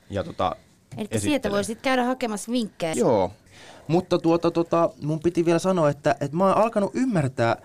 Ja 0.09 0.23
tota, 0.23 0.55
Eli 0.97 1.19
sieltä 1.19 1.51
voisit 1.51 1.81
käydä 1.81 2.03
hakemassa 2.03 2.51
vinkkejä. 2.51 2.93
Joo. 2.93 3.31
Mutta 3.87 4.19
tuota, 4.19 4.51
tuota, 4.51 4.89
mun 5.01 5.19
piti 5.19 5.45
vielä 5.45 5.59
sanoa, 5.59 5.89
että, 5.89 6.15
että 6.19 6.37
mä 6.37 6.43
oon 6.43 6.57
alkanut 6.57 6.91
ymmärtää 6.93 7.57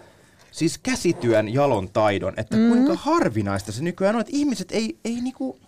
siis 0.50 0.78
käsityön 0.78 1.48
jalon 1.48 1.88
taidon, 1.92 2.34
että 2.36 2.56
mm. 2.56 2.68
kuinka 2.68 2.94
harvinaista 2.94 3.72
se 3.72 3.82
nykyään 3.82 4.14
on, 4.14 4.20
että 4.20 4.36
ihmiset 4.36 4.72
ei, 4.72 4.98
ei 5.04 5.20
niinku, 5.20 5.58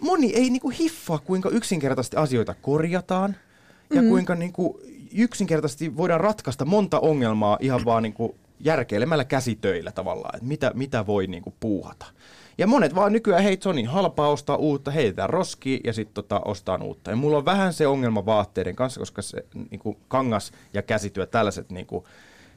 moni 0.00 0.32
ei 0.34 0.50
niinku 0.50 0.70
hiffaa, 0.70 1.18
kuinka 1.18 1.48
yksinkertaisesti 1.48 2.16
asioita 2.16 2.54
korjataan 2.54 3.36
ja 3.94 4.02
kuinka 4.02 4.34
niinku 4.34 4.80
yksinkertaisesti 5.14 5.96
voidaan 5.96 6.20
ratkaista 6.20 6.64
monta 6.64 7.00
ongelmaa 7.00 7.58
ihan 7.60 7.84
vaan 7.84 8.02
niinku 8.02 8.34
järkeilemällä 8.60 9.24
käsitöillä 9.24 9.92
tavallaan, 9.92 10.36
että 10.36 10.48
mitä, 10.48 10.72
mitä 10.74 11.06
voi 11.06 11.26
niinku 11.26 11.54
puuhata. 11.60 12.06
Ja 12.60 12.66
monet 12.66 12.94
vaan 12.94 13.12
nykyään, 13.12 13.42
hei 13.42 13.58
se 13.60 13.68
on 13.68 13.76
niin 13.76 13.86
halpaa 13.86 14.28
ostaa 14.28 14.56
uutta, 14.56 14.90
heitetään 14.90 15.30
roskiin 15.30 15.80
ja 15.84 15.92
sitten 15.92 16.14
tota, 16.14 16.40
ostaa 16.44 16.78
uutta. 16.82 17.10
Ja 17.10 17.16
mulla 17.16 17.36
on 17.36 17.44
vähän 17.44 17.72
se 17.72 17.86
ongelma 17.86 18.26
vaatteiden 18.26 18.76
kanssa, 18.76 19.00
koska 19.00 19.22
se 19.22 19.44
niinku, 19.70 19.96
kangas 20.08 20.52
ja 20.74 20.82
käsityö, 20.82 21.26
tällaiset 21.26 21.70
niinku, 21.70 22.06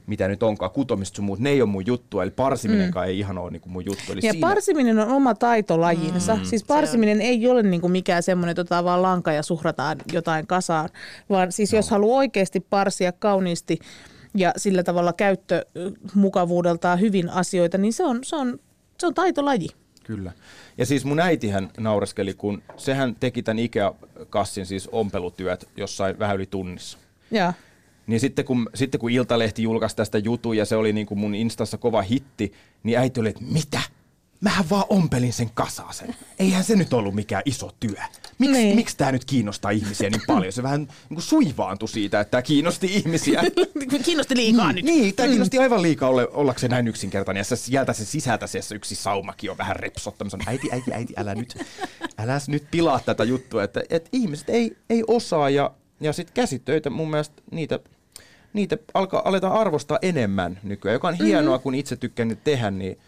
mitä 0.06 0.28
nyt 0.28 0.42
onkaan, 0.42 0.70
kutomista 0.70 1.16
sun 1.16 1.24
muut, 1.24 1.38
ne 1.38 1.50
ei 1.50 1.62
ole 1.62 1.70
mun 1.70 1.86
juttu, 1.86 2.20
eli 2.20 2.30
parsiminenkaan 2.30 3.06
mm. 3.06 3.08
ei 3.08 3.18
ihan 3.18 3.38
ole 3.38 3.50
niinku 3.50 3.68
mun 3.68 3.84
juttu. 3.84 4.12
Eli 4.12 4.20
Ja 4.22 4.32
siinä, 4.32 4.48
parsiminen 4.48 4.98
on 4.98 5.08
oma 5.08 5.34
taitolajinsa. 5.34 6.34
Mm, 6.34 6.44
siis 6.44 6.64
parsiminen 6.64 7.20
ei 7.20 7.48
ole 7.48 7.62
niinku 7.62 7.88
mikään 7.88 8.22
semmoinen, 8.22 8.50
että 8.50 8.60
otetaan 8.60 8.84
vaan 8.84 9.02
lanka 9.02 9.32
ja 9.32 9.42
suhrataan 9.42 9.98
jotain 10.12 10.46
kasaan, 10.46 10.88
vaan 11.30 11.52
siis 11.52 11.72
no. 11.72 11.76
jos 11.76 11.90
haluaa 11.90 12.18
oikeasti 12.18 12.60
parsia 12.60 13.12
kauniisti 13.12 13.78
ja 14.34 14.52
sillä 14.56 14.82
tavalla 14.82 15.12
käyttömukavuudeltaan 15.12 17.00
hyvin 17.00 17.30
asioita, 17.30 17.78
niin 17.78 17.92
se 17.92 18.04
on, 18.04 18.18
se 18.22 18.36
on, 18.36 18.58
se 18.98 19.06
on 19.06 19.14
taitolaji. 19.14 19.68
Kyllä. 20.04 20.32
Ja 20.78 20.86
siis 20.86 21.04
mun 21.04 21.20
äitihän 21.20 21.70
naureskeli, 21.78 22.34
kun 22.34 22.62
sehän 22.76 23.16
teki 23.20 23.42
tämän 23.42 23.58
Ikea-kassin 23.58 24.66
siis 24.66 24.88
ompelutyöt 24.92 25.68
jossain 25.76 26.18
vähän 26.18 26.36
yli 26.36 26.46
tunnissa. 26.46 26.98
Ja. 27.30 27.52
Niin 28.06 28.20
sitten 28.20 28.44
kun, 28.44 28.70
sitten 28.74 29.00
kun 29.00 29.10
Iltalehti 29.10 29.62
julkaisi 29.62 29.96
tästä 29.96 30.18
jutun 30.18 30.56
ja 30.56 30.64
se 30.64 30.76
oli 30.76 30.92
niin 30.92 31.06
kuin 31.06 31.18
mun 31.18 31.34
instassa 31.34 31.78
kova 31.78 32.02
hitti, 32.02 32.52
niin 32.82 32.98
äiti 32.98 33.20
oli, 33.20 33.28
että 33.28 33.44
mitä? 33.44 33.80
Mähän 34.44 34.70
vaan 34.70 34.84
ompelin 34.88 35.32
sen 35.32 35.50
kasaasen. 35.54 36.14
Eihän 36.38 36.64
se 36.64 36.76
nyt 36.76 36.92
ollut 36.92 37.14
mikään 37.14 37.42
iso 37.44 37.70
työ. 37.80 37.94
Miksi, 38.38 38.52
Niin. 38.56 38.76
miksi 38.76 38.96
tämä 38.96 39.12
nyt 39.12 39.24
kiinnostaa 39.24 39.70
ihmisiä 39.70 40.10
niin 40.10 40.22
paljon? 40.26 40.52
Se 40.52 40.62
vähän 40.62 40.80
niin 40.80 40.88
kuin 41.08 41.22
suivaantui 41.22 41.88
siitä, 41.88 42.20
että 42.20 42.30
tämä 42.30 42.42
kiinnosti 42.42 42.86
ihmisiä. 42.86 43.42
Kiinnosti 44.04 44.36
liikaa 44.36 44.72
niin, 44.72 44.86
Niin, 44.86 45.14
tämä 45.14 45.28
kiinnosti 45.28 45.58
aivan 45.58 45.82
liikaa 45.82 46.08
olla, 46.08 46.26
ollakseen 46.32 46.70
näin 46.70 46.88
yksinkertainen. 46.88 47.44
Ja 47.50 47.56
sieltä 47.56 47.92
se 47.92 48.04
sisältä 48.04 48.46
se 48.46 48.74
yksi 48.74 48.94
saumakin 48.94 49.50
on 49.50 49.58
vähän 49.58 49.76
repsottamassa. 49.76 50.38
Äiti, 50.46 50.68
äiti, 50.72 50.92
äiti, 50.92 51.14
älä 51.16 51.34
nyt, 51.34 51.58
älä 52.18 52.40
nyt 52.46 52.64
pilaa 52.70 53.00
tätä 53.00 53.24
juttua. 53.24 53.64
Että, 53.64 53.82
että 53.90 54.10
ihmiset 54.12 54.48
ei, 54.50 54.76
ei 54.90 55.04
osaa 55.06 55.50
ja, 55.50 55.70
ja 56.00 56.12
sitten 56.12 56.34
käsitöitä 56.34 56.90
mun 56.90 57.10
mielestä 57.10 57.42
niitä, 57.50 57.78
niitä 58.52 58.78
alkaa, 58.94 59.22
aletaan 59.24 59.52
arvostaa 59.52 59.98
enemmän 60.02 60.60
nykyään, 60.62 60.92
joka 60.92 61.08
on 61.08 61.14
hienoa, 61.14 61.58
kun 61.58 61.74
itse 61.74 61.96
tykkään 61.96 62.28
niitä 62.28 62.44
tehdä, 62.44 62.70
niin 62.70 62.98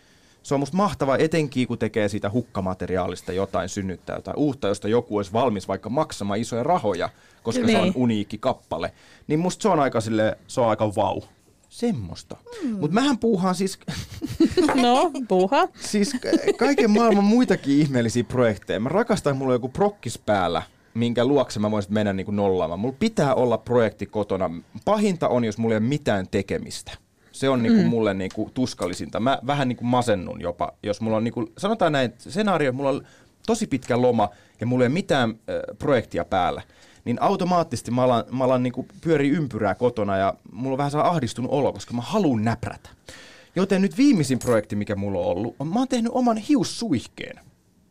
se 0.47 0.55
on 0.55 0.61
musta 0.61 0.77
mahtavaa, 0.77 1.17
etenkin 1.19 1.69
kun 1.69 1.79
tekee 1.79 2.09
siitä 2.09 2.31
hukkamateriaalista 2.31 3.33
jotain, 3.33 3.69
synnyttää 3.69 4.17
jotain 4.17 4.37
uutta, 4.37 4.69
josta 4.69 4.89
joku 4.89 5.17
olisi 5.17 5.33
valmis 5.33 5.69
vaikka 5.69 5.89
maksamaan 5.91 6.41
isoja 6.41 6.63
rahoja, 6.63 7.09
koska 7.43 7.67
se 7.67 7.77
on 7.77 7.83
Niin. 7.83 7.93
uniikki 7.97 8.39
kappale. 8.39 8.93
Niin 9.27 9.41
musta 9.41 9.63
se 9.63 9.69
on 9.69 9.81
aika, 9.81 10.01
sille, 10.01 10.39
se 10.47 10.61
on 10.61 10.69
aika 10.69 10.95
vau. 10.95 11.23
Semmosta. 11.69 12.37
Mm. 12.63 12.71
Mutta 12.79 12.95
mähän 12.95 13.19
puuhaan 13.19 13.55
siis, 13.55 13.79
No, 14.83 15.11
puha. 15.29 15.69
siis 15.81 16.13
ka- 16.13 16.53
kaiken 16.59 16.91
maailman 16.91 17.25
muitakin 17.25 17.79
ihmeellisiä 17.81 18.25
projekteja. 18.25 18.81
Mä 18.81 18.89
rakastan, 18.89 19.37
mulla 19.37 19.51
on 19.53 19.55
joku 19.57 19.69
prokkis 19.69 20.19
päällä, 20.19 20.63
minkä 20.95 21.25
luokse 21.25 21.61
mä 21.61 21.71
voisin 21.71 21.95
mennä 21.95 22.13
niin 22.13 22.25
kuin 22.25 22.37
nollaamaan. 22.37 22.81
Mulla 22.81 22.97
pitää 22.99 23.35
olla 23.35 23.59
projekti 23.59 24.07
kotona. 24.07 24.51
Pahinta 24.85 25.29
on, 25.29 25.45
jos 25.45 25.59
mulla 25.59 25.75
ei 25.75 25.79
ole 25.79 25.87
mitään 25.89 26.29
tekemistä. 26.31 26.93
Se 27.37 27.49
on 27.49 27.63
niinku 27.63 27.83
mm. 27.83 27.89
mulle 27.89 28.15
niinku 28.15 28.51
tuskallisinta. 28.55 29.21
Mä 29.21 29.39
vähän 29.47 29.69
niinku 29.69 29.85
masennun 29.85 30.41
jopa, 30.41 30.73
jos 30.83 31.01
mulla 31.01 31.17
on, 31.17 31.25
niinku, 31.25 31.53
sanotaan 31.59 31.93
näin, 31.93 32.13
skenaario, 32.19 32.73
mulla 32.73 32.91
on 32.91 33.07
tosi 33.47 33.67
pitkä 33.67 34.03
loma 34.03 34.29
ja 34.61 34.67
mulla 34.67 34.85
ei 34.85 34.87
ole 34.87 34.95
mitään 34.95 35.31
äh, 35.31 35.37
projektia 35.79 36.25
päällä. 36.25 36.63
Niin 37.05 37.23
automaattisesti 37.23 37.91
mä 37.91 38.03
alan, 38.03 38.25
mä 38.31 38.45
alan 38.45 38.63
niinku 38.63 38.87
pyöri 39.01 39.29
ympyrää 39.29 39.75
kotona 39.75 40.17
ja 40.17 40.35
mulla 40.53 40.75
on 40.75 40.79
vähän 40.79 40.91
saa 40.91 41.09
ahdistunut 41.09 41.51
olo, 41.53 41.73
koska 41.73 41.95
mä 41.95 42.03
haluan 42.03 42.45
näprätä. 42.45 42.91
Joten 43.57 43.83
nyt 43.83 43.99
viimeisin 43.99 44.39
projekti, 44.39 44.77
mikä 44.77 44.97
mulla 44.97 45.19
on 45.19 45.27
ollut, 45.27 45.57
on 45.59 45.69
mä 45.69 45.79
oon 45.79 45.89
tehnyt 45.89 46.13
oman 46.15 46.37
hiussuihkeen. 46.37 47.41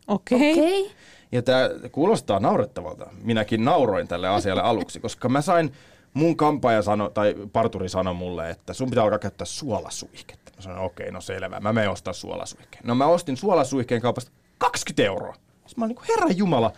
Okei. 0.08 0.52
Okay. 0.52 0.64
Okei. 0.64 0.92
Ja 1.32 1.42
tämä 1.42 1.70
kuulostaa 1.92 2.40
naurettavalta. 2.40 3.06
Minäkin 3.24 3.66
nauroin 3.66 4.08
tälle 4.08 4.28
asialle 4.28 4.62
aluksi, 4.62 5.00
koska 5.00 5.30
mä 5.30 5.42
sain, 5.42 5.72
mun 6.16 6.38
kampaaja 6.38 6.82
sano, 6.82 7.10
tai 7.10 7.36
parturi 7.54 7.90
sanoi 7.90 8.14
mulle, 8.14 8.50
että 8.50 8.74
sun 8.74 8.90
pitää 8.90 9.04
alkaa 9.04 9.20
käyttää 9.20 9.46
suolasuihketta. 9.46 10.52
Mä 10.56 10.62
sanoin, 10.62 10.82
okei, 10.82 11.12
no 11.12 11.22
selvä, 11.22 11.60
mä 11.60 11.74
menen 11.74 11.90
ostaa 11.90 12.14
suolasuihkeen. 12.14 12.82
No 12.86 12.96
mä 12.96 13.06
ostin 13.06 13.38
suolasuihkeen 13.38 14.02
kaupasta 14.02 14.32
20 14.58 15.04
euroa. 15.04 15.34
Sitten 15.34 15.74
mä 15.78 15.86
olin 15.86 15.96
niin 15.96 15.96
kuin, 15.96 16.08
herra 16.08 16.30
jumala, 16.36 16.72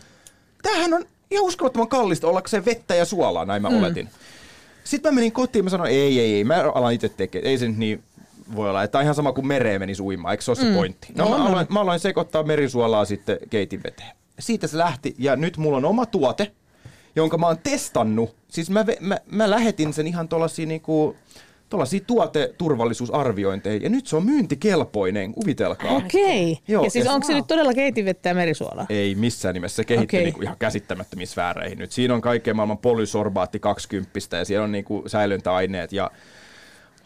tämähän 0.62 0.94
on 0.94 1.06
ihan 1.32 1.46
uskomattoman 1.46 1.88
kallista 1.88 2.28
ollakseen 2.28 2.66
vettä 2.66 2.96
ja 2.96 3.06
suolaa, 3.06 3.46
näin 3.46 3.62
mä 3.62 3.70
mm. 3.70 3.78
oletin. 3.78 4.10
Sitten 4.84 5.14
mä 5.14 5.16
menin 5.16 5.32
kotiin 5.32 5.66
mä 5.66 5.70
sanoin, 5.70 5.92
ei, 5.92 6.20
ei, 6.20 6.34
ei, 6.34 6.44
mä 6.44 6.72
alan 6.76 6.94
itse 6.94 7.10
tekemään. 7.10 7.48
Ei 7.48 7.58
se 7.58 7.68
nyt 7.68 7.78
niin 7.78 8.04
voi 8.56 8.70
olla, 8.70 8.84
että 8.84 8.98
on 8.98 9.04
ihan 9.04 9.16
sama 9.16 9.34
kuin 9.34 9.48
mereen 9.48 9.82
menisi 9.82 10.02
uimaan, 10.02 10.32
eikö 10.32 10.44
se 10.44 10.52
ole 10.52 10.58
se 10.58 10.74
pointti? 10.74 11.08
No, 11.16 11.30
mä, 11.30 11.46
aloin, 11.46 11.68
mä 11.70 11.82
aloin 11.82 12.00
sekoittaa 12.00 12.44
merisuolaa 12.44 13.06
sitten 13.06 13.38
keitin 13.50 13.84
veteen. 13.84 14.12
Siitä 14.40 14.68
se 14.68 14.78
lähti 14.78 15.16
ja 15.18 15.36
nyt 15.36 15.58
mulla 15.58 15.78
on 15.78 15.86
oma 15.86 16.06
tuote, 16.06 16.52
jonka 17.18 17.38
mä 17.38 17.48
oon 17.48 17.58
testannut. 17.64 18.36
Siis 18.48 18.70
mä, 18.70 18.86
mä, 19.00 19.18
mä 19.32 19.50
lähetin 19.50 19.94
sen 19.94 20.08
ihan 20.08 20.28
tuollaisia 20.28 20.66
niinku, 20.66 21.16
tuollaisia 21.70 22.00
tuoteturvallisuusarviointeihin 22.08 23.84
ja 23.84 23.90
nyt 23.90 24.08
se 24.08 24.16
on 24.16 24.26
myyntikelpoinen, 24.26 25.34
kuvitelkaa. 25.34 25.92
Okei. 25.92 26.58
Joo, 26.68 26.84
ja 26.84 26.90
siis 26.90 27.06
ja- 27.06 27.12
onko 27.12 27.28
se 27.28 27.34
nyt 27.34 27.48
todella 27.48 27.74
keitinvettä 27.74 28.30
ja 28.30 28.36
merisuolaa? 28.36 28.86
Ei 28.90 29.16
missään 29.16 29.54
nimessä. 29.54 29.76
Se 29.76 29.84
kehittyi 29.84 30.18
Okei. 30.20 30.24
niinku 30.24 30.42
ihan 30.42 30.56
käsittämättömiin 30.60 31.28
sfääreihin 31.28 31.78
nyt. 31.78 31.92
Siinä 31.92 32.14
on 32.14 32.22
kaikkea 32.22 32.54
maailman 32.54 32.78
polysorbaatti 32.78 33.60
20 33.60 34.38
ja 34.38 34.46
siellä 34.46 34.64
on 34.64 34.72
niinku 34.72 35.04
säilöntäaineet 35.08 35.94
ja 35.94 36.12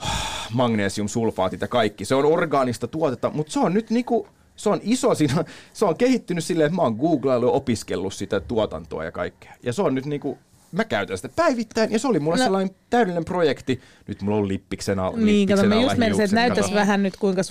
magnesiumsulfaatit 0.54 1.62
ja 1.62 1.68
kaikki. 1.68 2.06
Se 2.06 2.16
on 2.16 2.26
orgaanista 2.26 2.88
tuotetta, 2.88 3.30
mutta 3.30 3.52
se 3.52 3.60
on 3.60 3.74
nyt 3.74 3.90
niinku, 3.90 4.28
se 4.56 4.70
on 4.70 4.80
iso, 4.84 5.16
siinä 5.16 5.44
se 5.74 5.86
on 5.86 5.98
kehittynyt 5.98 6.44
silleen, 6.44 6.66
että 6.66 6.76
mä 6.76 6.82
oon 6.82 6.96
googlaillut 6.96 7.50
ja 7.50 7.54
opiskellut 7.54 8.14
sitä 8.14 8.40
tuotantoa 8.40 9.04
ja 9.04 9.12
kaikkea. 9.12 9.54
Ja 9.64 9.74
se 9.74 9.82
on 9.82 9.96
nyt 9.96 10.06
niinku, 10.06 10.38
mä 10.72 10.86
käytän 10.86 11.18
sitä 11.18 11.30
päivittäin 11.36 11.92
ja 11.92 12.00
se 12.00 12.08
oli 12.08 12.20
mulle 12.20 12.38
No. 12.38 12.44
sellainen 12.44 12.76
täydellinen 12.90 13.26
projekti. 13.26 13.82
Nyt 14.08 14.22
mulla 14.22 14.38
on 14.38 14.48
lippiksen 14.48 15.00
alla. 15.00 15.18
Niin, 15.18 15.48
kato, 15.48 15.64
mä 15.64 15.76
just 15.76 15.98
menisin, 15.98 16.24
että 16.38 16.56
kato. 16.62 16.74
vähän 16.74 17.04
nyt, 17.04 17.18
kuinka 17.18 17.42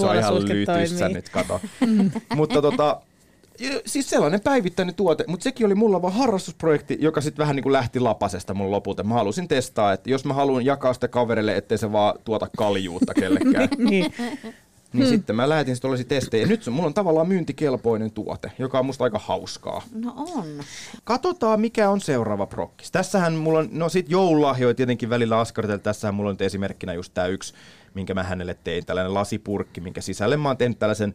lytyssä 0.49 0.99
toimii. 0.99 1.15
nyt, 1.15 1.29
kato. 1.29 1.61
mutta 2.37 2.63
tota, 2.63 3.01
siis 3.87 4.11
sellainen 4.11 4.41
päivittäinen 4.41 4.95
tuote, 4.95 5.25
mutta 5.27 5.45
sekin 5.45 5.67
oli 5.67 5.75
mulla 5.75 6.03
vaan 6.03 6.13
harrastusprojekti, 6.13 6.99
joka 7.01 7.21
sitten 7.21 7.43
vähän 7.43 7.57
niin 7.57 7.63
kuin 7.63 7.73
lähti 7.73 8.01
lapasesta 8.01 8.55
mun 8.55 8.71
lopulta. 8.71 9.03
Mä 9.03 9.15
halusin 9.15 9.49
testaa, 9.49 9.93
että 9.93 10.11
jos 10.11 10.25
mä 10.25 10.35
haluan 10.35 10.65
jakaa 10.65 10.93
sitä 10.95 11.09
kaverille, 11.09 11.57
ettei 11.57 11.79
se 11.79 11.93
vaan 11.93 12.15
tuota 12.25 12.49
kaljuutta 12.57 13.15
kellekään, 13.21 13.69
Niin. 13.79 14.13
Niin 14.93 15.09
sitten 15.09 15.37
mä 15.37 15.49
lähetin 15.49 15.75
sitten 15.75 15.83
tuollaisia 15.83 16.09
testejä. 16.09 16.43
Ja 16.43 16.49
nyt 16.49 16.63
se, 16.63 16.71
mulla 16.71 16.87
on 16.87 16.95
tavallaan 16.95 17.29
myyntikelpoinen 17.29 18.13
tuote, 18.13 18.53
joka 18.59 18.79
on 18.79 18.87
musta 18.87 19.05
aika 19.05 19.19
hauskaa. 19.19 19.83
No 19.95 20.15
on. 20.17 20.47
Katsotaan, 21.05 21.61
mikä 21.61 21.91
on 21.91 22.01
seuraava 22.01 22.47
prokkis. 22.47 22.91
Tässähän 22.91 23.35
mulla 23.35 23.59
on, 23.59 23.69
no 23.73 23.89
sit 23.89 24.11
joululahjoja 24.11 24.75
tietenkin 24.75 25.11
välillä 25.11 25.39
askartella. 25.39 25.79
Tässähän 25.79 26.15
mulla 26.15 26.31
on 26.31 26.35
nyt 26.35 26.43
esimerkkinä 26.43 26.93
just 26.93 27.15
tää 27.15 27.27
yksi, 27.27 27.55
minkä 27.95 28.15
mä 28.15 28.23
hänelle 28.23 28.57
tein. 28.65 28.87
Tällainen 28.87 29.15
lasipurkki, 29.15 29.81
minkä 29.81 30.01
sisälle 30.01 30.37
mä 30.37 30.49
oon 30.49 30.57
tehnyt 30.57 30.79
tällaisen 30.79 31.15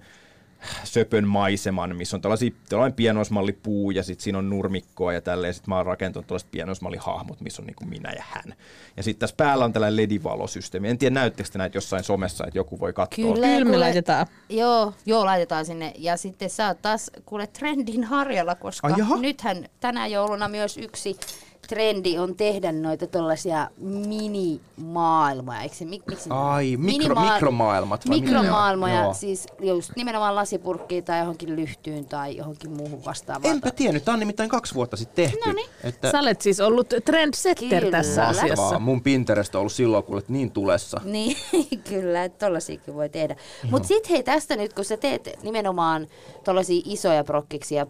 söpön 0.83 1.27
maiseman, 1.27 1.95
missä 1.95 2.17
on 2.17 2.21
tällaisia, 2.21 2.51
tällainen 2.69 2.95
pienoismallipuu 2.95 3.91
ja 3.91 4.03
sitten 4.03 4.23
siinä 4.23 4.37
on 4.37 4.49
nurmikkoa 4.49 5.13
ja 5.13 5.21
tälleen. 5.21 5.53
Sitten 5.53 5.69
mä 5.69 5.77
oon 5.77 5.85
rakentanut 5.85 6.27
tällaiset 6.27 6.51
pienoismallihahmot, 6.51 7.41
missä 7.41 7.61
on 7.61 7.65
niinku 7.65 7.85
minä 7.85 8.11
ja 8.11 8.23
hän. 8.29 8.55
Ja 8.97 9.03
sitten 9.03 9.19
tässä 9.19 9.35
päällä 9.35 9.65
on 9.65 9.73
tällainen 9.73 9.95
ledivalosysteemi. 9.95 10.89
En 10.89 10.97
tiedä, 10.97 11.13
näyttekö 11.13 11.49
te 11.49 11.57
näitä 11.57 11.77
jossain 11.77 12.03
somessa, 12.03 12.47
että 12.47 12.57
joku 12.57 12.79
voi 12.79 12.93
katsoa. 12.93 13.33
Kyllä. 13.33 13.47
Kyllä 13.47 13.71
me 13.71 13.77
laitetaan. 13.77 14.27
Joo, 14.49 14.93
joo, 15.05 15.25
laitetaan 15.25 15.65
sinne. 15.65 15.93
Ja 15.97 16.17
sitten 16.17 16.49
sä 16.49 16.67
oot 16.67 16.81
taas 16.81 17.11
kuule 17.25 17.47
trendin 17.47 18.03
harjalla, 18.03 18.55
koska 18.55 18.87
Ai 18.87 18.93
jaha. 18.97 19.17
nythän 19.17 19.69
tänä 19.79 20.07
jouluna 20.07 20.47
myös 20.47 20.77
yksi 20.77 21.17
trendi 21.67 22.17
on 22.17 22.35
tehdä 22.35 22.71
noita 22.71 23.07
tuollaisia 23.07 23.69
minimaailmoja, 23.77 25.61
eikö 25.61 25.75
se, 25.75 25.85
mik, 25.85 26.03
miksi? 26.07 26.29
Ai, 26.29 26.75
mikro- 26.77 26.85
Minimaa- 27.15 27.33
mikromaailmat 27.33 28.09
vai? 28.09 28.19
Mikromaailmoja, 28.21 29.01
Joo. 29.01 29.13
siis 29.13 29.47
just 29.59 29.91
nimenomaan 29.95 30.35
lasipurkkiin 30.35 31.03
tai 31.03 31.19
johonkin 31.19 31.55
lyhtyyn 31.55 32.05
tai 32.05 32.37
johonkin 32.37 32.71
muuhun 32.71 33.05
vastaavaan. 33.05 33.53
Enpä 33.55 33.71
tiennyt, 33.71 34.05
tämä 34.05 34.13
on 34.13 34.19
nimittäin 34.19 34.49
kaksi 34.49 34.75
vuotta 34.75 34.97
sitten 34.97 35.15
tehty. 35.31 35.39
Noniin. 35.49 35.69
Että 35.83 36.11
Sä 36.11 36.19
olet 36.19 36.41
siis 36.41 36.59
ollut 36.59 36.89
trendsetter 37.05 37.79
Kyllä. 37.83 37.97
tässä 37.97 38.27
asiassa. 38.27 38.79
Mun 38.79 39.01
Pinterest 39.01 39.55
on 39.55 39.59
ollut 39.59 39.73
silloin 39.73 40.03
kuule 40.03 40.21
niin 40.27 40.51
tulessa. 40.51 41.01
Niin, 41.03 41.37
kyllä, 41.89 42.23
että 42.23 42.45
tollasiakin 42.45 42.95
voi 42.95 43.09
tehdä. 43.09 43.35
Mutta 43.71 43.87
sitten 43.87 44.11
hei 44.11 44.23
tästä 44.23 44.55
nyt, 44.55 44.73
kun 44.73 44.85
sä 44.85 44.97
teet 44.97 45.29
nimenomaan 45.43 46.07
tollasia 46.43 46.81
isoja 46.85 47.23
prokkiksia, 47.23 47.87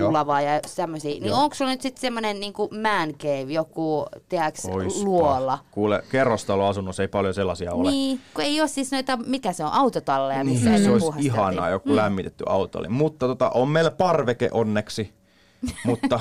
puulavaa 0.00 0.40
ja 0.40 0.60
tämmöisiä. 0.76 1.20
Niin 1.20 1.32
onko 1.32 1.54
sulla 1.54 1.70
nyt 1.70 1.80
sitten 1.80 2.00
semmoinen 2.00 2.40
niinku 2.40 2.70
man 2.82 3.14
cave, 3.14 3.52
joku, 3.52 4.06
tiedäks, 4.28 4.64
luola? 5.04 5.58
Kuule, 5.70 6.02
kerrostaloasunnossa 6.10 7.02
ei 7.02 7.08
paljon 7.08 7.34
sellaisia 7.34 7.72
ole. 7.72 7.90
Niin, 7.90 8.20
kun 8.34 8.44
ei 8.44 8.60
ole 8.60 8.68
siis 8.68 8.92
noita, 8.92 9.16
mikä 9.16 9.52
se 9.52 9.64
on, 9.64 9.72
autotalleja, 9.72 10.44
missä 10.44 10.70
Niin, 10.70 10.84
se 10.84 10.90
olisi 10.90 11.08
ihanaa, 11.18 11.70
joku 11.70 11.88
mm. 11.88 11.96
lämmitetty 11.96 12.44
autoli. 12.48 12.88
Mutta 12.88 13.26
tota, 13.26 13.50
on 13.50 13.68
meillä 13.68 13.90
parveke 13.90 14.48
onneksi, 14.52 15.14
mutta 15.86 16.20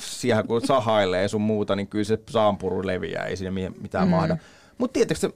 siellä 0.00 0.42
kun 0.42 0.66
sahailee 0.66 1.28
sun 1.28 1.40
muuta, 1.40 1.76
niin 1.76 1.88
kyllä 1.88 2.04
se 2.04 2.18
saampuru 2.30 2.86
leviää, 2.86 3.24
ei 3.24 3.36
siinä 3.36 3.70
mitään 3.80 4.06
mm. 4.06 4.10
mahda. 4.10 4.36
Mutta 4.78 4.92
tietysti 4.92 5.34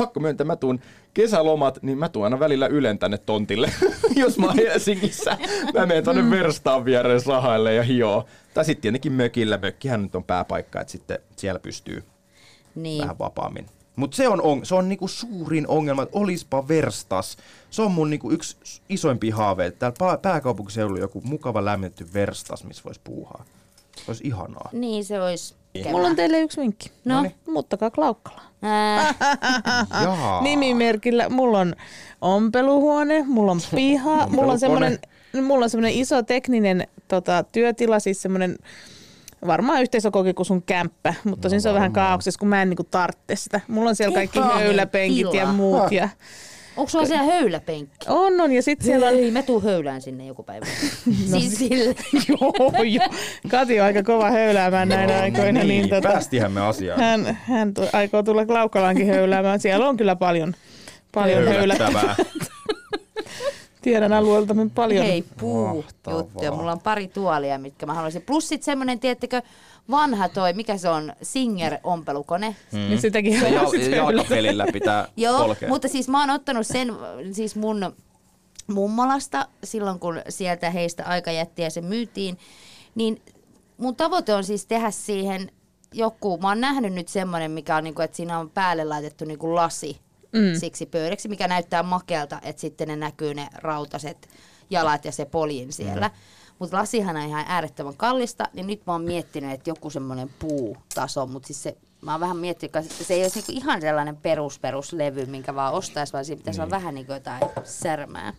pakko 0.00 0.20
myöntää, 0.20 0.44
mä 0.46 0.56
tuun 0.56 0.80
kesälomat, 1.14 1.78
niin 1.82 1.98
mä 1.98 2.08
tuun 2.08 2.24
aina 2.24 2.40
välillä 2.40 2.66
ylen 2.66 2.98
tänne 2.98 3.18
tontille, 3.18 3.72
jos 4.16 4.38
mä 4.38 4.46
oon 4.46 4.56
Helsingissä. 4.56 5.38
Mä 5.74 5.86
menen 5.86 6.04
tonne 6.04 6.22
mm. 6.22 6.30
verstaan 6.30 6.84
viereen 6.84 7.20
sahaille 7.20 7.74
ja 7.74 7.82
hioo. 7.82 8.24
Tai 8.54 8.64
sitten 8.64 8.82
tietenkin 8.82 9.12
mökillä, 9.12 9.58
mökkihän 9.58 10.02
nyt 10.02 10.14
on 10.14 10.24
pääpaikka, 10.24 10.80
että 10.80 10.90
sitten 10.92 11.18
siellä 11.36 11.60
pystyy 11.60 12.04
Niin. 12.74 13.02
vähän 13.02 13.18
vapaammin. 13.18 13.66
Mutta 13.96 14.16
se 14.16 14.28
on, 14.28 14.42
on, 14.42 14.66
se 14.66 14.74
on 14.74 14.88
niinku 14.88 15.08
suurin 15.08 15.68
ongelma, 15.68 16.02
että 16.02 16.18
olispa 16.18 16.68
verstas. 16.68 17.36
Se 17.70 17.82
on 17.82 17.92
mun 17.92 18.10
niinku 18.10 18.30
yksi 18.30 18.56
isoimpia 18.88 19.36
haaveita. 19.36 19.78
Täällä 19.78 19.96
pää- 19.98 20.18
pääkaupunkiseudulla 20.18 21.00
joku 21.00 21.20
mukava 21.24 21.64
lämmitetty 21.64 22.12
verstas, 22.14 22.64
missä 22.64 22.82
voisi 22.84 23.00
puuhaa. 23.04 23.44
Se 23.96 24.02
olisi 24.08 24.26
ihanaa. 24.26 24.68
Niin, 24.72 25.04
se 25.04 25.20
olisi. 25.22 25.54
Mulla 25.90 26.08
on 26.08 26.16
teille 26.16 26.40
yksi 26.40 26.60
vinkki. 26.60 26.90
No. 27.04 27.14
Noniin. 27.14 27.34
Muuttakaa 27.46 27.90
Klaukkalaan. 27.90 28.49
Jaa. 30.04 30.42
Nimimerkillä. 30.42 31.28
Mulla 31.28 31.58
on 31.58 31.74
ompeluhuone, 32.20 33.24
mulla 33.26 33.52
on 33.52 33.60
piha, 33.74 34.26
mulla 34.32 34.52
on 34.52 34.60
semmoinen 34.60 34.98
mulla 35.42 35.64
on 35.64 35.70
semmoinen 35.70 36.00
iso 36.00 36.22
tekninen 36.22 36.86
tota, 37.08 37.44
työtila, 37.52 38.00
siis 38.00 38.22
semmoinen 38.22 38.56
varmaan 39.46 39.82
yhteisökoki 39.82 40.34
kuin 40.34 40.46
sun 40.46 40.62
kämppä, 40.62 41.14
mutta 41.24 41.42
tosin 41.42 41.60
se 41.60 41.68
on 41.68 41.74
vähän 41.74 41.92
kaauksessa, 41.92 42.38
kun 42.38 42.48
mä 42.48 42.62
en 42.62 42.68
niinku 42.68 42.84
tarvitse 42.84 43.36
sitä. 43.36 43.60
Mulla 43.68 43.88
on 43.88 43.96
siellä 43.96 44.14
kaikki 44.14 44.40
höyläpenkit 44.54 45.34
ja 45.34 45.46
muut. 45.46 45.92
Ja... 45.92 46.08
onko 46.80 46.90
sulla 46.90 47.06
siellä 47.06 47.24
höyläpenkki? 47.32 48.06
On, 48.08 48.40
on. 48.40 48.52
Ja 48.52 48.62
sitten 48.62 48.86
siellä 48.86 49.06
on... 49.06 49.14
Ei, 49.14 49.30
mä 49.30 49.42
tuun 49.42 49.62
höylään 49.62 50.02
sinne 50.02 50.26
joku 50.26 50.42
päivä. 50.42 50.66
siis 51.30 51.58
sille. 51.58 51.94
joo, 52.28 52.72
joo. 52.84 53.08
Kati 53.48 53.80
on 53.80 53.86
aika 53.86 54.02
kova 54.02 54.30
höyläämään 54.30 54.88
näinä 54.88 55.20
aikoina. 55.20 55.64
Niin, 55.64 55.88
tota, 55.88 56.08
Päästihän 56.08 56.52
me 56.52 56.60
asiaan. 56.60 57.00
hän, 57.00 57.38
hän 57.44 57.74
tu- 57.74 57.88
aikoo 57.92 58.22
tulla 58.22 58.46
Klaukkalaankin 58.46 59.06
höyläämään. 59.06 59.60
Siellä 59.60 59.88
on 59.88 59.96
kyllä 59.96 60.16
paljon, 60.16 60.54
paljon 61.14 61.48
höylättävää. 61.48 62.16
Tiedän 63.82 64.12
alueelta 64.12 64.54
paljon. 64.74 65.06
Hei, 65.06 65.24
puu 65.40 65.66
Mahtavaa. 65.76 66.18
juttuja. 66.18 66.52
Mulla 66.52 66.72
on 66.72 66.80
pari 66.80 67.08
tuolia, 67.08 67.58
mitkä 67.58 67.86
mä 67.86 67.94
haluaisin. 67.94 68.22
Plus 68.22 68.48
sit 68.48 68.62
semmonen, 68.62 69.00
tiettekö, 69.00 69.42
vanha 69.90 70.28
toi, 70.28 70.52
mikä 70.52 70.76
se 70.76 70.88
on, 70.88 71.12
Singer-ompelukone. 71.22 72.56
Niin 72.72 73.00
sitäkin 73.00 73.40
Se 73.40 73.46
on 73.46 73.52
jal- 73.52 73.94
jalkapelillä 73.94 74.66
pitää 74.72 75.08
Joo, 75.16 75.38
polkea. 75.44 75.68
mutta 75.68 75.88
siis 75.88 76.08
mä 76.08 76.20
oon 76.20 76.30
ottanut 76.30 76.66
sen 76.66 76.92
siis 77.32 77.56
mun 77.56 77.92
mummolasta 78.66 79.48
silloin, 79.64 79.98
kun 79.98 80.22
sieltä 80.28 80.70
heistä 80.70 81.04
aikajättiä 81.04 81.70
se 81.70 81.80
myytiin. 81.80 82.38
Niin 82.94 83.22
mun 83.76 83.96
tavoite 83.96 84.34
on 84.34 84.44
siis 84.44 84.66
tehdä 84.66 84.90
siihen 84.90 85.52
joku, 85.94 86.38
mä 86.38 86.48
oon 86.48 86.60
nähnyt 86.60 86.92
nyt 86.92 87.08
semmoinen, 87.08 87.50
mikä 87.50 87.76
on 87.76 87.84
niinku, 87.84 88.02
että 88.02 88.16
siinä 88.16 88.38
on 88.38 88.50
päälle 88.50 88.84
laitettu 88.84 89.24
niinku 89.24 89.54
lasi 89.54 90.00
mm. 90.32 90.60
siksi 90.60 90.86
pöydäksi, 90.86 91.28
mikä 91.28 91.48
näyttää 91.48 91.82
makealta, 91.82 92.40
että 92.42 92.60
sitten 92.60 92.88
ne 92.88 92.96
näkyy 92.96 93.34
ne 93.34 93.48
rautaset 93.54 94.28
jalat 94.70 95.04
ja 95.04 95.12
se 95.12 95.24
poljin 95.24 95.72
siellä. 95.72 96.08
Mm. 96.08 96.14
Mutta 96.60 96.76
lasihan 96.76 97.16
on 97.16 97.22
ihan 97.22 97.44
äärettömän 97.48 97.96
kallista, 97.96 98.48
niin 98.52 98.66
nyt 98.66 98.86
mä 98.86 98.92
oon 98.92 99.02
miettinyt, 99.02 99.52
että 99.52 99.70
joku 99.70 99.90
semmoinen 99.90 100.30
puutaso, 100.38 101.26
mutta 101.26 101.46
siis 101.46 101.62
se, 101.62 101.76
mä 102.00 102.12
oon 102.12 102.20
vähän 102.20 102.36
miettinyt, 102.36 102.76
että 102.76 103.04
se 103.04 103.14
ei 103.14 103.22
olisi 103.22 103.38
niinku 103.38 103.52
ihan 103.54 103.80
sellainen 103.80 104.16
perus 104.16 104.58
peruslevy, 104.58 105.26
minkä 105.26 105.54
vaan 105.54 105.72
ostaisi, 105.74 106.12
vaan 106.12 106.24
siinä 106.24 106.38
pitäisi 106.38 106.60
niin. 106.60 106.64
olla 106.64 106.70
vähän 106.70 106.94
niin 106.94 107.06
jotain 107.08 107.42
särmää. 107.64 108.32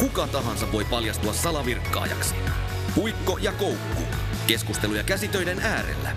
Kuka 0.00 0.26
tahansa 0.26 0.72
voi 0.72 0.84
paljastua 0.84 1.32
salavirkkaajaksi. 1.32 2.34
Puikko 2.94 3.38
ja 3.38 3.52
koukku. 3.52 4.02
Keskusteluja 4.46 5.02
käsitöiden 5.02 5.60
äärellä. 5.60 6.16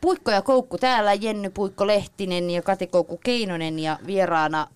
Puikko 0.00 0.30
ja 0.30 0.42
Koukku 0.42 0.78
täällä, 0.78 1.14
Jenny 1.14 1.50
Puikko 1.50 1.86
Lehtinen 1.86 2.50
ja 2.50 2.62
Kati 2.62 2.86
Koukku 2.86 3.20
Keinonen 3.24 3.78
ja 3.78 3.98
vieraana 4.06 4.66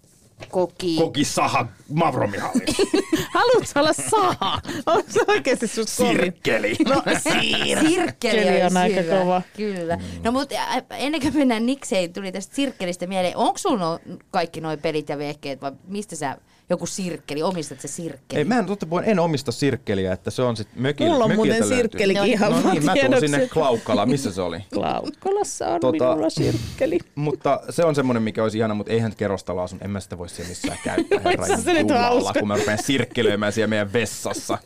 koki... 0.51 0.97
Koki 0.97 1.25
Saha 1.25 1.67
Mavromihallis. 1.89 2.77
Haluatko 3.35 3.81
olla 3.81 3.93
saa? 3.93 4.61
On 4.87 5.03
se 5.09 5.21
oikeasti 5.29 5.67
sun? 5.67 5.87
Sirkkeli. 5.87 6.77
No, 6.89 7.03
Sirkkeli 7.19 7.89
Sirkkeli 7.89 8.57
on 8.57 8.63
olisi 8.63 8.79
aika 8.79 9.01
hyvä. 9.01 9.19
kova. 9.19 9.43
Kyllä. 9.57 9.99
No 10.25 10.33
mutta 10.33 10.55
ennen 10.91 11.21
kuin 11.21 11.37
mennään 11.37 11.67
nikseen, 11.67 12.13
tuli 12.13 12.33
tästä 12.33 12.55
sirkkelistä 12.57 13.07
mieleen. 13.07 13.37
Onko 13.37 13.59
sulla 13.59 13.79
no, 13.79 13.99
kaikki 14.31 14.61
nuo 14.61 14.77
pelit 14.77 15.09
ja 15.09 15.19
vehkeet 15.19 15.61
vai 15.61 15.73
mistä 15.89 16.17
sä 16.17 16.37
joku 16.71 16.87
sirkkeli, 16.87 17.43
omistat 17.43 17.81
se 17.81 17.89
sirkkeli? 17.89 18.39
Ei, 18.39 18.45
mä 18.45 18.59
en 18.59 18.67
totta 18.67 18.87
puhuen, 18.87 19.09
en 19.09 19.19
omista 19.19 19.53
sirkkeliä, 19.53 20.13
että 20.13 20.31
se 20.31 20.43
on 20.43 20.57
sitten 20.57 20.83
mökillä. 20.83 21.11
Mulla 21.13 21.25
on 21.25 21.31
mökiltä 21.31 21.59
muuten 21.61 21.69
sirkkelikin 21.79 22.21
No, 22.21 22.25
ihan 22.25 22.53
No 22.53 22.73
niin, 22.73 22.85
mä 22.85 22.95
tuun 23.07 23.21
sinne 23.21 23.49
Klaukkalaan. 23.49 24.09
Missä 24.09 24.33
se 24.33 24.43
oli? 24.43 24.59
Klaukkalassa 24.75 25.69
on 25.69 25.81
Tota- 25.81 25.93
minulla 25.93 26.31
sirkkeli. 26.31 26.99
Mutta 27.15 27.61
se 27.71 27.85
on 27.85 27.95
semmoinen, 27.95 28.23
mikä 28.23 28.43
olisi 28.43 28.59
ihana, 28.59 28.75
mutta 28.75 28.93
eihän 28.93 29.17
kerrostalo 29.17 29.63
asun. 29.63 29.79
En 29.83 29.91
mä 29.91 30.01
sitä 30.01 30.19
voi 30.19 30.29
siellä 30.29 30.49
missään 30.49 30.79
käyttää. 30.85 31.21
Herra 31.25 31.47
se 31.57 31.73
nyt 31.73 31.91
hauska? 31.91 32.39
kun 32.39 32.49
mä 32.49 32.57
rupean 32.57 32.83
sirkkelöimään 32.83 33.53
siellä 33.53 33.69
meidän 33.69 33.93
vessassa. 33.93 34.59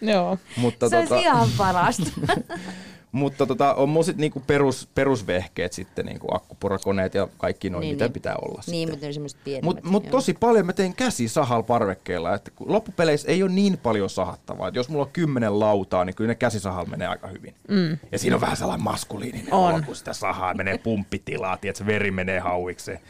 Joo. 0.00 0.38
Mutta, 0.56 0.88
se 0.88 1.02
tota, 1.02 1.14
olisi 1.14 1.26
ihan 1.26 1.48
parasta. 1.58 2.10
mutta 3.12 3.46
tota, 3.46 3.74
on 3.74 3.88
mun 3.88 4.04
sit 4.04 4.16
niinku 4.16 4.40
perus, 4.46 4.88
perusvehkeet 4.94 5.72
sitten, 5.72 6.06
niinku 6.06 6.26
akkupurakoneet 6.34 7.14
ja 7.14 7.28
kaikki 7.38 7.70
noin, 7.70 7.80
Niin, 7.80 7.94
mitä 7.94 8.04
niin. 8.04 8.12
pitää 8.12 8.34
olla 8.36 8.62
niin, 8.66 8.80
sitten. 8.80 8.90
mutta 8.90 9.06
ne 9.06 9.12
semmoiset 9.12 9.40
pienemmät. 9.44 9.74
Mutta 9.74 9.88
mut 9.90 10.10
tosi 10.10 10.34
paljon 10.34 10.66
mä 10.66 10.72
teen 10.72 10.94
käsi 10.94 11.28
sahal 11.28 11.62
parvekkeella, 11.62 12.34
että 12.34 12.50
kun 12.50 12.72
loppupeleissä 12.72 13.28
ei 13.28 13.42
ole 13.42 13.50
niin 13.50 13.78
paljon 13.78 14.10
sahattavaa. 14.10 14.68
Et 14.68 14.74
jos 14.74 14.88
mulla 14.88 15.04
on 15.04 15.10
kymmenen 15.12 15.60
lautaa, 15.60 16.04
niin 16.04 16.14
kyllä 16.16 16.28
ne 16.28 16.34
käsisahal 16.34 16.86
menee 16.86 17.08
aika 17.08 17.28
hyvin. 17.28 17.54
Mm. 17.68 17.98
Ja 18.12 18.18
siinä 18.18 18.36
on 18.36 18.40
vähän 18.42 18.56
sellainen 18.56 18.84
maskuliininen 18.84 19.52
On. 19.54 19.74
olo, 19.74 19.82
kun 19.86 19.96
sitä 19.96 20.12
sahaa 20.12 20.54
menee 20.54 20.78
pumppitilaa, 20.78 21.58
että 21.62 21.78
se 21.78 21.86
veri 21.86 22.10
menee 22.10 22.40
hauikseen. 22.40 23.00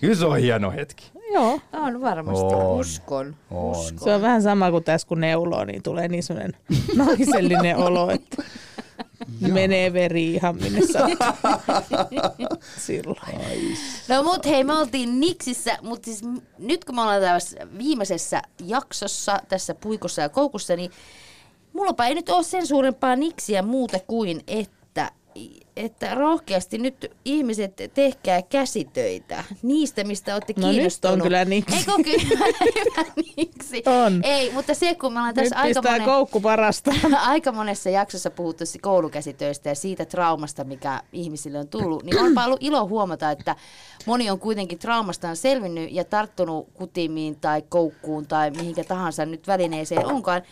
Kyllä 0.00 0.14
se 0.14 0.26
on 0.26 0.38
hieno 0.38 0.70
hetki. 0.70 1.10
Joo. 1.32 1.60
On 1.72 2.00
varmasti, 2.00 2.44
On. 2.54 2.80
uskon. 2.80 3.36
On. 3.50 3.70
uskon. 3.70 3.98
Se 3.98 4.14
on 4.14 4.22
vähän 4.22 4.42
sama 4.42 4.70
kuin 4.70 4.84
tässä, 4.84 5.08
kun 5.08 5.20
neuloo, 5.20 5.64
niin 5.64 5.82
tulee 5.82 6.08
niin 6.08 6.22
sellainen 6.22 6.56
naisellinen 6.96 7.76
olo, 7.86 8.10
että 8.10 8.42
menee 9.40 9.92
veri 9.92 10.34
ihan 10.34 10.56
minne. 10.56 10.80
Silloin. 12.86 13.76
No 14.08 14.22
mut 14.22 14.46
hei, 14.46 14.64
me 14.64 14.78
oltiin 14.78 15.20
Niksissä, 15.20 15.78
mutta 15.82 16.04
siis 16.04 16.22
nyt 16.58 16.84
kun 16.84 16.94
me 16.94 17.02
ollaan 17.02 17.22
tässä 17.22 17.66
viimeisessä 17.78 18.42
jaksossa 18.66 19.40
tässä 19.48 19.74
puikossa 19.74 20.22
ja 20.22 20.28
koukussa, 20.28 20.76
niin 20.76 20.90
mullapa 21.72 22.06
ei 22.06 22.14
nyt 22.14 22.28
ole 22.28 22.42
sen 22.42 22.66
suurempaa 22.66 23.16
Niksiä 23.16 23.62
muuta 23.62 23.98
kuin, 24.06 24.40
että, 24.46 25.12
että 25.80 26.14
rohkeasti 26.14 26.78
nyt 26.78 27.12
ihmiset 27.24 27.72
tehkää 27.94 28.42
käsitöitä 28.42 29.44
niistä, 29.62 30.04
mistä 30.04 30.34
olette 30.34 30.52
No 30.56 30.60
nyt 30.60 30.66
on 30.66 30.72
kiinnostunut. 30.72 31.22
kyllä 31.22 31.44
niksi. 31.44 31.76
Eikö 31.76 31.92
kyllä 32.04 33.04
niksi? 33.36 33.82
On. 33.86 34.20
Ei, 34.24 34.52
mutta 34.52 34.74
se 34.74 34.94
kun 34.94 35.12
me 35.12 35.18
ollaan 35.18 35.34
Nyt 35.34 35.44
tässä 35.44 35.56
aika 35.56 35.80
pistää 35.80 35.92
monen... 35.92 36.06
koukku 36.06 36.40
parasta. 36.40 36.90
aika 37.20 37.52
monessa 37.52 37.90
jaksossa 37.90 38.30
puhuttu 38.30 38.66
si- 38.66 38.78
koulukäsitöistä 38.78 39.68
ja 39.68 39.74
siitä 39.74 40.04
traumasta, 40.04 40.64
mikä 40.64 41.02
ihmisille 41.12 41.58
on 41.58 41.68
tullut, 41.68 42.02
niin 42.02 42.18
on 42.18 42.38
ollut 42.46 42.62
ilo 42.62 42.88
huomata, 42.88 43.30
että 43.30 43.56
moni 44.06 44.30
on 44.30 44.38
kuitenkin 44.40 44.78
traumastaan 44.78 45.36
selvinnyt 45.36 45.92
ja 45.92 46.04
tarttunut 46.04 46.68
kutimiin 46.74 47.36
tai 47.40 47.62
koukkuun 47.68 48.26
tai 48.26 48.50
mihinkä 48.50 48.84
tahansa 48.84 49.26
nyt 49.26 49.46
välineeseen 49.46 50.06
onkaan. 50.06 50.42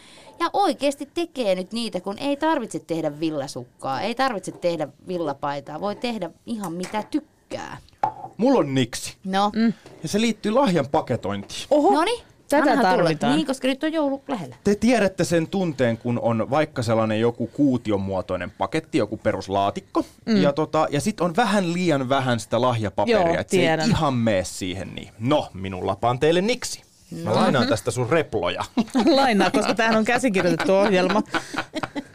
Ja 0.40 0.50
oikeasti 0.52 1.08
tekee 1.14 1.54
nyt 1.54 1.72
niitä, 1.72 2.00
kun 2.00 2.18
ei 2.18 2.36
tarvitse 2.36 2.78
tehdä 2.78 3.20
villasukkaa, 3.20 4.00
ei 4.00 4.14
tarvitse 4.14 4.52
tehdä 4.52 4.88
villapaitaa, 5.18 5.80
voi 5.80 5.96
tehdä 5.96 6.30
ihan 6.46 6.72
mitä 6.72 7.02
tykkää. 7.10 7.78
Mulla 8.36 8.58
on 8.58 8.74
niksi. 8.74 9.16
No, 9.24 9.50
mm. 9.56 9.72
Ja 10.02 10.08
se 10.08 10.20
liittyy 10.20 10.52
lahjan 10.52 10.88
paketointiin. 10.88 11.66
Oho, 11.70 11.92
no 11.92 12.04
niin, 12.04 12.24
tätä 12.48 12.62
annahan 12.62 12.78
tulla. 12.78 12.96
tarvitaan. 12.96 13.36
Niin, 13.36 13.46
koska 13.46 13.68
nyt 13.68 13.84
on 13.84 13.92
joulu 13.92 14.22
lähellä. 14.28 14.56
Te 14.64 14.74
tiedätte 14.74 15.24
sen 15.24 15.46
tunteen, 15.46 15.98
kun 15.98 16.18
on 16.22 16.50
vaikka 16.50 16.82
sellainen 16.82 17.20
joku 17.20 17.46
kuution 17.46 18.00
muotoinen 18.00 18.50
paketti, 18.50 18.98
joku 18.98 19.16
peruslaatikko, 19.16 20.04
mm. 20.26 20.42
ja, 20.42 20.52
tota, 20.52 20.86
ja 20.90 21.00
sitten 21.00 21.24
on 21.24 21.36
vähän 21.36 21.72
liian 21.72 22.08
vähän 22.08 22.40
sitä 22.40 22.60
lahjapaperia, 22.60 23.20
Joo, 23.20 23.40
että 23.40 23.50
se 23.56 23.72
ei 23.72 23.88
ihan 23.88 24.14
mene 24.14 24.44
siihen 24.44 24.94
niin. 24.94 25.08
No, 25.18 25.48
minun 25.54 25.86
lapaan 25.86 26.18
teille 26.18 26.40
niksi. 26.40 26.87
Mä 27.24 27.34
lainaan 27.34 27.66
tästä 27.66 27.90
sun 27.90 28.10
reploja. 28.10 28.64
Lainaa, 29.06 29.50
koska 29.50 29.74
tämähän 29.74 29.98
on 29.98 30.04
käsikirjoitettu 30.04 30.74
ohjelma. 30.74 31.22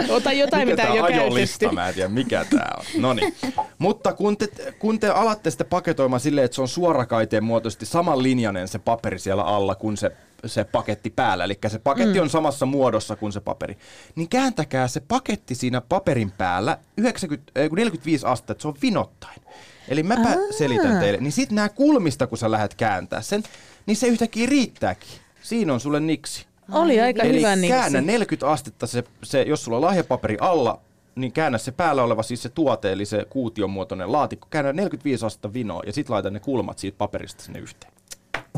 Ota 0.09 0.31
jotain, 0.31 0.67
mikä 0.67 0.83
mitä 0.83 0.93
ei 0.93 0.99
ole 0.99 1.11
käytetty. 1.11 1.69
Mä 1.71 1.87
en 1.87 1.93
tiedä, 1.93 2.09
mikä 2.09 2.45
tää 2.49 2.75
on. 2.77 3.01
Noniin. 3.01 3.35
Mutta 3.77 4.13
kun 4.13 4.37
te, 4.37 4.47
kun 4.79 4.99
te 4.99 5.09
alatte 5.09 5.51
sitä 5.51 5.65
paketoimaan 5.65 6.19
silleen, 6.19 6.45
että 6.45 6.55
se 6.55 6.61
on 6.61 6.67
suorakaiteen 6.67 7.43
muotoisesti 7.43 7.85
samanlinjainen 7.85 8.67
se 8.67 8.79
paperi 8.79 9.19
siellä 9.19 9.43
alla 9.43 9.75
kuin 9.75 9.97
se, 9.97 10.11
se 10.45 10.63
paketti 10.63 11.09
päällä, 11.09 11.43
eli 11.43 11.57
se 11.67 11.79
paketti 11.79 12.19
mm. 12.19 12.23
on 12.23 12.29
samassa 12.29 12.65
muodossa 12.65 13.15
kuin 13.15 13.31
se 13.31 13.39
paperi, 13.39 13.77
niin 14.15 14.29
kääntäkää 14.29 14.87
se 14.87 14.99
paketti 14.99 15.55
siinä 15.55 15.81
paperin 15.81 16.31
päällä 16.31 16.77
90, 16.97 17.51
ei, 17.55 17.69
kun 17.69 17.75
45 17.75 18.25
astetta, 18.25 18.51
että 18.51 18.61
se 18.61 18.67
on 18.67 18.75
vinottain. 18.81 19.41
Eli 19.87 20.03
mäpä 20.03 20.29
Aa. 20.29 20.57
selitän 20.57 20.99
teille. 20.99 21.19
Niin 21.19 21.31
sit 21.31 21.51
nää 21.51 21.69
kulmista, 21.69 22.27
kun 22.27 22.37
sä 22.37 22.51
lähdet 22.51 22.75
kääntää 22.75 23.21
sen, 23.21 23.43
niin 23.85 23.97
se 23.97 24.07
yhtäkkiä 24.07 24.45
riittääkin. 24.49 25.09
Siinä 25.41 25.73
on 25.73 25.79
sulle 25.79 25.99
niksi. 25.99 26.45
Oli 26.71 27.01
aika 27.01 27.23
Eli 27.23 27.37
hyvä 27.37 27.55
niksi. 27.55 27.67
käännä 27.67 28.01
40 28.01 28.51
astetta, 28.51 28.87
se, 28.87 29.03
se, 29.23 29.41
jos 29.41 29.63
sulla 29.63 29.77
on 29.77 29.81
lahjapaperi 29.83 30.37
alla, 30.41 30.79
niin 31.15 31.31
käännä 31.31 31.57
se 31.57 31.71
päällä 31.71 32.03
oleva 32.03 32.23
siis 32.23 32.43
se 32.43 32.49
tuote, 32.49 32.91
eli 32.91 33.05
se 33.05 33.25
kuution 33.29 33.69
muotoinen 33.69 34.11
laatikko, 34.11 34.47
käännä 34.51 34.73
45 34.73 35.25
astetta 35.25 35.53
vinoa 35.53 35.81
ja 35.85 35.93
sitten 35.93 36.13
laita 36.13 36.29
ne 36.29 36.39
kulmat 36.39 36.79
siitä 36.79 36.97
paperista 36.97 37.43
sinne 37.43 37.59
yhteen. 37.59 37.93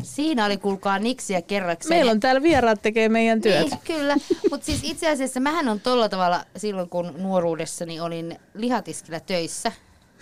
Siinä 0.03 0.45
oli 0.45 0.57
kuulkaa 0.57 0.99
niksiä 0.99 1.41
kerrakseen. 1.41 1.97
Meillä 1.97 2.11
on 2.11 2.19
täällä 2.19 2.41
vieraat 2.41 2.81
tekee 2.81 3.09
meidän 3.09 3.41
työt. 3.41 3.69
Niin, 3.69 3.79
kyllä, 3.85 4.15
mutta 4.51 4.65
siis 4.65 4.79
itse 4.83 5.09
asiassa 5.09 5.39
mähän 5.39 5.69
on 5.69 5.79
tolla 5.79 6.09
tavalla 6.09 6.45
silloin, 6.57 6.89
kun 6.89 7.13
nuoruudessani 7.17 7.99
olin 7.99 8.39
lihatiskillä 8.53 9.19
töissä. 9.19 9.71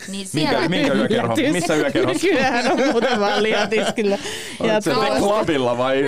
Niin 0.07 0.27
siellä, 0.27 0.51
Minkä, 0.69 0.69
minkä 0.69 0.93
yökerho? 0.93 1.35
Missä 1.51 1.75
yökerhossa? 1.75 2.27
Nykyään 2.27 2.71
on 2.71 2.77
muuten 2.91 3.19
vaan 3.19 3.43
liatiskillä. 3.43 4.17
Oletko 4.59 4.81
se 4.81 4.89
Jatkuvasti. 4.89 5.19
klubilla 5.19 5.77
vai 5.77 6.03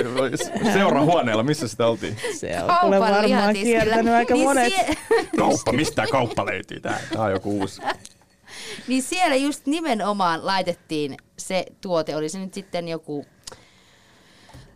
seurahuoneella? 0.73 1.43
Missä 1.43 1.67
sitä 1.67 1.87
oltiin? 1.87 2.17
Se 2.39 2.59
on 2.61 2.67
kaupan 2.67 2.99
varmaan 2.99 3.53
kiertänyt 3.53 4.13
aika 4.13 4.33
niin 4.33 4.45
monet. 4.47 4.73
Sie- 4.73 4.95
Kauppa, 5.37 5.71
mistä 5.71 6.05
kauppa 6.11 6.45
löytyy? 6.45 6.79
Tää, 6.79 6.99
tää 7.13 7.21
on 7.21 7.31
joku 7.31 7.59
uusi. 7.59 7.81
niin 8.87 9.03
siellä 9.03 9.35
just 9.35 9.65
nimenomaan 9.65 10.45
laitettiin 10.45 11.17
se 11.37 11.65
tuote, 11.81 12.15
oli 12.15 12.29
se 12.29 12.39
nyt 12.39 12.53
sitten 12.53 12.87
joku 12.87 13.25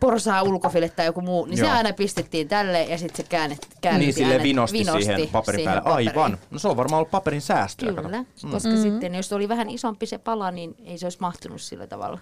porsaa 0.00 0.42
ulkofile 0.42 0.88
tai 0.88 1.06
joku 1.06 1.20
muu, 1.20 1.44
niin 1.44 1.58
Joo. 1.58 1.68
se 1.68 1.72
aina 1.76 1.92
pistettiin 1.92 2.48
tälle 2.48 2.82
ja 2.82 2.98
sitten 2.98 3.16
se 3.16 3.30
käännet, 3.30 3.66
käännettiin 3.80 4.06
Niin 4.06 4.28
sille 4.30 4.42
vinosti, 4.42 4.78
vinosti 4.78 5.04
siihen 5.04 5.28
paperin 5.28 5.64
päälle. 5.64 5.82
paperiin. 5.82 6.08
Aivan. 6.08 6.38
No 6.50 6.58
se 6.58 6.68
on 6.68 6.76
varmaan 6.76 6.98
ollut 6.98 7.10
paperin 7.10 7.40
säästöä. 7.40 7.92
kato. 7.92 8.02
Kyllä, 8.08 8.24
koska 8.50 8.68
Mm-hmm. 8.68 8.82
sitten 8.82 9.14
jos 9.14 9.32
oli 9.32 9.48
vähän 9.48 9.70
isompi 9.70 10.06
se 10.06 10.18
pala, 10.18 10.50
niin 10.50 10.74
ei 10.84 10.98
se 10.98 11.06
olisi 11.06 11.18
mahtunut 11.20 11.60
sillä 11.60 11.86
tavalla. 11.86 12.18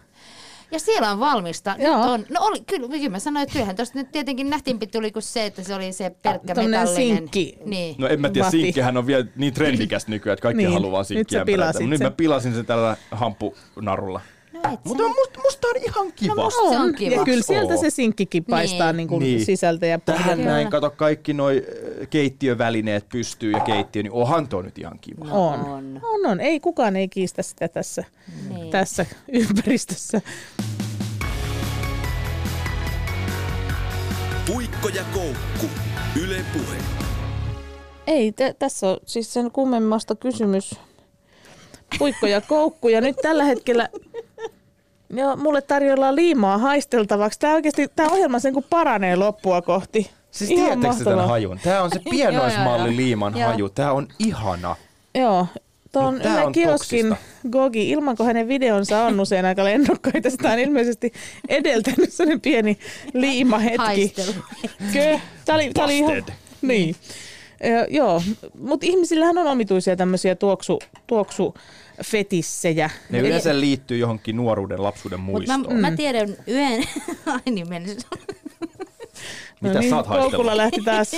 Ja 0.70 0.78
siellä 0.78 1.10
on 1.10 1.20
valmista. 1.20 1.74
Nyt 1.78 1.86
Joo. 1.86 2.12
on, 2.12 2.24
no 2.30 2.40
oli, 2.40 2.60
kyllä, 2.60 2.88
kyllä 2.88 3.08
mä 3.08 3.18
sanoin, 3.18 3.42
että 3.42 3.52
kyllähän 3.52 3.76
tuosta 3.76 3.98
nyt 3.98 4.12
tietenkin 4.12 4.50
nähtimpi 4.50 4.86
tuli 4.86 5.10
kuin 5.12 5.22
se, 5.22 5.46
että 5.46 5.62
se 5.62 5.74
oli 5.74 5.92
se 5.92 6.10
pelkkä 6.22 6.54
Tommonen 6.54 6.80
metallinen. 6.80 7.16
sinkki. 7.16 7.58
Niin. 7.64 7.94
No 7.98 8.06
en 8.08 8.20
mä 8.20 8.28
tiedä, 8.28 8.46
Vati. 8.46 8.60
sinkkihän 8.60 8.96
on 8.96 9.06
vielä 9.06 9.24
niin 9.36 9.54
trendikäs 9.54 10.06
nykyään, 10.08 10.34
että 10.34 10.42
kaikki 10.42 10.62
Niin, 10.62 10.72
haluaa 10.72 11.00
nyt 11.00 11.06
sä 11.08 11.14
sinkkiä. 11.14 11.44
pilasit 11.44 11.88
Nyt 11.88 12.00
mä 12.00 12.06
sen. 12.06 12.14
pilasin 12.14 12.54
sen 12.54 12.66
tällä 12.66 12.96
hampunarulla. 13.10 14.20
No 14.64 14.78
Mutta 14.84 15.02
musta, 15.09 15.40
musta 15.42 15.68
on 15.68 15.74
ihan 15.76 16.12
kiva. 16.16 16.34
No 16.34 16.44
musta 16.44 16.68
se 16.70 16.78
on 16.78 16.94
kiva. 16.94 17.14
Ja 17.14 17.24
kyllä 17.24 17.42
sieltä 17.42 17.74
Oo. 17.74 17.80
se 17.80 17.90
sinkkikin 17.90 18.44
paistaa 18.44 18.92
Niin. 18.92 19.09
niin. 19.11 19.20
Niin 19.20 19.34
Niin. 19.36 19.46
sisältä 19.46 19.86
ja 19.86 19.98
Tähän 19.98 20.44
näin, 20.44 20.70
kato 20.70 20.90
kaikki 20.90 21.32
noi 21.34 21.62
keittiövälineet 22.11 23.09
pystyy 23.09 23.50
ja 23.52 23.61
keittiö, 23.61 24.02
niin 24.02 24.12
onhan 24.12 24.48
toi 24.48 24.62
nyt 24.62 24.78
ihan 24.78 24.98
kiva. 25.00 25.24
On. 25.24 25.61
On. 25.61 26.00
on. 26.02 26.26
On, 26.26 26.40
Ei 26.40 26.61
kukaan 26.61 26.96
ei 26.96 27.09
kiistä 27.09 27.42
sitä 27.42 27.68
tässä, 27.68 28.04
Niin. 28.48 28.70
tässä 28.70 29.06
ympäristössä. 29.32 30.20
Puikko 34.46 34.88
ja 34.88 35.04
koukku. 35.14 35.66
Yle 36.22 36.44
Puhe. 36.52 36.76
Ei, 38.06 38.32
t- 38.32 38.59
tässä 38.59 38.88
on 38.88 38.96
siis 39.06 39.32
sen 39.32 39.50
kummemmasta 39.50 40.14
kysymys. 40.14 40.74
Puikko 41.98 42.26
ja 42.26 42.40
koukku. 42.40 42.88
Ja 42.88 43.00
nyt 43.00 43.16
tällä 43.22 43.44
hetkellä 43.44 43.88
joo, 45.11 45.36
mulle 45.36 45.62
tarjoillaan 45.62 46.16
liimaa 46.16 46.59
haisteltavaksi. 46.59 47.40
Tämä 47.40 47.54
oikeasti, 47.54 47.88
tämä 47.96 48.09
ohjelma 48.09 48.38
sen 48.38 48.54
kun 48.54 48.64
paranee 48.70 49.16
loppua 49.16 49.62
kohti. 49.62 50.11
Siis 50.30 50.50
Ihan 50.50 50.80
tiedättekö 50.80 51.04
te 51.04 51.11
tämän 51.11 51.28
hajun? 51.28 51.61
Tää 51.64 51.82
on 51.82 51.90
se 51.90 52.00
pienoismalli 52.11 52.96
liiman 52.96 53.36
Joo. 53.38 53.50
haju. 53.50 53.68
Tää 53.68 53.92
on 53.92 54.09
ihana. 54.18 54.76
Joo. 55.14 55.46
Tuon 55.92 56.20
tää 56.20 56.32
Yle 56.32 56.46
on 56.46 56.52
Kioskin 56.52 57.09
toksista. 57.09 57.50
Gogi, 57.50 57.90
ilman 57.90 58.16
kun 58.16 58.26
hänen 58.26 58.48
videonsa 58.48 59.02
on 59.02 59.20
usein 59.20 59.44
aika 59.44 59.64
lennokkaita, 59.64 60.30
sitä 60.30 60.50
on 60.50 60.59
ilmeisesti 60.59 61.12
edeltänyt 61.48 62.12
sellainen 62.12 62.40
pieni 62.40 62.78
liimahetki. 63.14 63.78
Haistelu. 63.78 64.32
Kö? 64.92 65.18
Tämä 65.44 65.56
oli, 65.56 65.70
tää 65.74 65.84
oli 65.84 65.98
ihan, 65.98 66.24
niin. 66.62 66.96
Ö, 67.64 67.86
joo, 67.90 68.22
mutta 68.61 68.86
ihmisillähän 68.86 69.38
on 69.38 69.46
omituisia 69.46 69.96
tämmöisiä 69.96 70.34
tuoksu, 70.34 71.54
tuoksufetissejä. 71.99 72.90
Ne 73.11 73.18
yleensä 73.18 73.61
liittyy 73.61 73.99
johonkin 73.99 74.36
nuoruuden, 74.36 74.82
lapsuuden 74.82 75.20
muistoon. 75.20 75.66
mä, 75.74 75.90
mä 75.90 75.96
tiedän 75.96 76.36
yhden, 76.46 76.84
ai 77.26 77.40
niin 77.51 77.68
meni 77.68 77.96
Mitä 79.61 79.82
sä 79.82 79.96
oot 79.96 80.07
haistellut? 80.07 80.55
lähti 80.55 80.82
taas. 80.84 81.12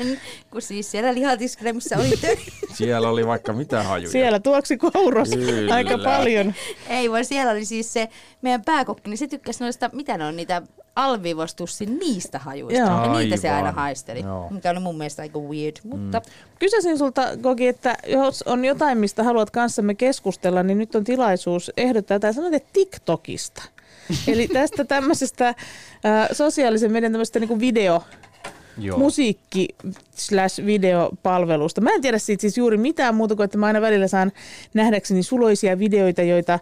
kun 0.50 0.62
siis 0.62 0.90
siellä 0.90 1.14
lihatiskillä, 1.14 1.72
missä 1.72 1.98
oli 1.98 2.16
töissä. 2.16 2.52
Siellä 2.74 3.08
oli 3.08 3.26
vaikka 3.26 3.52
mitä 3.52 3.82
hajuja. 3.82 4.10
Siellä 4.10 4.40
tuoksi 4.40 4.76
kouros 4.76 5.30
Kyllä. 5.30 5.74
aika 5.74 5.98
paljon. 5.98 6.54
Ei 6.88 7.10
vaan 7.10 7.24
siellä 7.24 7.52
oli 7.52 7.64
siis 7.64 7.92
se 7.92 8.08
meidän 8.42 8.62
pääkokki, 8.62 9.10
niin 9.10 9.18
se 9.18 9.26
tykkäsi 9.26 9.64
noista, 9.64 9.90
mitä 9.92 10.18
ne 10.18 10.24
on, 10.24 10.36
niitä 10.36 10.62
alvivostussin 10.96 11.98
niistä 11.98 12.38
hajuista. 12.38 12.80
Joo. 12.80 13.04
Ja 13.04 13.18
niitä 13.18 13.36
se 13.36 13.50
aina 13.50 13.72
haisteli, 13.72 14.20
Joo. 14.20 14.50
mikä 14.50 14.70
oli 14.70 14.80
mun 14.80 14.98
mielestä 14.98 15.22
aika 15.22 15.38
weird. 15.38 15.76
Mutta 15.84 16.22
Kysäsin 16.58 16.98
sulta, 16.98 17.36
Gogi, 17.42 17.66
että 17.66 17.96
jos 18.06 18.42
on 18.42 18.64
jotain, 18.64 18.98
mistä 18.98 19.22
haluat 19.22 19.50
kanssamme 19.50 19.94
keskustella, 19.94 20.62
niin 20.62 20.78
nyt 20.78 20.94
on 20.94 21.04
tilaisuus 21.04 21.72
ehdottaa, 21.76 22.20
tai 22.20 22.34
sanoit, 22.34 22.54
että 22.54 22.68
TikTokista. 22.72 23.62
Eli 24.32 24.48
tästä 24.48 24.84
tämmöisestä 24.84 25.48
äh, 25.48 25.54
sosiaalisen 26.32 26.92
median 26.92 27.12
tämmöistä 27.12 27.40
niin 27.40 27.60
video, 27.60 28.02
Joo. 28.78 28.98
musiikki 28.98 29.68
slash 30.14 30.66
videopalvelusta. 30.66 31.80
Mä 31.80 31.90
en 31.90 32.02
tiedä 32.02 32.18
siitä 32.18 32.40
siis 32.40 32.58
juuri 32.58 32.76
mitään 32.76 33.14
muuta 33.14 33.36
kuin, 33.36 33.44
että 33.44 33.58
mä 33.58 33.66
aina 33.66 33.80
välillä 33.80 34.08
saan 34.08 34.32
nähdäkseni 34.74 35.22
suloisia 35.22 35.78
videoita, 35.78 36.22
joita 36.22 36.58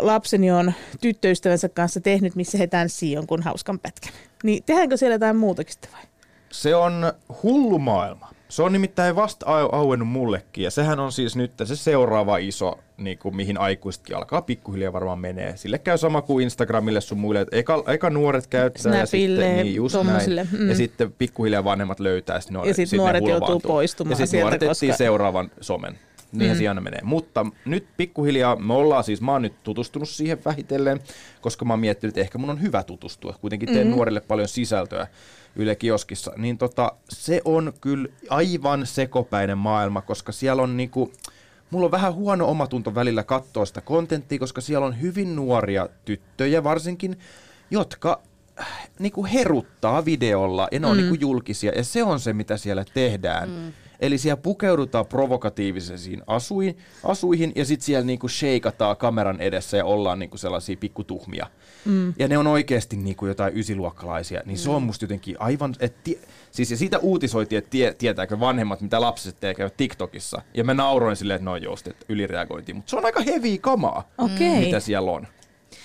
lapseni 0.00 0.50
on 0.50 0.72
tyttöystävänsä 1.00 1.68
kanssa 1.68 2.00
tehnyt, 2.00 2.34
missä 2.34 2.58
he 2.58 2.66
tanssii 2.66 3.12
jonkun 3.12 3.42
hauskan 3.42 3.78
pätkän. 3.78 4.12
Niin 4.44 4.62
tehdäänkö 4.66 4.96
siellä 4.96 5.14
jotain 5.14 5.36
muutakin 5.36 5.72
sitten 5.72 5.92
vai? 5.92 6.02
Se 6.50 6.74
on 6.74 7.12
hullu 7.42 7.78
maailma. 7.78 8.30
Se 8.48 8.62
on 8.62 8.72
nimittäin 8.72 9.16
vasta 9.16 9.46
au- 9.46 9.68
auennut 9.72 10.08
mullekin 10.08 10.64
ja 10.64 10.70
sehän 10.70 11.00
on 11.00 11.12
siis 11.12 11.36
nyt 11.36 11.52
se 11.64 11.76
seuraava 11.76 12.36
iso, 12.36 12.78
niin 12.96 13.18
kuin 13.18 13.36
mihin 13.36 13.58
aikuisetkin 13.60 14.16
alkaa 14.16 14.42
pikkuhiljaa 14.42 14.92
varmaan 14.92 15.18
menee. 15.18 15.56
Sille 15.56 15.78
käy 15.78 15.98
sama 15.98 16.22
kuin 16.22 16.42
Instagramille 16.42 17.00
sun 17.00 17.18
muille, 17.18 17.40
että 17.40 17.56
eka, 17.56 17.84
eka 17.86 18.10
nuoret 18.10 18.46
käyttää 18.46 18.96
ja 18.98 19.06
Snapille, 19.06 19.40
sitten, 19.44 19.64
niin 19.64 19.74
just 19.74 19.96
näin. 20.04 20.48
mm. 20.58 20.68
ja 20.68 20.74
sitten 20.76 21.12
pikkuhiljaa 21.12 21.64
vanhemmat 21.64 22.00
löytää. 22.00 22.40
Sitten 22.40 22.60
ne, 22.62 22.68
Ja 22.68 22.74
sit 22.74 22.88
sit 22.88 22.96
ne 22.96 23.02
nuoret 23.04 23.26
joutuu 23.26 23.60
poistumaan 23.60 24.20
Ja 24.20 24.26
sitten 24.26 24.40
nuoret 24.40 24.60
koska- 24.60 24.96
seuraavan 24.96 25.50
somen. 25.60 25.98
Niinhän 26.32 26.56
mm. 26.56 26.58
se 26.58 26.68
aina 26.68 26.80
menee. 26.80 27.00
Mutta 27.02 27.46
nyt 27.64 27.86
pikkuhiljaa 27.96 28.56
me 28.56 28.74
ollaan 28.74 29.04
siis, 29.04 29.20
mä 29.20 29.32
oon 29.32 29.42
nyt 29.42 29.62
tutustunut 29.62 30.08
siihen 30.08 30.44
vähitellen, 30.44 31.00
koska 31.40 31.64
mä 31.64 31.72
oon 31.72 31.80
miettinyt, 31.80 32.10
että 32.10 32.20
ehkä 32.20 32.38
mun 32.38 32.50
on 32.50 32.62
hyvä 32.62 32.82
tutustua. 32.82 33.34
Kuitenkin 33.40 33.68
teen 33.68 33.78
mm-hmm. 33.78 33.96
nuorille 33.96 34.20
paljon 34.20 34.48
sisältöä 34.48 35.06
Yle 35.56 35.74
Kioskissa. 35.74 36.32
Niin 36.36 36.58
tota, 36.58 36.92
se 37.08 37.42
on 37.44 37.72
kyllä 37.80 38.08
aivan 38.30 38.86
sekopäinen 38.86 39.58
maailma, 39.58 40.02
koska 40.02 40.32
siellä 40.32 40.62
on 40.62 40.76
niinku, 40.76 41.12
mulla 41.70 41.84
on 41.84 41.92
vähän 41.92 42.14
huono 42.14 42.46
omatunto 42.46 42.94
välillä 42.94 43.22
katsoa 43.22 43.66
sitä 43.66 43.80
kontenttia, 43.80 44.38
koska 44.38 44.60
siellä 44.60 44.86
on 44.86 45.00
hyvin 45.00 45.36
nuoria 45.36 45.88
tyttöjä 46.04 46.64
varsinkin, 46.64 47.18
jotka 47.70 48.20
niinku 48.98 49.26
heruttaa 49.26 50.04
videolla 50.04 50.68
ja 50.72 50.80
ne 50.80 50.86
on 50.86 50.96
niinku 50.96 51.14
julkisia 51.14 51.72
ja 51.76 51.84
se 51.84 52.02
on 52.02 52.20
se, 52.20 52.32
mitä 52.32 52.56
siellä 52.56 52.84
tehdään. 52.94 53.50
Mm. 53.50 53.72
Eli 54.02 54.18
siellä 54.18 54.42
pukeudutaan 54.42 55.06
provokatiivisiin 55.06 56.22
asuihin, 56.26 56.78
asuihin 57.04 57.52
ja 57.54 57.64
sitten 57.64 57.86
siellä 57.86 58.06
niinku 58.06 58.28
sheikataan 58.28 58.96
kameran 58.96 59.40
edessä 59.40 59.76
ja 59.76 59.84
ollaan 59.84 60.18
niinku 60.18 60.38
sellaisia 60.38 60.76
pikkutuhmia. 60.76 61.46
Mm. 61.84 62.14
Ja 62.18 62.28
ne 62.28 62.38
on 62.38 62.46
oikeasti 62.46 62.96
niinku 62.96 63.26
jotain 63.26 63.56
ysiluokkalaisia. 63.56 64.42
Niin 64.44 64.58
mm. 64.58 64.62
se 64.62 64.70
on 64.70 64.82
musta 64.82 65.04
jotenkin 65.04 65.36
aivan... 65.40 65.74
Et 65.80 66.04
tie, 66.04 66.18
siis 66.50 66.70
ja 66.70 66.76
siitä 66.76 66.98
uutisoitiin, 66.98 67.58
että 67.58 67.70
tie, 67.70 67.94
tietääkö 67.94 68.40
vanhemmat, 68.40 68.80
mitä 68.80 69.00
lapset 69.00 69.40
tekevät 69.40 69.76
TikTokissa. 69.76 70.42
Ja 70.54 70.64
mä 70.64 70.74
nauroin 70.74 71.16
silleen, 71.16 71.36
että 71.36 71.50
no 71.50 71.56
joo, 71.56 71.76
sitten 71.76 71.94
ylireagointiin. 72.08 72.76
Mutta 72.76 72.90
se 72.90 72.96
on 72.96 73.04
aika 73.04 73.20
heavy 73.20 73.58
kamaa, 73.58 74.08
Okei. 74.18 74.60
mitä 74.60 74.80
siellä 74.80 75.10
on. 75.10 75.26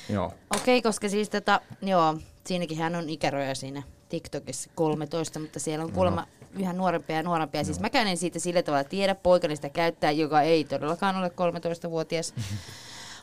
Joo. 0.09 0.33
Okei, 0.55 0.81
koska 0.81 1.09
siis 1.09 1.29
tota, 1.29 1.61
joo, 1.81 2.17
siinäkin 2.45 2.77
hän 2.77 2.95
on 2.95 3.09
ikäroja 3.09 3.55
siinä 3.55 3.83
TikTokissa 4.09 4.69
13, 4.75 5.39
mutta 5.39 5.59
siellä 5.59 5.85
on 5.85 5.91
kuulemma 5.91 6.27
yhä 6.59 6.73
nuorempia 6.73 7.15
ja 7.15 7.23
nuorempia. 7.23 7.63
Siis 7.63 7.79
mäkään 7.79 8.07
en 8.07 8.17
siitä 8.17 8.39
sillä 8.39 8.63
tavalla 8.63 8.83
tiedä, 8.83 9.15
poikani 9.15 9.55
sitä 9.55 9.69
käyttää, 9.69 10.11
joka 10.11 10.41
ei 10.41 10.63
todellakaan 10.63 11.17
ole 11.17 11.27
13-vuotias. 11.27 12.33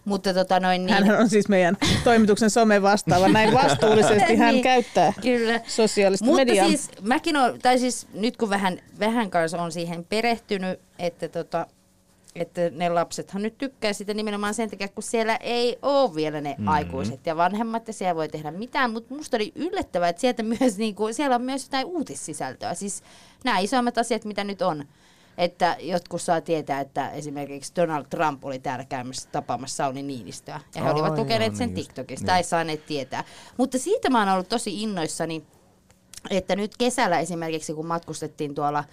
Mutta 0.05 0.35
tota 0.35 0.61
noin 0.61 0.87
niin... 0.87 1.05
Hän 1.07 1.21
on 1.21 1.29
siis 1.29 1.49
meidän 1.49 1.77
toimituksen 2.05 2.51
some 2.51 2.83
vastaava. 2.83 3.29
Näin 3.29 3.55
vastuullisesti 3.63 4.37
hän 4.37 4.55
Niin, 4.55 4.63
käyttää 4.65 5.13
Kyllä. 5.23 5.61
sosiaalista 5.67 6.25
Mutta 6.25 6.41
mediaa. 6.41 6.69
siis 6.69 6.91
mäkin 7.03 7.37
on, 7.37 7.59
tai 7.63 7.79
siis 7.79 8.07
nyt 8.15 8.37
kun 8.37 8.51
vähän, 8.51 8.79
vähän 8.99 9.31
kanssa 9.31 9.63
on 9.63 9.73
siihen 9.73 10.05
perehtynyt, 10.05 10.81
että, 10.99 11.29
tota, 11.29 11.67
että 12.35 12.61
ne 12.71 12.89
lapsethan 12.89 13.43
nyt 13.43 13.59
tykkää 13.59 13.93
sitä 13.93 14.15
nimenomaan 14.15 14.55
sen 14.55 14.71
takia, 14.71 14.89
kun 14.89 15.03
siellä 15.03 15.37
ei 15.37 15.79
ole 15.83 16.15
vielä 16.15 16.41
ne 16.41 16.51
mm-hmm. 16.51 16.69
aikuiset 16.69 17.27
ja 17.27 17.37
vanhemmat 17.37 17.87
ja 17.87 17.93
siellä 17.93 18.15
voi 18.15 18.29
tehdä 18.29 18.51
mitään, 18.51 18.91
mutta 18.91 19.15
musta 19.15 19.37
oli 19.37 19.53
yllättävää, 19.55 20.09
että 20.09 20.21
sieltä 20.21 20.43
myös, 20.61 20.79
niinku, 20.79 21.13
siellä 21.13 21.37
on 21.37 21.43
myös 21.43 21.65
jotain 21.65 21.87
uutissisältöä. 21.87 22.75
Siis 22.75 23.03
nämä 23.45 23.59
isommat 23.59 23.99
asiat, 23.99 24.25
mitä 24.25 24.45
nyt 24.45 24.63
on. 24.63 24.85
Että 25.39 25.77
jotkut 25.81 26.23
saa 26.23 26.41
tietää, 26.41 26.81
että 26.81 27.11
esimerkiksi 27.11 27.73
Donald 27.77 28.05
Trump 28.11 28.45
oli 28.45 28.59
täällä 28.59 28.85
käymässä 28.85 29.29
tapaamassa 29.33 29.77
Sauni 29.77 30.03
Niinistöä. 30.03 30.61
Ja 30.75 30.83
he 30.83 30.89
Ai 30.89 30.95
olivat 30.95 31.17
joo, 31.17 31.25
lukeneet 31.25 31.57
sen 31.57 31.69
niin 31.69 31.77
just, 31.77 31.89
TikTokista 31.89 32.23
niin. 32.23 32.27
tai 32.27 32.45
saaneet 32.45 32.87
tietää. 32.87 33.25
Mutta 33.57 33.79
siitä 33.79 34.11
mä 34.11 34.19
oon 34.19 34.29
ollut 34.29 34.49
tosi 34.49 34.83
innoissani, 34.83 35.43
että 36.31 36.57
nyt 36.57 36.77
kesällä 36.77 37.19
esimerkiksi, 37.19 37.75
kun 37.75 37.87
matkustettiin 37.87 38.55
tuolla 38.55 38.85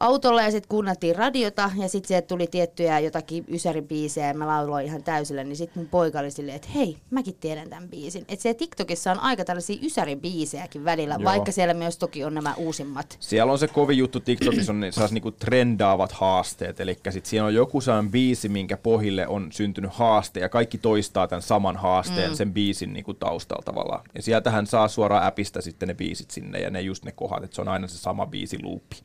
autolla 0.00 0.42
ja 0.42 0.50
sitten 0.50 0.68
kuunneltiin 0.68 1.16
radiota 1.16 1.70
ja 1.76 1.88
sitten 1.88 2.08
sieltä 2.08 2.26
tuli 2.26 2.46
tiettyjä 2.46 2.98
jotakin 2.98 3.44
ysäribiisejä 3.48 4.26
ja 4.26 4.34
mä 4.34 4.46
lauloin 4.46 4.86
ihan 4.86 5.02
täysillä, 5.02 5.44
niin 5.44 5.56
sitten 5.56 5.82
mun 5.82 5.88
poika 5.88 6.18
oli 6.18 6.30
silleen, 6.30 6.56
että 6.56 6.68
hei, 6.74 6.96
mäkin 7.10 7.34
tiedän 7.40 7.70
tämän 7.70 7.88
biisin. 7.88 8.24
Että 8.28 8.42
siellä 8.42 8.58
TikTokissa 8.58 9.12
on 9.12 9.20
aika 9.20 9.44
tällaisia 9.44 9.78
ysäribiisejäkin 9.82 10.84
välillä, 10.84 11.14
Joo. 11.14 11.24
vaikka 11.24 11.52
siellä 11.52 11.74
myös 11.74 11.98
toki 11.98 12.24
on 12.24 12.34
nämä 12.34 12.54
uusimmat. 12.54 13.16
Siellä 13.20 13.52
on 13.52 13.58
se 13.58 13.68
kovin 13.68 13.98
juttu 13.98 14.20
TikTokissa, 14.20 14.72
on 14.72 14.80
ne 14.80 14.92
sellaiset 14.92 15.14
niinku 15.14 15.30
trendaavat 15.30 16.12
haasteet. 16.12 16.80
Eli 16.80 16.94
sitten 16.94 17.30
siellä 17.30 17.46
on 17.46 17.54
joku 17.54 17.80
sellainen 17.80 18.10
biisi, 18.10 18.48
minkä 18.48 18.76
pohjille 18.76 19.26
on 19.26 19.52
syntynyt 19.52 19.92
haaste, 19.94 20.40
ja 20.40 20.48
kaikki 20.48 20.78
toistaa 20.78 21.28
tämän 21.28 21.42
saman 21.42 21.76
haasteen 21.76 22.30
mm. 22.30 22.36
sen 22.36 22.52
biisin 22.52 22.92
niinku 22.92 23.14
taustalla 23.14 23.62
tavallaan. 23.64 24.04
Ja 24.14 24.22
sieltähän 24.22 24.66
saa 24.66 24.88
suoraan 24.88 25.26
appista 25.26 25.62
sitten 25.62 25.88
ne 25.88 25.94
biisit 25.94 26.30
sinne, 26.30 26.58
ja 26.58 26.70
ne 26.70 26.80
just 26.80 27.04
ne 27.04 27.12
kohdat, 27.12 27.44
että 27.44 27.54
se 27.54 27.60
on 27.60 27.68
aina 27.68 27.88
se 27.88 27.98
sama 27.98 28.26
biisiluuppi. 28.26 28.96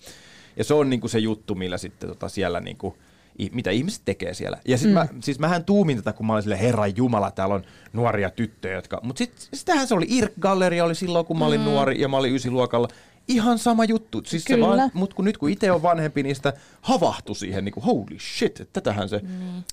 Ja 0.57 0.63
se 0.63 0.73
on 0.73 0.89
niinku 0.89 1.07
se 1.07 1.19
juttu, 1.19 1.55
millä 1.55 1.77
sitten 1.77 2.09
tota 2.09 2.29
siellä 2.29 2.59
niinku, 2.59 2.97
i- 3.39 3.49
mitä 3.53 3.71
ihmiset 3.71 4.01
tekee 4.05 4.33
siellä. 4.33 4.57
Ja 4.67 4.77
sit 4.77 4.87
mm. 4.87 4.93
mä, 4.93 5.07
siis 5.19 5.39
mähän 5.39 5.65
tuumin 5.65 5.97
tätä, 5.97 6.13
kun 6.13 6.25
mä 6.25 6.33
olin 6.33 6.43
silleen, 6.43 6.61
herran 6.61 6.97
jumala, 6.97 7.31
täällä 7.31 7.55
on 7.55 7.63
nuoria 7.93 8.29
tyttöjä, 8.29 8.75
jotka... 8.75 8.99
Mutta 9.03 9.17
sit, 9.17 9.49
sitähän 9.53 9.87
se 9.87 9.95
oli, 9.95 10.05
IRK-galleria 10.09 10.83
oli 10.85 10.95
silloin, 10.95 11.25
kun 11.25 11.39
mä 11.39 11.45
olin 11.45 11.59
mm. 11.59 11.65
nuori 11.65 12.01
ja 12.01 12.07
mä 12.07 12.17
olin 12.17 12.35
ysiluokalla. 12.35 12.87
Ihan 13.27 13.59
sama 13.59 13.85
juttu. 13.85 14.21
Siis 14.25 14.43
se 14.43 14.53
Kyllä. 14.53 14.67
vaan, 14.67 14.91
mut 14.93 15.13
kun 15.13 15.25
nyt 15.25 15.37
kun 15.37 15.49
itse 15.49 15.71
on 15.71 15.81
vanhempi, 15.81 16.23
niin 16.23 16.35
sitä 16.35 16.53
havahtui 16.81 17.35
siihen, 17.35 17.65
niin 17.65 17.73
kuin, 17.73 17.83
holy 17.83 18.19
shit, 18.19 18.59
että 18.59 18.73
tätähän, 18.81 19.09
se, 19.09 19.21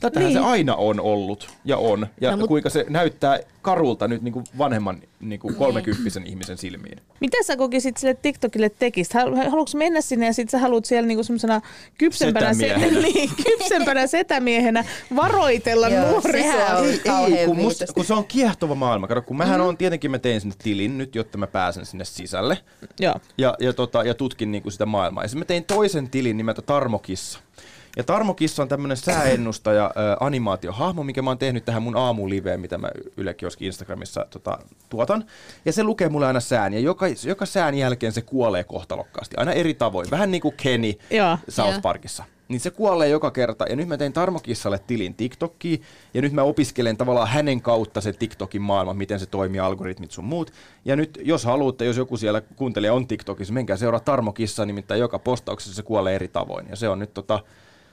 tätähän 0.01 0.29
Niin. 0.29 0.39
se 0.43 0.45
aina 0.51 0.75
on 0.75 1.01
ollut 1.01 1.51
ja 1.65 1.77
on. 1.77 2.07
Ja 2.21 2.31
No, 2.31 2.37
mut- 2.37 2.49
kuinka 2.49 2.71
se 2.71 2.87
näyttää 2.89 3.39
karulta 3.63 4.09
nyt 4.09 4.23
niin 4.23 4.33
kuin 4.33 4.45
vanhemman 4.59 5.03
niin 5.21 5.41
kuin 5.41 5.55
kolmekymppisen 5.55 6.27
ihmisen 6.27 6.59
silmiin. 6.59 6.99
Mitä 7.21 7.37
sä 7.43 7.57
kokisit 7.57 7.97
sille 7.97 8.15
TikTokille 8.15 8.69
tekisit? 8.69 9.15
Hal- 9.15 9.51
Haluatko 9.51 9.79
mennä 9.79 10.01
sinne 10.01 10.27
ja 10.27 10.33
sit 10.33 10.51
sä 10.51 10.59
haluat 10.59 10.85
siellä 10.85 11.07
niinku 11.07 11.25
semmoisena 11.25 11.61
kypsempänä, 11.99 12.55
se- 12.55 12.59
Setämiehenä. 12.69 13.01
niin, 13.15 13.31
kypsempänä 13.45 14.07
setämiehenä 14.07 14.85
varoitella 15.17 15.89
Joo, 15.89 16.11
nuorisoa? 16.11 16.53
kauhean 17.07 17.39
Ei, 17.39 17.47
kun, 17.47 17.57
musta, 17.57 17.85
kun 17.95 18.05
se 18.05 18.15
on 18.15 18.25
kiehtova 18.25 18.75
maailma. 18.75 19.07
Kato, 19.09 19.23
kun 19.23 19.37
mähän 19.37 19.61
on, 19.61 19.77
tietenkin 19.77 20.11
mä 20.11 20.19
tein 20.19 20.41
sinne 20.41 20.55
tilin 20.63 20.99
nyt, 20.99 21.15
jotta 21.15 21.39
mä 21.39 21.47
pääsen 21.47 21.87
sinne 21.87 22.05
sisälle. 22.05 22.59
Joo. 23.01 23.15
Ja, 23.43 23.55
ja, 23.61 23.72
tota, 23.72 24.03
ja 24.03 24.14
tutkin 24.14 24.53
niinku 24.53 24.70
sitä 24.70 24.86
maailmaa. 24.86 25.24
Ja 25.24 25.28
sitten 25.28 25.40
mä 25.40 25.45
tein 25.45 25.64
toisen 25.64 26.11
tilin 26.11 26.36
nimeltä 26.36 26.62
Tarmokissa. 26.62 27.38
Ja 27.97 28.05
Tarmokissa 28.05 28.62
on 28.62 28.68
tämmönen 28.68 28.97
sääennustaja 28.97 29.84
ä, 29.84 29.90
animaatiohahmo, 30.20 31.05
mikä 31.05 31.22
mä 31.22 31.30
oon 31.30 31.38
tehnyt 31.38 31.64
tähän 31.64 31.82
mun 31.82 31.97
aamuliveen, 31.97 32.61
mitä 32.61 32.78
mä 32.78 32.90
Yle 33.16 33.34
Kioski 33.34 33.66
Instagramissa 33.66 34.26
tota, 34.30 34.59
tuotan. 34.88 35.24
Ja 35.64 35.72
se 35.72 35.84
lukee 35.84 36.09
mulle 36.09 36.26
aina 36.26 36.40
sään, 36.40 36.74
ja 36.74 36.80
joka, 36.80 37.07
joka 37.26 37.47
sään 37.47 37.74
jälkeen 37.74 38.12
se 38.12 38.22
kuolee 38.22 38.64
kohtalokkaasti, 38.64 39.36
aina 39.36 39.53
eri 39.53 39.74
tavoin. 39.74 40.11
Vähän 40.11 40.30
niin 40.30 40.40
kuin 40.40 40.55
Kenny 40.62 40.93
Joo. 41.11 41.38
South 41.49 41.72
Joo. 41.72 41.80
Parkissa. 41.80 42.24
Niin 42.49 42.61
se 42.61 42.70
kuolee 42.70 43.09
joka 43.09 43.30
kerta. 43.30 43.64
Ja 43.68 43.76
nyt 43.76 43.88
mä 43.88 43.97
tein 43.97 44.12
Tarmokissalle 44.12 44.78
tilin 44.86 45.14
TikTokiin. 45.14 45.82
Ja 46.14 46.22
nyt 46.22 46.32
mä 46.32 46.43
opiskelen 46.43 46.97
tavallaan 46.97 47.28
hänen 47.28 47.62
kautta 47.62 48.01
se 48.01 48.12
TikTokin 48.12 48.62
maailma, 48.62 48.95
miten 48.95 49.20
se 49.20 49.26
toimii, 49.26 49.61
algoritmit 49.61 50.11
sun 50.11 50.24
muut. 50.24 50.53
Ja 50.84 50.97
nyt 50.97 51.18
jos 51.22 51.45
haluatte, 51.45 51.84
jos 51.84 51.97
joku 51.97 52.16
siellä 52.16 52.40
kuuntelija 52.40 52.95
on 52.95 53.07
TikTokissa, 53.07 53.55
menkää 53.55 53.76
seuraa 53.76 54.01
Tarmokissa, 54.01 54.66
nimittäin 54.66 55.01
joka 55.01 55.18
postauksessa 55.18 55.76
se 55.76 55.82
kuolee 55.82 56.14
eri 56.14 56.28
tavoin. 56.28 56.66
Ja 56.70 56.76
se 56.76 56.88
on 56.88 56.99
nyt 56.99 57.14
tota, 57.14 57.40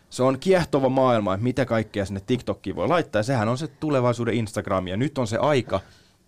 se 0.10 0.24
on 0.24 0.39
kiehtova 0.39 0.89
maailma, 0.89 1.34
että 1.34 1.43
mitä 1.43 1.66
kaikkea 1.66 2.05
sinne 2.05 2.22
TikTokkiin 2.26 2.76
voi 2.76 2.88
laittaa. 2.88 3.20
Ja 3.20 3.24
sehän 3.24 3.47
on 3.47 3.57
se 3.57 3.68
tulevaisuuden 3.68 4.34
Instagram. 4.34 4.88
Ja 4.88 4.97
nyt 4.97 5.18
on 5.18 5.28
se 5.28 5.38
aika, 5.38 5.80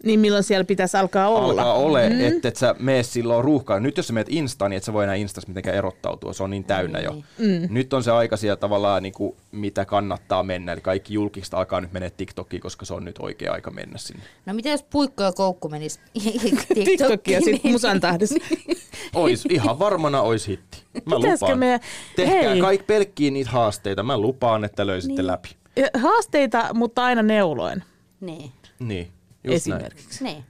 Niin 0.04 0.20
milloin 0.20 0.44
siellä 0.44 0.64
pitäisi 0.64 0.98
alkaa 0.98 1.28
olla? 1.28 1.48
alkaa 1.62 1.74
ole, 1.74 2.10
mm. 2.10 2.22
että 2.22 2.48
et 2.48 2.56
sä 2.56 2.76
mene 2.80 3.04
silloin 3.04 3.44
ruuhkaan. 3.44 3.84
Nyt 3.84 3.98
jos 3.98 4.08
sä 4.08 4.14
menet 4.14 4.28
Instaan, 4.30 4.72
niin 4.72 4.78
et 4.78 4.84
sä 4.84 4.94
voi 4.94 5.04
enää 5.04 5.16
Instassa 5.16 5.48
mitenkään 5.48 5.78
erottautua, 5.78 6.34
se 6.34 6.44
on 6.44 6.50
niin 6.50 6.64
täynnä 6.64 7.00
jo. 7.00 7.12
Mm. 7.14 7.68
Nyt 7.70 7.94
on 7.94 8.04
se 8.04 8.12
aika 8.12 8.38
siellä 8.38 8.56
tavallaan, 8.56 9.04
niin 9.04 9.14
kuin, 9.14 9.36
mitä 9.52 9.86
kannattaa 9.86 10.44
mennä. 10.44 10.72
Eli 10.74 10.82
kaikki 10.82 11.14
julkista 11.14 11.58
alkaa 11.58 11.82
nyt 11.82 11.92
mennä 11.94 12.10
TikTokiin, 12.10 12.62
koska 12.62 12.86
se 12.86 12.94
on 12.94 13.06
nyt 13.06 13.16
oikea 13.20 13.54
aika 13.54 13.72
mennä 13.72 13.98
sinne. 13.98 14.24
No 14.46 14.54
mitä 14.54 14.70
jos 14.70 14.84
puikko 14.84 15.24
ja 15.24 15.32
koukku 15.32 15.70
menis 15.70 16.00
TikTokkiin? 16.14 16.86
TikTokia 16.86 17.42
sit 17.42 17.64
niin- 17.64 17.72
musan 17.74 18.00
tahdessa. 18.00 18.36
Ois, 19.16 19.46
ihan 19.50 19.80
varmana 19.80 20.22
ois 20.22 20.48
hitti. 20.48 20.78
Mä 21.06 21.16
Pitäisikö 21.16 21.46
lupaan. 21.46 21.60
me- 21.60 21.80
Tehkää 22.16 22.50
Hei. 22.52 22.62
kaikki 22.62 22.86
pelkkiä 22.86 23.32
niitä 23.32 23.52
haasteita. 23.52 24.04
Mä 24.04 24.18
lupaan, 24.18 24.64
että 24.64 24.88
löysitte 24.88 25.22
Niin. 25.22 25.28
läpi. 25.28 25.50
Ja 25.76 25.88
Haasteita, 26.00 26.70
mutta 26.74 27.04
aina 27.04 27.22
neuloen 27.22 27.84
Niin, 28.22 28.52
Niin, 28.80 29.08
just 29.44 29.68
näin. 29.68 29.82
esimerkiksi. 29.82 30.24
niin. 30.24 30.44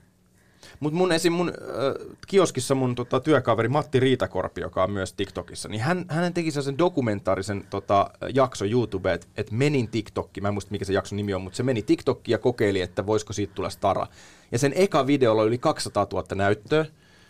Mutta 0.80 0.96
mun 0.96 1.12
esim. 1.12 1.32
mun 1.32 1.48
äh, 1.48 2.16
kioskissa 2.26 2.74
mun 2.74 2.94
tota, 2.94 3.20
työkaveri 3.20 3.68
Matti 3.68 4.00
Riitakorpi, 4.00 4.60
joka 4.60 4.82
on 4.82 4.90
myös 4.90 5.12
TikTokissa, 5.12 5.68
niin 5.68 5.80
hän, 5.80 6.04
hän 6.08 6.34
teki 6.34 6.50
sen 6.50 6.78
dokumentaarisen 6.78 7.64
tota, 7.70 8.10
jakso 8.34 8.64
YouTube, 8.64 9.12
että 9.12 9.26
et 9.36 9.50
menin 9.50 9.88
TikTokkiin, 9.88 10.44
mä 10.44 10.48
en 10.48 10.54
muista 10.54 10.70
mikä 10.70 10.84
se 10.84 10.92
jakson 10.92 11.16
nimi 11.16 11.34
on, 11.34 11.42
mutta 11.42 11.56
se 11.56 11.62
meni 11.62 11.82
TikTokkiin 11.82 12.32
ja 12.32 12.38
kokeili, 12.38 12.80
että 12.80 13.06
voisiko 13.06 13.32
siitä 13.32 13.54
tulla 13.54 13.70
stara. 13.70 14.06
Ja 14.52 14.58
sen 14.58 14.72
eka 14.74 15.06
videolla 15.06 15.42
oli 15.42 15.48
yli 15.48 15.58
200 15.58 16.06
000 16.12 16.26
näyttöä. 16.34 16.86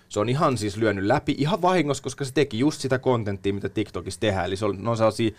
Se 0.09 0.21
on 0.21 0.29
ihan 0.29 0.59
siis 0.59 0.77
lyönyt 0.77 1.05
läpi, 1.05 1.35
ihan 1.39 1.63
vahingossa, 1.63 2.03
koska 2.03 2.25
se 2.25 2.33
teki 2.33 2.59
just 2.59 2.81
sitä 2.81 2.99
kontenttia, 2.99 3.55
mitä 3.55 3.69
TikTokissa 3.69 4.21
tehdään. 4.21 4.47
Eli 4.47 4.57
se 4.57 4.65
on, 4.65 4.83
ne 4.83 4.91
on 4.91 4.97
sellaisia 4.97 5.31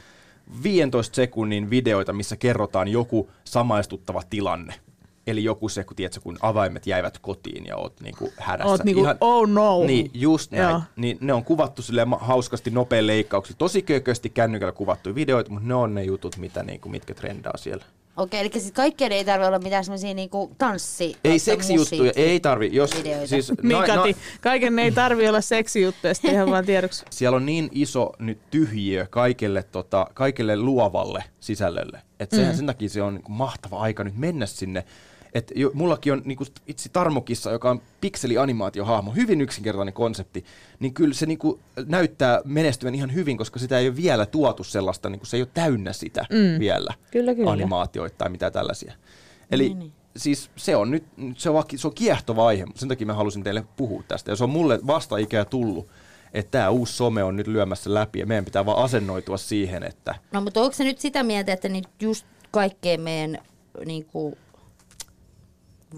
15 0.64 1.16
sekunnin 1.16 1.70
videoita, 1.70 2.14
missä 2.14 2.36
kerrotaan 2.36 2.88
joku 2.88 3.30
samaistuttava 3.44 4.22
tilanne. 4.30 4.74
Eli 5.28 5.44
joku 5.44 5.70
se, 5.70 5.84
kun, 5.84 5.96
tiedätkö, 5.96 6.22
kun 6.22 6.38
avaimet 6.42 6.88
jäivät 6.88 7.18
kotiin 7.20 7.66
ja 7.66 7.78
oot 7.78 8.02
niinku 8.02 8.34
hädässä. 8.38 8.70
Oot 8.70 8.84
niinku, 8.84 9.06
oh 9.22 9.48
no. 9.48 9.84
Niin, 9.84 10.12
just 10.14 10.52
näin. 10.52 10.70
Joo. 10.70 10.82
Niin 10.96 11.18
ne 11.22 11.34
on 11.34 11.44
kuvattu 11.44 11.82
silleen 11.82 12.08
ma- 12.08 12.18
hauskasti 12.18 12.72
nopein 12.72 13.08
leikkauksia. 13.08 13.56
Tosi 13.60 13.82
kökösti 13.82 14.30
kännykällä 14.30 14.72
kuvattuja 14.72 15.16
videoita, 15.16 15.52
mutta 15.52 15.68
ne 15.68 15.74
on 15.76 15.96
ne 15.96 16.04
jutut, 16.04 16.38
mitä, 16.38 16.64
niinku, 16.64 16.90
mitkä 16.90 17.14
trendaa 17.14 17.58
siellä. 17.58 17.86
Okei, 18.18 18.40
eli 18.40 18.50
siis 18.54 18.72
kaikkien 18.72 19.12
ei 19.12 19.26
tarvitse 19.26 19.48
olla 19.48 19.60
mitään 19.60 19.84
semmoisia 19.84 20.14
niinku 20.14 20.52
tanssi- 20.58 21.16
Ei 21.24 21.40
seksijuttuja, 21.40 22.12
ei 22.16 22.40
tarvi. 22.40 22.70
Jos, 22.74 22.98
videoita. 22.98 23.28
siis, 23.28 23.52
Niin 23.64 23.78
nai- 23.78 23.88
Kati, 23.88 24.12
na- 24.12 24.18
kaiken 24.42 24.80
ei 24.80 24.92
tarvi 24.92 25.28
olla 25.30 25.42
seksijuttuja, 25.42 26.14
sitten 26.14 26.34
ihan 26.34 26.52
vaan 26.52 26.66
tiedoksi. 26.66 27.06
siellä 27.10 27.36
on 27.36 27.46
niin 27.46 27.70
iso 27.72 28.12
nyt 28.20 28.40
tyhjiö 28.52 29.08
kaikelle, 29.10 29.64
tota, 29.64 30.08
kaikelle 30.14 30.58
luovalle 30.58 31.24
sisällölle. 31.40 32.02
Että 32.20 32.36
sehän 32.36 32.56
sen 32.56 32.66
takia 32.66 32.90
se 32.90 33.02
on 33.02 33.14
niin 33.14 33.24
mahtava 33.30 33.80
aika 33.80 34.04
nyt 34.04 34.18
mennä 34.18 34.46
sinne. 34.46 34.84
Et 35.34 35.52
jo, 35.56 35.72
mullakin 35.74 36.14
on 36.14 36.22
niin 36.26 36.38
itse 36.68 36.90
Tarmokissa, 36.90 37.52
joka 37.52 37.70
on 37.70 37.82
pikselianimaatiohahmo, 38.02 39.12
hyvin 39.12 39.42
yksinkertainen 39.42 39.94
konsepti, 39.94 40.46
niin 40.80 40.94
kyllä 40.94 41.14
se 41.14 41.26
niin 41.26 41.38
kuin, 41.38 41.60
näyttää 41.86 42.42
menestyvän 42.46 42.96
ihan 42.96 43.14
hyvin, 43.14 43.38
koska 43.38 43.60
sitä 43.60 43.80
ei 43.80 43.88
ole 43.88 43.96
vielä 43.96 44.26
tuotu 44.26 44.64
sellaista, 44.64 45.10
niin 45.10 45.20
kuin, 45.20 45.28
se 45.28 45.38
ei 45.38 45.42
ole 45.42 45.50
täynnä 45.54 45.94
sitä 45.94 46.26
mm. 46.30 46.60
vielä, 46.60 46.94
Kyllä, 47.12 47.36
kyllä. 47.36 47.52
animaatioita 47.52 48.18
tai 48.18 48.30
mitä 48.30 48.52
tällaisia. 48.52 48.94
Eli 49.52 49.64
niin, 49.64 49.80
niin. 49.80 49.92
siis 50.18 50.50
se 50.56 50.76
on 50.76 50.92
nyt, 50.92 51.04
se 51.38 51.50
on, 51.50 51.64
se 51.76 51.88
on 51.88 51.94
kiehtova 51.94 52.48
aihe, 52.48 52.66
sen 52.76 52.90
takia 52.90 53.08
mä 53.08 53.14
halusin 53.14 53.44
teille 53.44 53.64
puhua 53.78 54.04
tästä. 54.08 54.32
Ja 54.32 54.36
se 54.36 54.44
on 54.44 54.50
mulle 54.50 54.80
vasta 54.88 55.18
ikää 55.18 55.46
tullut, 55.46 55.88
että 56.34 56.52
tämä 56.52 56.70
uusi 56.70 56.94
some 56.94 57.24
on 57.24 57.36
nyt 57.36 57.48
lyömässä 57.48 57.94
läpi 57.94 58.20
ja 58.20 58.26
meidän 58.26 58.46
pitää 58.46 58.66
vaan 58.66 58.84
asennoitua 58.84 59.38
siihen, 59.38 59.84
että 59.84 60.16
No 60.32 60.42
mutta 60.42 60.62
onko 60.62 60.74
se 60.74 60.84
nyt 60.84 61.00
sitä 61.00 61.24
mieltä, 61.24 61.54
että 61.54 61.70
nyt 61.70 61.88
just 62.02 62.26
kaikkeen 62.52 63.02
meidän 63.02 63.38
niinku, 63.86 64.38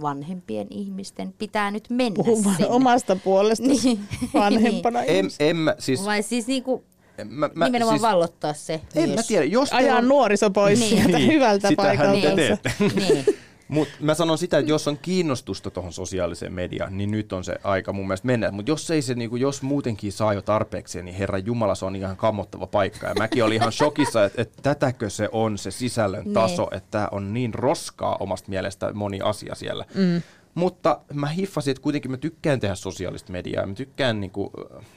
vanhempien 0.02 0.68
ihmisten 0.70 1.34
pitää 1.38 1.72
nyt 1.72 1.90
mennä 1.90 2.16
Puhu 2.16 2.44
vaan 2.44 2.56
sinne? 2.56 2.70
omasta 2.70 3.16
puolesta 3.16 3.66
Niin. 3.68 4.00
vanhempana. 4.34 5.04
en, 5.04 5.30
en 5.40 5.56
mä, 5.58 5.76
siis, 5.80 6.06
Vai 6.06 6.24
siis 6.24 6.48
niinku, 6.48 6.84
mä, 7.26 7.50
mä, 7.56 7.66
nimenomaan 7.66 7.98
siis, 8.00 8.02
vallottaa 8.12 8.54
se 8.54 8.82
en 8.96 9.10
mä 9.10 9.24
tiedä, 9.24 9.46
jos 9.46 9.74
Ajaa 9.74 9.98
on, 9.98 10.08
nuoriso 10.08 10.50
pois 10.50 10.80
Niin. 10.80 10.90
sieltä 10.90 11.18
Niin, 11.18 11.32
hyvältä 11.34 11.68
sitähän 11.68 11.98
te 11.98 12.04
paikalta. 12.06 12.36
teette. 12.36 12.72
niin. 12.80 13.26
Mutta 13.68 13.94
mä 14.00 14.14
sanon 14.14 14.38
sitä, 14.38 14.58
että 14.58 14.72
jos 14.72 14.88
on 14.88 14.98
kiinnostusta 14.98 15.72
tuohon 15.72 15.94
sosiaaliseen 15.94 16.54
mediaan, 16.54 16.98
niin 16.98 17.12
nyt 17.12 17.34
on 17.34 17.44
se 17.44 17.56
aika 17.64 17.94
mun 17.94 18.08
mielestä 18.08 18.28
mennä. 18.28 18.52
Mutta 18.52 18.72
jos 18.72 18.92
ei 18.92 19.02
se, 19.02 19.14
niinku, 19.14 19.36
jos 19.36 19.62
muutenkin 19.62 20.12
saa 20.12 20.34
jo 20.34 20.42
tarpeeksi, 20.42 21.04
niin 21.04 21.16
herra 21.16 21.38
Jumala, 21.38 21.76
se 21.76 21.86
on 21.86 21.96
ihan 21.96 22.18
kammottava 22.18 22.68
paikka. 22.68 23.08
Ja 23.08 23.16
mäkin 23.16 23.44
olin 23.44 23.56
ihan 23.56 23.72
shokissa, 23.72 24.26
että, 24.26 24.42
että 24.42 24.62
tätäkö 24.62 25.10
se 25.10 25.30
on 25.32 25.58
se 25.58 25.72
sisällön 25.72 26.34
taso, 26.34 26.68
että 26.72 26.92
tämä 26.92 27.08
on 27.12 27.34
niin 27.34 27.54
roskaa 27.54 28.18
omasta 28.20 28.50
mielestä 28.50 28.94
moni 28.94 29.22
asia 29.22 29.56
siellä. 29.56 29.86
Mm. 29.96 30.22
Mutta 30.56 31.00
mä 31.14 31.28
hiffasin, 31.28 31.72
että 31.72 31.82
kuitenkin 31.82 32.12
mä 32.12 32.18
tykkään 32.18 32.60
tehdä 32.60 32.76
sosiaalista 32.76 33.32
mediaa, 33.32 33.66
mä 33.66 33.74
tykkään 33.74 34.22
niinku, 34.22 34.52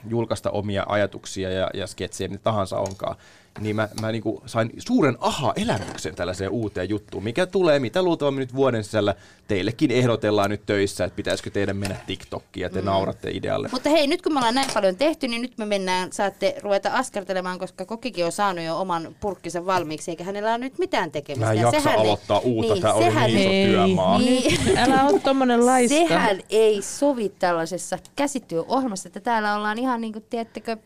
julkaista 0.09 0.51
omia 0.51 0.85
ajatuksia 0.89 1.51
ja, 1.51 1.71
ja 1.75 1.87
sketsejä, 1.87 2.29
mitä 2.29 2.43
tahansa 2.43 2.79
onkaan. 2.79 3.17
Niin 3.61 3.77
mä, 3.77 3.89
mä 4.01 4.13
niinku 4.13 4.43
sain 4.47 4.71
suuren 4.79 5.17
aha-elämyksen 5.21 6.15
tällaiseen 6.15 6.51
uuteen 6.51 6.89
juttuun, 6.89 7.25
mikä 7.25 7.47
tulee, 7.47 7.79
mitä 7.79 8.03
luultavasti 8.03 8.39
nyt 8.41 8.55
vuoden 8.55 8.85
sisällä 8.85 9.15
teillekin 9.49 9.91
ehdotellaan 9.91 10.51
nyt 10.51 10.67
töissä, 10.67 11.05
että 11.05 11.17
pitäisikö 11.17 11.51
teidän 11.51 11.77
mennä 11.77 11.97
TikTokkiin 12.07 12.63
ja 12.63 12.71
te 12.71 12.81
mm. 12.81 12.85
nauratte 12.87 13.31
idealle. 13.31 13.69
Mutta 13.73 13.91
hei, 13.91 14.07
nyt 14.07 14.23
kun 14.23 14.33
me 14.33 14.39
ollaan 14.39 14.55
näin 14.55 14.71
paljon 14.75 14.97
tehty, 14.97 15.29
niin 15.29 15.43
nyt 15.43 15.59
me 15.59 15.65
mennään, 15.65 16.13
saatte 16.13 16.55
ruveta 16.63 16.91
askartelemaan, 16.93 17.59
koska 17.59 17.85
kokikin 17.85 18.25
on 18.25 18.33
saanut 18.33 18.65
jo 18.65 18.81
oman 18.81 19.17
purkkinsa 19.21 19.67
valmiiksi, 19.67 20.11
eikä 20.11 20.25
hänellä 20.25 20.51
ole 20.51 20.59
nyt 20.59 20.79
mitään 20.79 21.11
tekemistä. 21.11 21.47
Mä 21.47 21.53
en 21.53 21.59
Ja 21.59 21.63
jaksa 21.63 21.81
sehän 21.81 21.99
ei- 21.99 22.07
aloittaa 22.07 22.39
uutta, 22.39 22.73
niin, 22.75 22.83
tää 22.83 22.95
oli 22.95 23.05
sehän 23.05 23.31
niin 23.31 23.41
iso 23.41 23.51
ei- 23.51 23.67
työmaa. 23.67 24.19
Niin. 24.19 24.79
Älä 24.79 25.05
ole 25.05 25.21
tommonen 25.21 25.67
laiska. 25.67 25.99
Sehän 25.99 26.41
ei 26.51 26.83
sovi 26.83 27.29
tällaisessa 27.39 27.99
käsityöohjelmassa, 28.17 29.09
että 29.09 29.21
täällä 29.21 29.57
ollaan 29.57 29.79
ihan 29.79 30.01
niin 30.01 30.13
kuin, 30.13 30.25
tiedättekö, 30.31 30.77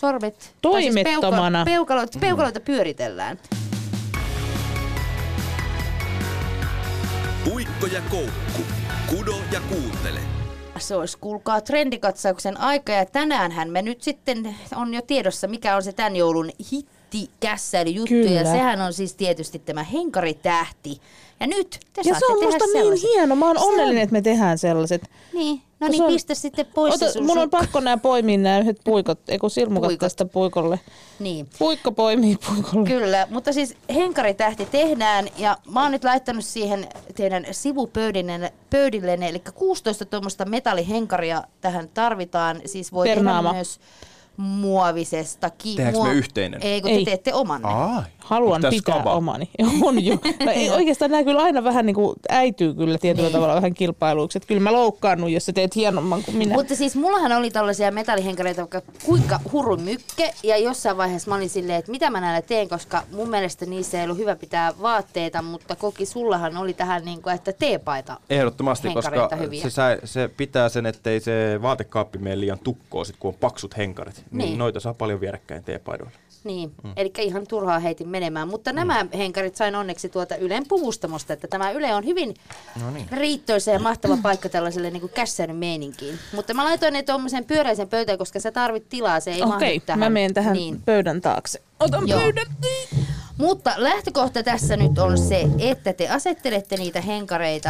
sormet... 0.00 0.40
siis 0.40 0.54
Toimettomana. 0.62 1.64
Peuka, 1.64 1.70
peukaloita, 1.70 2.18
peukaloita 2.18 2.60
pyöritellään. 2.60 3.38
Puikko 7.44 7.86
ja 7.86 8.02
koukku. 8.10 8.62
Kudo 9.06 9.36
ja 9.52 9.60
kuuntele. 9.68 10.20
Se 10.78 10.96
olisi, 10.96 11.18
kuulkaa, 11.18 11.60
trendikatsauksen 11.60 12.60
aika 12.60 12.92
ja 12.92 13.06
tänäänhän 13.06 13.70
me 13.70 13.82
nyt 13.82 14.02
sitten 14.02 14.56
on 14.76 14.94
jo 14.94 15.02
tiedossa, 15.02 15.48
mikä 15.48 15.76
on 15.76 15.82
se 15.82 15.92
tämän 15.92 16.16
joulun 16.16 16.50
hitti 16.72 16.99
kässäilyjuttu. 17.40 18.14
Ja 18.14 18.22
Kyllä. 18.24 18.44
sehän 18.44 18.80
on 18.80 18.92
siis 18.92 19.14
tietysti 19.14 19.58
tämä 19.58 19.82
henkaritähti. 19.84 21.00
Ja 21.40 21.46
nyt 21.46 21.80
te 21.92 22.00
Ja 22.04 22.14
se 22.18 22.26
on 22.26 22.44
musta 22.44 22.64
niin 22.64 22.72
sellaiset. 22.72 23.10
hieno. 23.10 23.36
Mä 23.36 23.46
oon 23.46 23.58
Se 23.58 23.64
on- 23.64 23.70
onnellinen, 23.70 24.02
että 24.02 24.12
me 24.12 24.22
tehdään 24.22 24.58
sellaiset. 24.58 25.02
Niin, 25.32 25.62
no 25.80 25.86
Se 25.86 25.90
niin, 25.90 26.02
on- 26.02 26.12
pistä 26.12 26.34
sitten 26.34 26.66
pois 26.74 26.94
se 26.98 27.04
Ota, 27.04 27.12
sun 27.12 27.26
mun 27.26 27.38
on 27.38 27.42
sukka. 27.44 27.58
pakko 27.58 27.80
nää 27.80 27.96
poimia 27.96 28.38
nämä 28.38 28.58
yhdet 28.58 28.80
puikot, 28.84 29.18
eikö 29.28 29.48
silmukat 29.48 29.88
Puikot. 29.88 29.98
tästä 30.00 30.24
puikolle. 30.24 30.80
Niin. 31.18 31.48
Puikko 31.58 31.92
poimii 31.92 32.36
puikolle. 32.46 32.88
Kyllä, 32.88 33.26
mutta 33.30 33.52
siis 33.52 33.74
henkaritähti 33.94 34.66
tehdään 34.66 35.28
ja 35.38 35.58
mä 35.72 35.82
oon 35.82 35.92
nyt 35.92 36.04
laittanut 36.04 36.44
siihen 36.44 36.86
teidän 37.14 37.46
sivupöydillenne, 37.50 38.52
pöydillenne, 38.70 39.28
eli 39.28 39.42
16 39.54 40.04
tuommoista 40.04 40.44
metallihenkaria 40.44 41.42
tähän 41.60 41.88
tarvitaan. 41.94 42.60
Siis 42.66 42.92
voi 42.92 43.06
Per 43.08 43.16
tehdä 43.16 43.30
naama. 43.30 43.52
myös 43.52 43.80
muovisestakin. 44.40 45.76
Tehdäänkö 45.76 46.02
me 46.02 46.12
yhteinen? 46.12 46.62
Ei, 46.62 46.80
kun 46.80 46.90
Ei. 46.90 46.98
te 46.98 47.04
teette 47.04 47.34
omanne. 47.34 47.68
Ai, 47.68 48.02
Haluan 48.24 48.60
pitää 48.70 48.94
skaba? 48.94 49.14
omani. 49.14 49.50
On 49.82 50.04
jo. 50.04 50.14
No, 50.44 50.52
ei, 50.52 50.70
oikeastaan 50.80 51.10
nämä 51.10 51.24
kyllä 51.24 51.42
aina 51.42 51.64
vähän 51.64 51.86
niin 51.86 51.94
kuin 51.94 52.16
äityy 52.28 52.74
kyllä 52.74 52.98
tietyllä 52.98 53.26
Niin. 53.28 53.32
tavalla 53.32 53.54
vähän 53.54 53.74
kilpailuiksi. 53.74 54.38
Että 54.38 54.46
kyllä 54.46 54.60
mä 54.60 54.72
loukkaannut, 54.72 55.30
jos 55.30 55.46
sä 55.46 55.52
teet 55.52 55.76
hienomman 55.76 56.22
kuin 56.24 56.36
minä. 56.36 56.54
Mutta 56.54 56.74
siis 56.74 56.96
mullahan 56.96 57.32
oli 57.32 57.50
tällaisia 57.50 57.90
metallihenkareita 57.90 58.60
vaikka 58.60 58.82
kuinka 59.04 59.40
hurru 59.52 59.76
mykke 59.76 60.30
ja 60.42 60.56
jossain 60.56 60.96
vaiheessa 60.96 61.30
mä 61.30 61.34
olin 61.34 61.48
silleen, 61.50 61.78
että 61.78 61.90
mitä 61.90 62.10
mä 62.10 62.20
näillä 62.20 62.42
teen, 62.42 62.68
koska 62.68 63.02
mun 63.12 63.28
mielestä 63.28 63.66
niissä 63.66 63.98
ei 63.98 64.04
ollut 64.04 64.18
hyvä 64.18 64.36
pitää 64.36 64.72
vaatteita, 64.82 65.42
mutta 65.42 65.76
koki 65.76 66.06
sullahan 66.06 66.56
oli 66.56 66.74
tähän 66.74 67.04
niin 67.04 67.22
kuin, 67.22 67.34
että 67.34 67.52
teepaita. 67.52 68.16
Ehdottomasti, 68.30 68.94
koska 68.94 69.28
hyviä. 69.40 69.62
se, 69.62 69.70
sai, 69.70 69.98
se 70.04 70.30
pitää 70.36 70.68
sen, 70.68 70.86
ettei 70.86 71.20
se 71.20 71.58
vaatekaappi 71.62 72.18
mene 72.18 72.40
liian 72.40 72.58
tukkoon, 72.58 73.06
sit 73.06 73.16
kun 73.18 73.28
on 73.28 73.34
paksut 73.40 73.76
henkarit. 73.76 74.24
Niin. 74.30 74.38
niin 74.46 74.58
noita 74.58 74.80
saa 74.80 74.94
paljon 74.94 75.20
vierekkäin 75.20 75.64
teepaidoilla. 75.64 76.12
Niin, 76.44 76.72
mm. 76.84 76.92
eli 76.96 77.12
ihan 77.18 77.46
turhaa 77.46 77.78
heitin 77.78 78.08
menemään, 78.08 78.48
mutta 78.48 78.72
nämä 78.72 79.06
henkarit 79.18 79.56
sain 79.56 79.74
onneksi 79.74 80.08
tuota 80.08 80.36
Ylen 80.36 80.66
puvustamosta, 80.68 81.32
että 81.32 81.48
tämä 81.48 81.70
Yle 81.70 81.94
on 81.94 82.04
hyvin 82.04 82.34
No 82.82 82.90
niin. 82.90 83.06
riittoisa 83.12 83.70
ja 83.70 83.78
mahtava 83.78 84.18
paikka 84.22 84.48
tällaiselle 84.48 84.90
niin 84.90 85.08
kässäinen 85.14 85.56
meininkiin. 85.56 86.18
Mutta 86.34 86.54
mä 86.54 86.64
laitoin 86.64 86.92
ne 86.92 87.02
tuommoisen 87.02 87.44
pyöräisen 87.44 87.88
pöytään, 87.88 88.18
koska 88.18 88.40
sä 88.40 88.52
tarvit 88.52 88.88
tilaa, 88.88 89.20
se 89.20 89.30
ei 89.32 89.40
mahdu 89.40 89.54
Okei, 89.56 89.80
tähän. 89.80 89.98
mä 89.98 90.10
menen 90.10 90.34
tähän 90.34 90.52
Niin. 90.52 90.82
pöydän 90.82 91.20
taakse. 91.20 91.62
Otan 91.80 92.08
Joo. 92.08 92.20
pöydän. 92.20 92.46
Mutta 93.36 93.72
lähtökohta 93.76 94.42
tässä 94.42 94.76
nyt 94.76 94.98
on 94.98 95.18
se, 95.18 95.44
että 95.58 95.92
te 95.92 96.08
asettelette 96.08 96.76
niitä 96.76 97.00
henkareita 97.00 97.68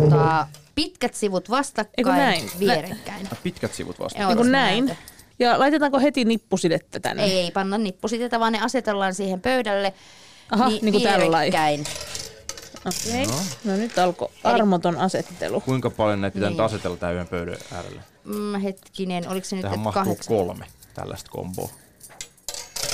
tota, 0.00 0.46
pitkät 0.74 1.14
sivut 1.14 1.50
vastakkain 1.50 2.06
näin? 2.06 2.50
vierekkäin. 2.58 3.28
Pitkät 3.42 3.74
sivut 3.74 4.00
vasta. 4.00 4.18
Joo, 4.22 4.34
näin. 4.34 4.86
näytän. 4.86 5.04
Ja 5.42 5.58
laitetaanko 5.58 6.00
heti 6.00 6.24
nippusidettä 6.24 7.00
tänne? 7.00 7.24
Ei, 7.24 7.32
ei 7.38 7.50
panna 7.50 7.78
nippusiteitä, 7.78 8.40
vaan 8.40 8.52
ne 8.52 8.60
asetellaan 8.60 9.14
siihen 9.14 9.40
pöydälle 9.40 9.92
Aha, 10.50 10.68
niin 10.68 10.92
kuin 10.92 11.02
tällä 11.02 11.30
lailla. 11.30 11.38
vierekkäin. 11.38 11.84
Okei. 12.86 13.26
No 13.64 13.76
nyt 13.76 13.98
alkoi 13.98 14.28
armoton 14.44 14.96
asettelu. 14.96 15.60
Kuinka 15.60 15.90
paljon 15.90 16.20
näitä 16.20 16.34
pitää 16.34 16.48
Niin. 16.50 16.56
niin. 16.56 16.64
asetella 16.64 16.96
tämän 16.96 17.14
yhden 17.14 17.28
pöydän 17.28 17.56
äärelle? 17.74 18.00
Mm, 18.24 18.60
hetkinen, 18.60 19.28
oliko 19.28 19.44
se 19.44 19.56
nyt 19.56 19.62
Tähän 19.62 19.74
että 19.78 19.84
mahtuu 19.84 20.02
kahdeksan? 20.04 20.36
kolme 20.36 20.66
tällaista 20.94 21.30
komboa. 21.30 21.68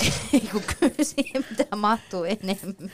Ei, 0.33 0.41
kun 0.53 0.63
kyllä 0.81 0.95
siihen 1.03 1.45
pitää 1.45 1.79
mahtuu 1.79 2.25
enemmän. 2.25 2.91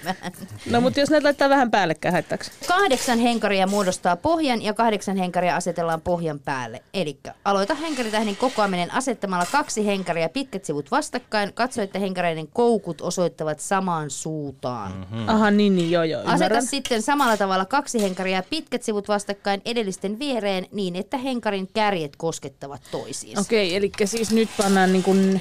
No 0.70 0.80
mutta 0.80 1.00
jos 1.00 1.11
näitä 1.11 1.24
laittaa 1.24 1.48
vähän 1.48 1.70
päällekkäin, 1.70 2.12
haittaako? 2.12 2.44
Kahdeksan 2.68 3.18
henkaria 3.18 3.66
muodostaa 3.66 4.16
pohjan 4.16 4.62
ja 4.62 4.74
kahdeksan 4.74 5.16
henkaria 5.16 5.57
asetellaan 5.57 6.00
pohjan 6.00 6.38
päälle. 6.40 6.82
Eli 6.94 7.18
aloita 7.44 7.74
henkaritähdin 7.74 8.36
kokoaminen 8.36 8.94
asettamalla 8.94 9.46
kaksi 9.52 9.86
henkaria 9.86 10.28
pitkät 10.28 10.64
sivut 10.64 10.90
vastakkain. 10.90 11.52
Katso, 11.55 11.82
että 11.82 11.98
henkareiden 11.98 12.48
koukut 12.48 13.00
osoittavat 13.00 13.61
samaan 13.61 14.11
suuntaan. 14.11 14.92
Mm-hmm. 14.92 15.28
Aha, 15.28 15.50
niin, 15.50 15.76
niin, 15.76 15.90
joo, 15.90 16.02
joo, 16.05 16.20
Aseta 16.20 16.34
ymmärrän. 16.34 16.66
sitten 16.66 17.02
samalla 17.02 17.36
tavalla 17.36 17.64
kaksi 17.64 18.02
henkaria 18.02 18.42
pitkät 18.50 18.82
sivut 18.82 19.09
vastakkain 19.09 19.62
edellisten 19.64 20.18
viereen 20.18 20.66
niin, 20.72 20.96
että 20.96 21.16
henkarin 21.16 21.68
kärjet 21.74 22.16
koskettavat 22.16 22.82
toisiinsa. 22.90 23.40
Okei, 23.40 23.76
eli 23.76 23.92
siis 24.05 24.30
nyt 24.30 24.48
pannaan 24.57 24.92
niin 24.92 25.02
kuin... 25.02 25.40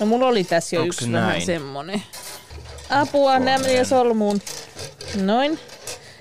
No 0.00 0.06
mulla 0.06 0.26
oli 0.26 0.44
tässä 0.44 0.76
jo 0.76 0.82
Onks 0.82 0.96
yksi 0.96 1.06
se 1.06 1.12
vähän 1.12 1.28
näin? 1.28 1.46
semmonen. 1.46 2.02
Apua, 2.90 3.38
nämä 3.38 3.58
meni 3.58 3.84
solmuun. 3.84 4.40
Noin. 5.22 5.58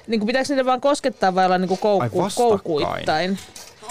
Niin 0.08 0.20
kuin 0.20 0.28
pitääkö 0.28 0.50
niitä 0.50 0.66
vaan 0.66 0.82
koskettaa 0.82 1.36
vai 1.36 1.46
olla 1.46 1.58
niin 1.58 1.68
kuin 1.68 1.80
koukku, 1.80 2.28
koukuittain? 2.36 3.40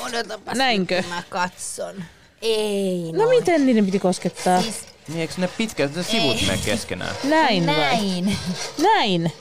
Odotapas 0.06 0.56
Näinkö? 0.58 1.02
mä 1.08 1.22
katson. 1.28 2.04
Ei 2.42 3.12
No 3.12 3.24
noin. 3.24 3.38
miten 3.38 3.66
niiden 3.66 3.84
piti 3.84 3.98
koskettaa? 3.98 4.62
Siis 4.62 4.76
Niin 5.08 5.20
eikö 5.20 5.34
ne 5.36 5.48
pitkät 5.48 5.94
ne 5.96 6.02
sivut 6.02 6.36
mene 6.46 6.58
keskenään? 6.64 7.14
Näin 7.24 7.66
vai? 7.66 7.76
näin. 7.76 8.36
Näin. 8.82 9.32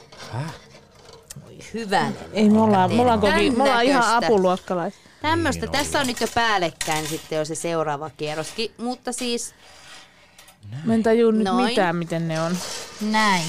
Hyvänen. 1.73 2.15
Ei, 2.33 2.49
me 2.49 2.61
ollaan, 2.61 2.93
me 2.93 3.01
ollaan, 3.01 3.19
koki, 3.19 3.51
me 3.51 3.63
ollaan 3.63 3.83
ihan 3.83 4.23
apuluokkalaiset. 4.23 4.99
Tämmöistä. 5.21 5.67
Tässä 5.67 5.99
on 5.99 6.07
nyt 6.07 6.21
jo 6.21 6.27
päällekkäin 6.35 7.07
sitten 7.07 7.37
jo 7.37 7.45
se 7.45 7.55
seuraava 7.55 8.09
kierroskin. 8.09 8.71
Mutta 8.77 9.11
siis 9.11 9.53
Mä 10.83 10.93
en 10.93 11.03
tajua 11.03 11.31
nyt 11.31 11.43
Noin. 11.43 11.65
mitään, 11.65 11.95
miten 11.95 12.27
ne 12.27 12.41
on. 12.41 12.57
näin. 13.01 13.43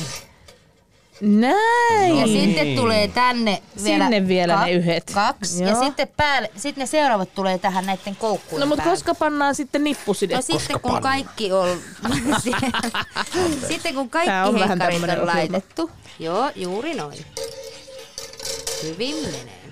Näin. 1.21 2.19
Ja 2.19 2.27
sitten 2.27 2.77
tulee 2.77 3.09
tänne 3.09 3.63
vielä, 3.85 4.05
Sinne 4.05 4.29
vielä 4.29 4.65
ne 4.65 4.73
yhdet. 4.73 5.11
Kaksi. 5.15 5.63
Ja 5.65 5.71
Joo. 5.71 5.85
sitten, 5.85 6.09
päälle, 6.17 6.51
sitten 6.57 6.83
ne 6.83 6.87
seuraavat 6.87 7.35
tulee 7.35 7.59
tähän 7.59 7.87
näiden 7.87 8.17
koukkujen 8.17 8.61
No 8.61 8.67
mutta 8.67 8.83
päälle. 8.83 8.97
koska 8.97 9.15
pannaan 9.15 9.55
sitten 9.55 9.85
nippusidet? 9.85 10.37
No 10.37 10.43
sitten 10.43 10.81
kun 10.81 11.01
kaikki 11.03 11.53
on... 11.53 11.79
sitten 13.69 13.95
kun 13.95 14.11
kaikki 14.11 14.31
on 14.71 14.79
tämmönen 14.79 15.21
on 15.21 15.27
laitettu. 15.27 15.91
Joo, 16.19 16.51
juuri 16.57 16.95
noin. 16.95 17.19
Hyvin 18.83 19.17
menee. 19.17 19.64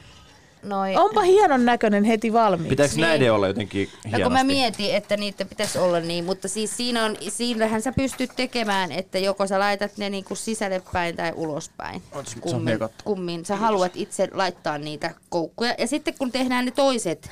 Noin. 0.63 0.99
Onpa 0.99 1.23
hienon 1.23 1.65
näköinen 1.65 2.05
heti 2.05 2.33
valmiiksi. 2.33 2.69
Pitääkö 2.69 2.93
Niin. 2.95 3.01
näiden 3.01 3.33
olla 3.33 3.47
jotenkin 3.47 3.89
No 3.93 4.01
hienosti? 4.05 4.23
kun 4.23 4.33
mä 4.33 4.45
mietin, 4.45 4.95
että 4.95 5.17
niitä 5.17 5.45
pitäisi 5.45 5.79
olla 5.79 6.01
niin, 6.01 6.25
mutta 6.25 6.49
siis 6.49 6.77
siinä 6.77 7.05
on, 7.05 7.17
siinähän 7.29 7.83
sä 7.83 7.93
pystyt 7.93 8.31
tekemään, 8.37 8.93
että 8.93 9.19
joko 9.19 9.47
sä 9.47 9.59
laitat 9.59 9.97
ne 9.97 10.11
niinku 10.11 10.35
sisälle 10.35 10.83
päin 10.93 11.17
tai 11.17 11.33
ulospäin. 11.37 12.03
Kummin, 12.41 12.79
kummin 13.05 13.45
sä 13.45 13.57
haluat 13.57 13.93
itse 13.95 14.29
laittaa 14.33 14.79
niitä 14.79 15.11
koukkuja. 15.29 15.75
Ja 15.79 15.87
sitten 15.87 16.15
kun 16.19 16.33
tehdään 16.33 16.65
ne 16.65 16.71
toiset, 16.71 17.31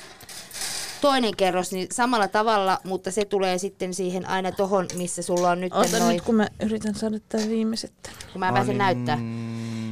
toinen 1.01 1.35
kerros, 1.35 1.71
niin 1.71 1.87
samalla 1.91 2.27
tavalla, 2.27 2.77
mutta 2.83 3.11
se 3.11 3.25
tulee 3.25 3.57
sitten 3.57 3.93
siihen 3.93 4.29
aina 4.29 4.51
tohon, 4.51 4.87
missä 4.97 5.21
sulla 5.21 5.49
on 5.51 5.61
nyt 5.61 5.73
Ota 5.73 5.99
noin, 5.99 6.13
nyt, 6.15 6.21
kun 6.25 6.35
mä 6.35 6.47
yritän 6.63 6.95
saada 6.95 7.17
tämän 7.29 7.49
viimeiset. 7.49 7.91
kun 8.33 8.39
mä 8.39 8.53
pääsen 8.53 8.77
näyttää. 8.77 9.17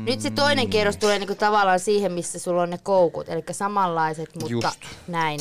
Nyt 0.10 0.22
se 0.22 0.30
toinen 0.30 0.70
kierros 0.70 0.98
tulee 0.98 1.20
niinku 1.20 1.36
tavallaan 1.36 1.80
siihen, 1.80 2.12
missä 2.12 2.40
sulla 2.40 2.62
on 2.62 2.70
ne 2.70 2.78
koukut, 2.78 3.30
eli 3.30 3.44
samanlaiset, 3.52 4.36
mutta 4.36 4.50
Just. 4.50 4.80
näin. 5.08 5.40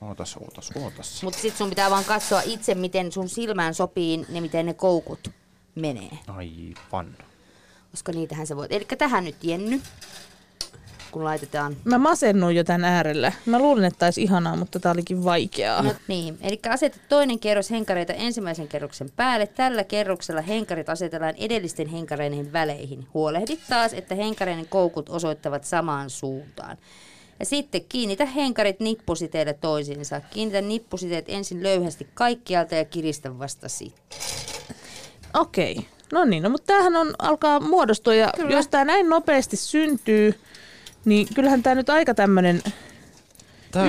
Ootas, 0.00 0.36
ootas, 0.36 0.70
ootas. 0.76 1.22
Mutta 1.22 1.40
sitten 1.40 1.58
sun 1.58 1.68
pitää 1.68 1.90
vaan 1.90 2.04
katsoa 2.04 2.42
itse, 2.44 2.74
miten 2.74 3.12
sun 3.12 3.28
silmään 3.28 3.74
sopii 3.74 4.24
ne, 4.28 4.40
miten 4.40 4.66
ne 4.66 4.74
koukut 4.74 5.30
menee. 5.74 6.10
Aivan. 6.26 7.16
Koska 7.90 8.12
niitähän 8.12 8.46
sä 8.46 8.56
voit. 8.56 8.72
Eli 8.72 8.86
tähän 8.98 9.24
nyt 9.24 9.44
Jenny. 9.44 9.80
Kun 11.12 11.24
laitetaan 11.24 11.76
Mä 11.84 11.98
masennuin 11.98 12.56
jo 12.56 12.64
tämän 12.64 12.84
äärellä. 12.84 13.32
Mä 13.46 13.58
luulin, 13.58 13.84
että 13.84 14.06
olisi 14.06 14.22
ihanaa, 14.22 14.56
mutta 14.56 14.80
tää 14.80 14.92
olikin 14.92 15.24
vaikeaa. 15.24 15.82
No 15.82 15.94
niin, 16.08 16.38
eli 16.42 16.60
asetet 16.68 17.02
toinen 17.08 17.38
kerros 17.38 17.70
henkareita 17.70 18.12
ensimmäisen 18.12 18.68
kerroksen 18.68 19.10
päälle. 19.16 19.46
Tällä 19.46 19.84
kerroksella 19.84 20.40
henkarit 20.42 20.88
asetellaan 20.88 21.34
edellisten 21.38 21.86
henkareiden 21.86 22.52
väleihin. 22.52 23.06
Huolehdit 23.14 23.60
taas, 23.68 23.92
että 23.92 24.14
henkareiden 24.14 24.68
koukut 24.68 25.08
osoittavat 25.08 25.64
samaan 25.64 26.10
suuntaan. 26.10 26.76
Ja 27.40 27.46
sitten 27.46 27.84
kiinnitä 27.88 28.24
henkarit 28.24 28.80
nippusiteille 28.80 29.52
toisiinsa. 29.52 30.20
Kiinnitä 30.20 30.60
nippusiteet 30.60 31.24
ensin 31.28 31.62
löyhästi 31.62 32.08
kaikkialta 32.14 32.74
ja 32.74 32.84
kiristä 32.84 33.38
vasta 33.38 33.68
sitten. 33.68 34.18
Okei. 35.34 35.86
No 36.12 36.24
niin, 36.24 36.42
no, 36.42 36.50
mutta 36.50 36.66
tämähän 36.66 36.96
on, 36.96 37.14
alkaa 37.18 37.60
muodostua 37.60 38.14
ja 38.14 38.32
Kyllä. 38.36 38.50
jos 38.50 38.68
tämä 38.68 38.84
näin 38.84 39.08
nopeasti 39.08 39.56
syntyy, 39.56 40.40
niin 41.08 41.28
kyllähän 41.34 41.62
tämä 41.62 41.74
nyt 41.74 41.90
aika 41.90 42.14
tämmöinen 42.14 42.62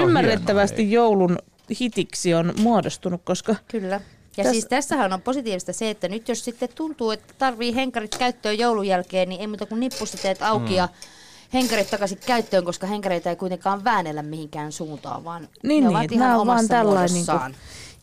ymmärrettävästi 0.01 0.77
hienoa, 0.89 0.93
joulun 0.93 1.37
hitiksi 1.81 2.33
on 2.33 2.53
muodostunut, 2.59 3.21
koska 3.23 3.55
Kyllä. 3.67 4.01
Ja 4.37 4.43
Täs- 4.43 4.51
siis 4.51 4.65
tässähän 4.65 5.13
on 5.13 5.21
positiivista 5.21 5.73
se, 5.73 5.89
että 5.89 6.07
nyt 6.07 6.29
jos 6.29 6.45
sitten 6.45 6.69
tuntuu, 6.75 7.11
että 7.11 7.33
tarvii 7.37 7.75
henkarit 7.75 8.15
käyttöön 8.17 8.57
joulun 8.59 8.87
jälkeen, 8.87 9.29
niin 9.29 9.41
ei 9.41 9.47
muuta 9.47 9.65
kuin 9.65 9.79
nippusiteet 9.79 10.41
auki 10.41 10.69
mm. 10.69 10.75
ja 10.75 10.89
henkarit 11.53 11.89
takaisin 11.89 12.17
käyttöön, 12.25 12.65
koska 12.65 12.87
henkareita 12.87 13.29
ei 13.29 13.35
kuitenkaan 13.35 13.83
väännellä 13.83 14.21
mihinkään 14.21 14.71
suuntaan, 14.71 15.23
vaan 15.23 15.41
Niin, 15.41 15.49
ne 15.63 15.67
niin, 15.67 15.87
ovat 15.87 16.03
että 16.03 16.15
ihan 16.15 16.29
on 16.29 16.47
vaan 16.47 16.59
omassa 16.59 16.67
tällainen 16.67 17.11
muodossaan. 17.11 17.55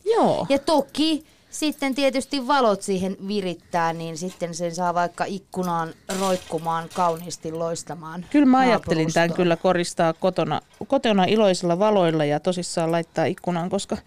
joo. 0.05 0.45
Ja 0.49 0.59
toki 0.59 1.25
sitten 1.49 1.95
tietysti 1.95 2.47
valot 2.47 2.81
siihen 2.81 3.17
virittää, 3.27 3.93
niin 3.93 4.17
sitten 4.17 4.55
sen 4.55 4.75
saa 4.75 4.93
vaikka 4.93 5.25
ikkunaan 5.25 5.93
roikkumaan 6.19 6.89
kauniisti 6.93 7.51
loistamaan. 7.51 8.25
Kyllä 8.29 8.45
mä 8.45 8.59
ajattelin 8.59 9.13
tämän 9.13 9.33
kyllä 9.33 9.55
koristaa 9.55 10.13
kotona, 10.13 10.61
kotona 10.87 11.23
iloisilla 11.23 11.79
valoilla 11.79 12.25
ja 12.25 12.39
tosissaan 12.39 12.91
laittaa 12.91 13.25
ikkunaan, 13.25 13.69
koska 13.69 13.97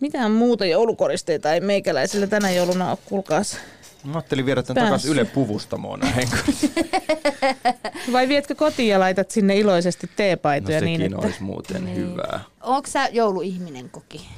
mitään 0.00 0.32
muuta 0.32 0.66
joulukoristeita 0.66 1.52
ei 1.52 1.60
meikäläisillä 1.60 2.26
tänä 2.26 2.50
jouluna 2.50 2.90
ole, 2.90 2.98
kuulkaas. 3.04 3.56
Mä 4.04 4.12
ajattelin 4.12 4.46
viedä 4.46 4.62
tämän 4.62 4.84
takaisin 4.84 5.10
Yle 5.10 5.24
Puvustamoon 5.24 6.00
näin 6.00 6.14
henkarit. 6.14 6.72
Vai 8.12 8.28
vietkö 8.28 8.54
kotiin 8.54 8.88
ja 8.88 9.00
laitat 9.00 9.30
sinne 9.30 9.56
iloisesti 9.56 10.06
No 10.06 10.12
teepaitoja 10.16 10.80
sekin 10.80 11.00
niin, 11.00 11.12
että... 11.12 11.26
olisi 11.26 11.42
muuten 11.42 11.94
hyvää. 11.96 12.40
Onko 12.60 12.88
sä 12.88 13.08
jouluihminen 13.12 13.90
koki? 13.90 14.28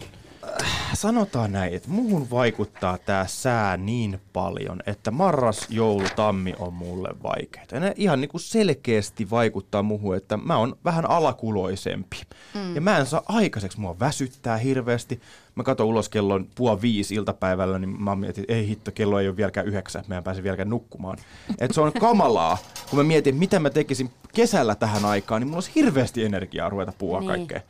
Sanotaan 0.94 1.52
näin, 1.52 1.74
että 1.74 1.88
muuhun 1.88 2.30
vaikuttaa 2.30 2.98
tämä 2.98 3.26
sää 3.28 3.76
niin 3.76 4.20
paljon, 4.32 4.82
että 4.86 5.10
marras, 5.10 5.66
joulu, 5.70 6.04
tammi 6.16 6.54
on 6.58 6.72
mulle 6.74 7.08
vaikeita. 7.22 7.74
Ja 7.74 7.80
ne 7.80 7.94
ihan 7.96 8.20
niin 8.20 8.28
kuin 8.28 8.40
selkeästi 8.40 9.30
vaikuttaa 9.30 9.82
muuhun, 9.82 10.16
että 10.16 10.36
mä 10.36 10.56
oon 10.56 10.76
vähän 10.84 11.10
alakuloisempi. 11.10 12.16
Mm. 12.54 12.74
Ja 12.74 12.80
mä 12.80 12.98
en 12.98 13.06
saa 13.06 13.22
aikaiseksi, 13.28 13.80
mua 13.80 13.98
väsyttää 14.00 14.56
hirveästi. 14.56 15.20
Mä 15.54 15.62
katson 15.62 15.86
ulos 15.86 16.08
kellon 16.08 16.46
puoli 16.54 16.82
viisi 16.82 17.14
iltapäivällä, 17.14 17.78
niin 17.78 18.02
mä 18.02 18.16
mietin, 18.16 18.42
että 18.42 18.54
ei 18.54 18.68
hitto, 18.68 18.92
kello 18.92 19.20
ei 19.20 19.28
ole 19.28 19.36
vieläkään 19.36 19.66
yhdeksän, 19.66 20.04
mä 20.08 20.16
en 20.16 20.24
pääse 20.24 20.42
vieläkään 20.42 20.70
nukkumaan. 20.70 21.18
Et 21.58 21.74
se 21.74 21.80
on 21.80 21.92
kamalaa, 21.92 22.58
kun 22.90 22.98
mä 22.98 23.02
mietin, 23.02 23.36
mitä 23.36 23.58
mä 23.58 23.70
tekisin 23.70 24.10
kesällä 24.34 24.74
tähän 24.74 25.04
aikaan, 25.04 25.40
niin 25.40 25.46
mulla 25.46 25.56
olisi 25.56 25.72
hirveästi 25.74 26.24
energiaa 26.24 26.68
ruveta 26.68 26.92
puhua 26.98 27.20
niin. 27.20 27.28
kaikkea. 27.28 27.60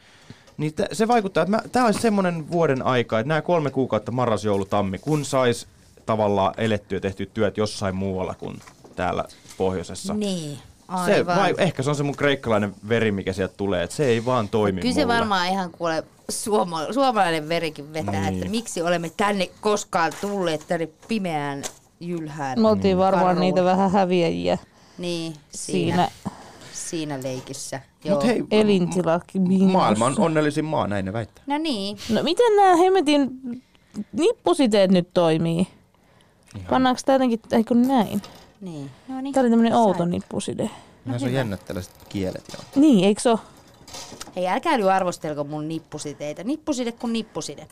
Niin 0.60 0.74
t- 0.74 0.80
se 0.92 1.08
vaikuttaa, 1.08 1.42
että 1.42 1.62
tämä 1.72 1.86
olisi 1.86 2.00
semmoinen 2.00 2.50
vuoden 2.50 2.82
aika, 2.82 3.18
että 3.18 3.28
nämä 3.28 3.42
kolme 3.42 3.70
kuukautta, 3.70 4.12
marras, 4.12 4.44
joulu, 4.44 4.64
tammi, 4.64 4.98
kun 4.98 5.24
sais 5.24 5.66
tavallaan 6.06 6.54
elettyä 6.56 6.96
ja 6.96 7.00
tehty 7.00 7.26
työt 7.34 7.56
jossain 7.56 7.94
muualla 7.96 8.34
kuin 8.34 8.58
täällä 8.96 9.24
pohjoisessa. 9.58 10.14
Niin, 10.14 10.58
se, 11.06 11.14
aivan. 11.14 11.36
vai, 11.36 11.54
ehkä 11.58 11.82
se 11.82 11.90
on 11.90 11.96
se 11.96 12.02
mun 12.02 12.16
kreikkalainen 12.16 12.74
veri, 12.88 13.12
mikä 13.12 13.32
sieltä 13.32 13.54
tulee, 13.56 13.82
että 13.82 13.96
se 13.96 14.04
ei 14.06 14.24
vaan 14.24 14.48
toimi 14.48 14.80
Kyllä 14.80 14.94
se 14.94 15.00
mulle. 15.04 15.14
varmaan 15.14 15.48
ihan 15.48 15.70
kuule 15.70 16.04
suoma, 16.28 16.92
suomalainen 16.92 17.48
verikin 17.48 17.92
vetää, 17.92 18.30
Niin. 18.30 18.34
että 18.34 18.50
miksi 18.50 18.82
olemme 18.82 19.10
tänne 19.16 19.50
koskaan 19.60 20.12
tulleet 20.20 20.64
tänne 20.68 20.88
pimeään 21.08 21.62
jylhään. 22.00 22.60
Me 22.60 22.68
oltiin 22.68 22.98
varmaan 22.98 23.40
niitä 23.40 23.64
vähän 23.64 23.90
häviäjiä 23.90 24.58
Niin, 24.98 25.34
siinä, 25.50 26.08
siinä 26.12 26.36
siinä 26.72 27.18
leikissä. 27.22 27.80
Joo. 28.04 28.14
Mut 28.14 28.26
hei, 28.26 28.44
elintilaki. 28.50 29.38
maailman 29.72 30.14
onnellisin 30.18 30.64
maa, 30.64 30.86
näin 30.86 31.04
ne 31.04 31.12
väittää. 31.12 31.44
No 31.46 31.58
niin, 31.58 31.96
No 32.12 32.22
miten 32.22 32.56
nämä 32.56 32.76
hemmetin 32.76 33.30
nippusiteet 34.12 34.90
nyt 34.90 35.08
toimii? 35.14 35.66
Pannaanko 36.70 37.00
tämä 37.04 37.14
jotenkin, 37.14 37.40
eikö 37.52 37.74
näin? 37.74 38.22
niin. 38.60 38.90
No 39.08 39.20
niin. 39.20 39.34
Tämä 39.34 39.42
oli 39.42 39.50
tämmöinen 39.50 39.74
outo 39.74 39.98
Sain. 39.98 40.10
nippuside. 40.10 40.70
No 41.04 41.18
se 41.18 41.24
on 41.26 41.32
jännä 41.32 41.56
tällaiset 41.56 41.94
kielet. 42.08 42.44
Joo. 42.52 42.62
Niin, 42.76 43.04
eikö 43.04 43.20
se 43.20 43.30
ole? 43.30 43.38
Hei, 44.36 44.48
älkää 44.48 44.76
nyt 44.76 44.86
arvostelko 44.86 45.44
mun 45.44 45.68
nippusiteitä. 45.68 46.44
Nippuside 46.44 46.92
kuin 46.92 47.12
nippuside. 47.12 47.66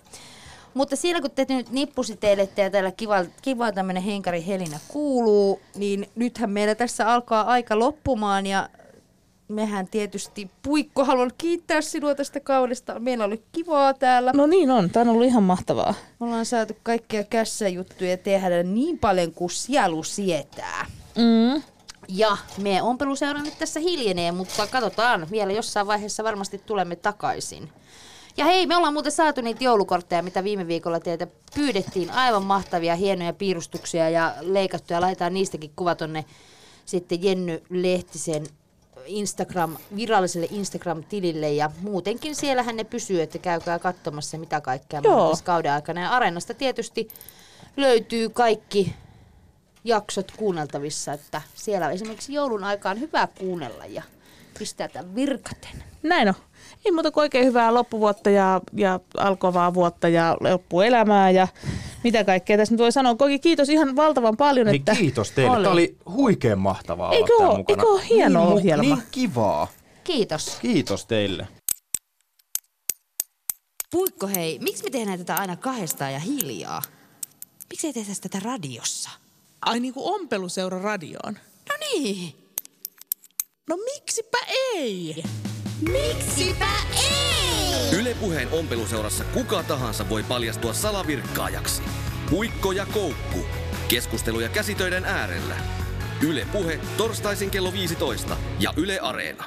Mutta 0.74 0.96
siinä 0.96 1.20
kun 1.20 1.30
te 1.30 1.46
nyt 1.48 1.70
nippusiteilette 1.70 2.62
ja 2.62 2.70
täällä 2.70 2.90
kiva, 2.90 3.24
kiva 3.42 3.72
tämmöinen 3.72 4.02
henkari 4.02 4.46
helinä 4.46 4.78
kuuluu, 4.88 5.60
niin 5.76 6.08
nythän 6.14 6.50
meillä 6.50 6.74
tässä 6.74 7.12
alkaa 7.12 7.42
aika 7.44 7.78
loppumaan 7.78 8.46
ja 8.46 8.68
mehän 9.48 9.88
tietysti, 9.88 10.50
Puikko, 10.62 11.04
haluan 11.04 11.30
kiittää 11.38 11.80
sinua 11.80 12.14
tästä 12.14 12.40
kaudesta. 12.40 12.98
Meillä 12.98 13.24
oli 13.24 13.42
kivaa 13.52 13.94
täällä. 13.94 14.32
No 14.34 14.46
niin 14.46 14.70
on, 14.70 14.90
tämä 14.90 15.02
on 15.02 15.08
ollut 15.08 15.26
ihan 15.26 15.42
mahtavaa. 15.42 15.94
Me 16.20 16.26
ollaan 16.26 16.46
saatu 16.46 16.76
kaikkia 16.82 17.24
kässäjuttuja 17.24 18.16
tehdä 18.16 18.62
niin 18.62 18.98
paljon 18.98 19.32
kuin 19.32 19.50
sielu 19.50 20.02
sietää. 20.02 20.86
Mm. 21.16 21.62
Ja 22.08 22.36
meidän 22.62 22.84
ompeluseura 22.84 23.42
nyt 23.42 23.58
tässä 23.58 23.80
hiljenee, 23.80 24.32
mutta 24.32 24.66
katsotaan, 24.66 25.26
vielä 25.30 25.52
jossain 25.52 25.86
vaiheessa 25.86 26.24
varmasti 26.24 26.58
tulemme 26.66 26.96
takaisin. 26.96 27.68
Ja 28.36 28.44
hei, 28.44 28.66
me 28.66 28.76
ollaan 28.76 28.92
muuten 28.92 29.12
saatu 29.12 29.40
niitä 29.40 29.64
joulukortteja, 29.64 30.22
mitä 30.22 30.44
viime 30.44 30.66
viikolla 30.66 31.00
teiltä 31.00 31.26
pyydettiin. 31.54 32.10
Aivan 32.10 32.42
mahtavia, 32.42 32.96
hienoja 32.96 33.32
piirustuksia 33.32 34.10
ja 34.10 34.34
leikattuja. 34.40 35.00
Laitetaan 35.00 35.34
niistäkin 35.34 35.72
kuva 35.76 35.94
tonne 35.94 36.24
sitten 36.86 37.22
Jenny 37.22 37.62
Lehtisen 37.70 38.46
Instagram, 39.06 39.76
viralliselle 39.96 40.48
Instagram-tilille 40.50 41.50
ja 41.50 41.70
muutenkin 41.80 42.36
siellähän 42.36 42.76
ne 42.76 42.84
pysyy, 42.84 43.22
että 43.22 43.38
käykää 43.38 43.78
katsomassa 43.78 44.38
mitä 44.38 44.60
kaikkea 44.60 45.02
tässä 45.02 45.44
kauden 45.44 45.72
aikana. 45.72 46.00
Ja 46.00 46.10
Areenasta 46.10 46.54
tietysti 46.54 47.08
löytyy 47.76 48.28
kaikki 48.28 48.94
jaksot 49.84 50.32
kuunneltavissa, 50.36 51.12
että 51.12 51.42
siellä 51.54 51.90
esimerkiksi 51.90 52.32
joulun 52.32 52.64
aikaan 52.64 53.00
hyvä 53.00 53.28
kuunnella 53.38 53.86
ja 53.86 54.02
pistää 54.58 54.88
tämän 54.88 55.14
virkaten. 55.14 55.84
Näin 56.02 56.28
on. 56.28 56.34
Ei 56.84 56.92
muuta 56.92 57.10
kuin 57.10 57.22
oikein 57.22 57.46
hyvää 57.46 57.74
loppuvuotta 57.74 58.30
ja, 58.30 58.60
ja 58.72 59.00
alkovaa 59.16 59.74
vuotta 59.74 60.08
ja 60.08 60.36
loppuelämää 60.40 61.30
ja 61.30 61.48
mitä 62.04 62.24
kaikkea 62.24 62.56
tässä 62.56 62.74
nyt 62.74 62.78
voi 62.80 62.92
sanoa. 62.92 63.14
Koki 63.14 63.38
kiitos 63.38 63.68
ihan 63.68 63.96
valtavan 63.96 64.36
paljon, 64.36 64.66
Hei, 64.66 64.76
että 64.76 64.94
kiitos 64.94 65.30
teille. 65.30 65.56
Oli. 65.56 65.62
Tämä 65.62 65.72
oli 65.72 65.96
huikean 66.10 66.58
mahtavaa 66.58 67.12
Eikö 67.12 67.32
olla 67.32 67.38
täällä 67.38 67.52
oo- 67.52 67.58
mukana. 67.58 67.82
eikö 67.82 67.88
oo 67.92 67.98
hieno 68.16 68.40
niin, 68.44 68.52
ohjelma? 68.52 68.82
Niin 68.82 69.02
kivaa. 69.10 69.66
Kiitos. 70.04 70.58
Kiitos 70.62 71.06
teille. 71.06 71.48
Puikko 73.90 74.26
hei, 74.26 74.58
miksi 74.58 74.84
me 74.84 74.90
tehdään 74.90 75.18
tätä 75.18 75.34
aina 75.36 75.56
kahdestaan 75.56 76.12
ja 76.12 76.18
hiljaa? 76.18 76.82
Miksi 77.70 77.86
ei 77.86 77.92
tehdä 77.92 78.12
tätä 78.22 78.40
radiossa? 78.44 79.10
Ai 79.62 79.80
niinku 79.80 80.08
ompeluseura 80.14 80.82
radioon. 80.82 81.38
No 81.68 81.74
niin. 81.92 82.34
No 83.68 83.76
miksipä 83.76 84.38
ei? 84.74 85.22
Miksipä 85.80 86.68
ei? 86.92 87.98
Ylepuheen 88.00 88.48
ompeluseurassa 88.52 89.24
kuka 89.24 89.62
tahansa 89.62 90.08
voi 90.08 90.22
paljastua 90.22 90.72
salavirkkaajaksi. 90.72 91.82
Puikko 92.30 92.72
ja 92.72 92.86
koukku. 92.86 93.46
Keskusteluja 93.88 94.48
käsitöiden 94.48 95.04
äärellä. 95.04 95.56
Yle 96.26 96.46
Puhe 96.52 96.80
torstaisin 96.96 97.50
kello 97.50 97.72
15 97.72 98.36
ja 98.60 98.72
Yle 98.76 99.00
Areena. 99.00 99.44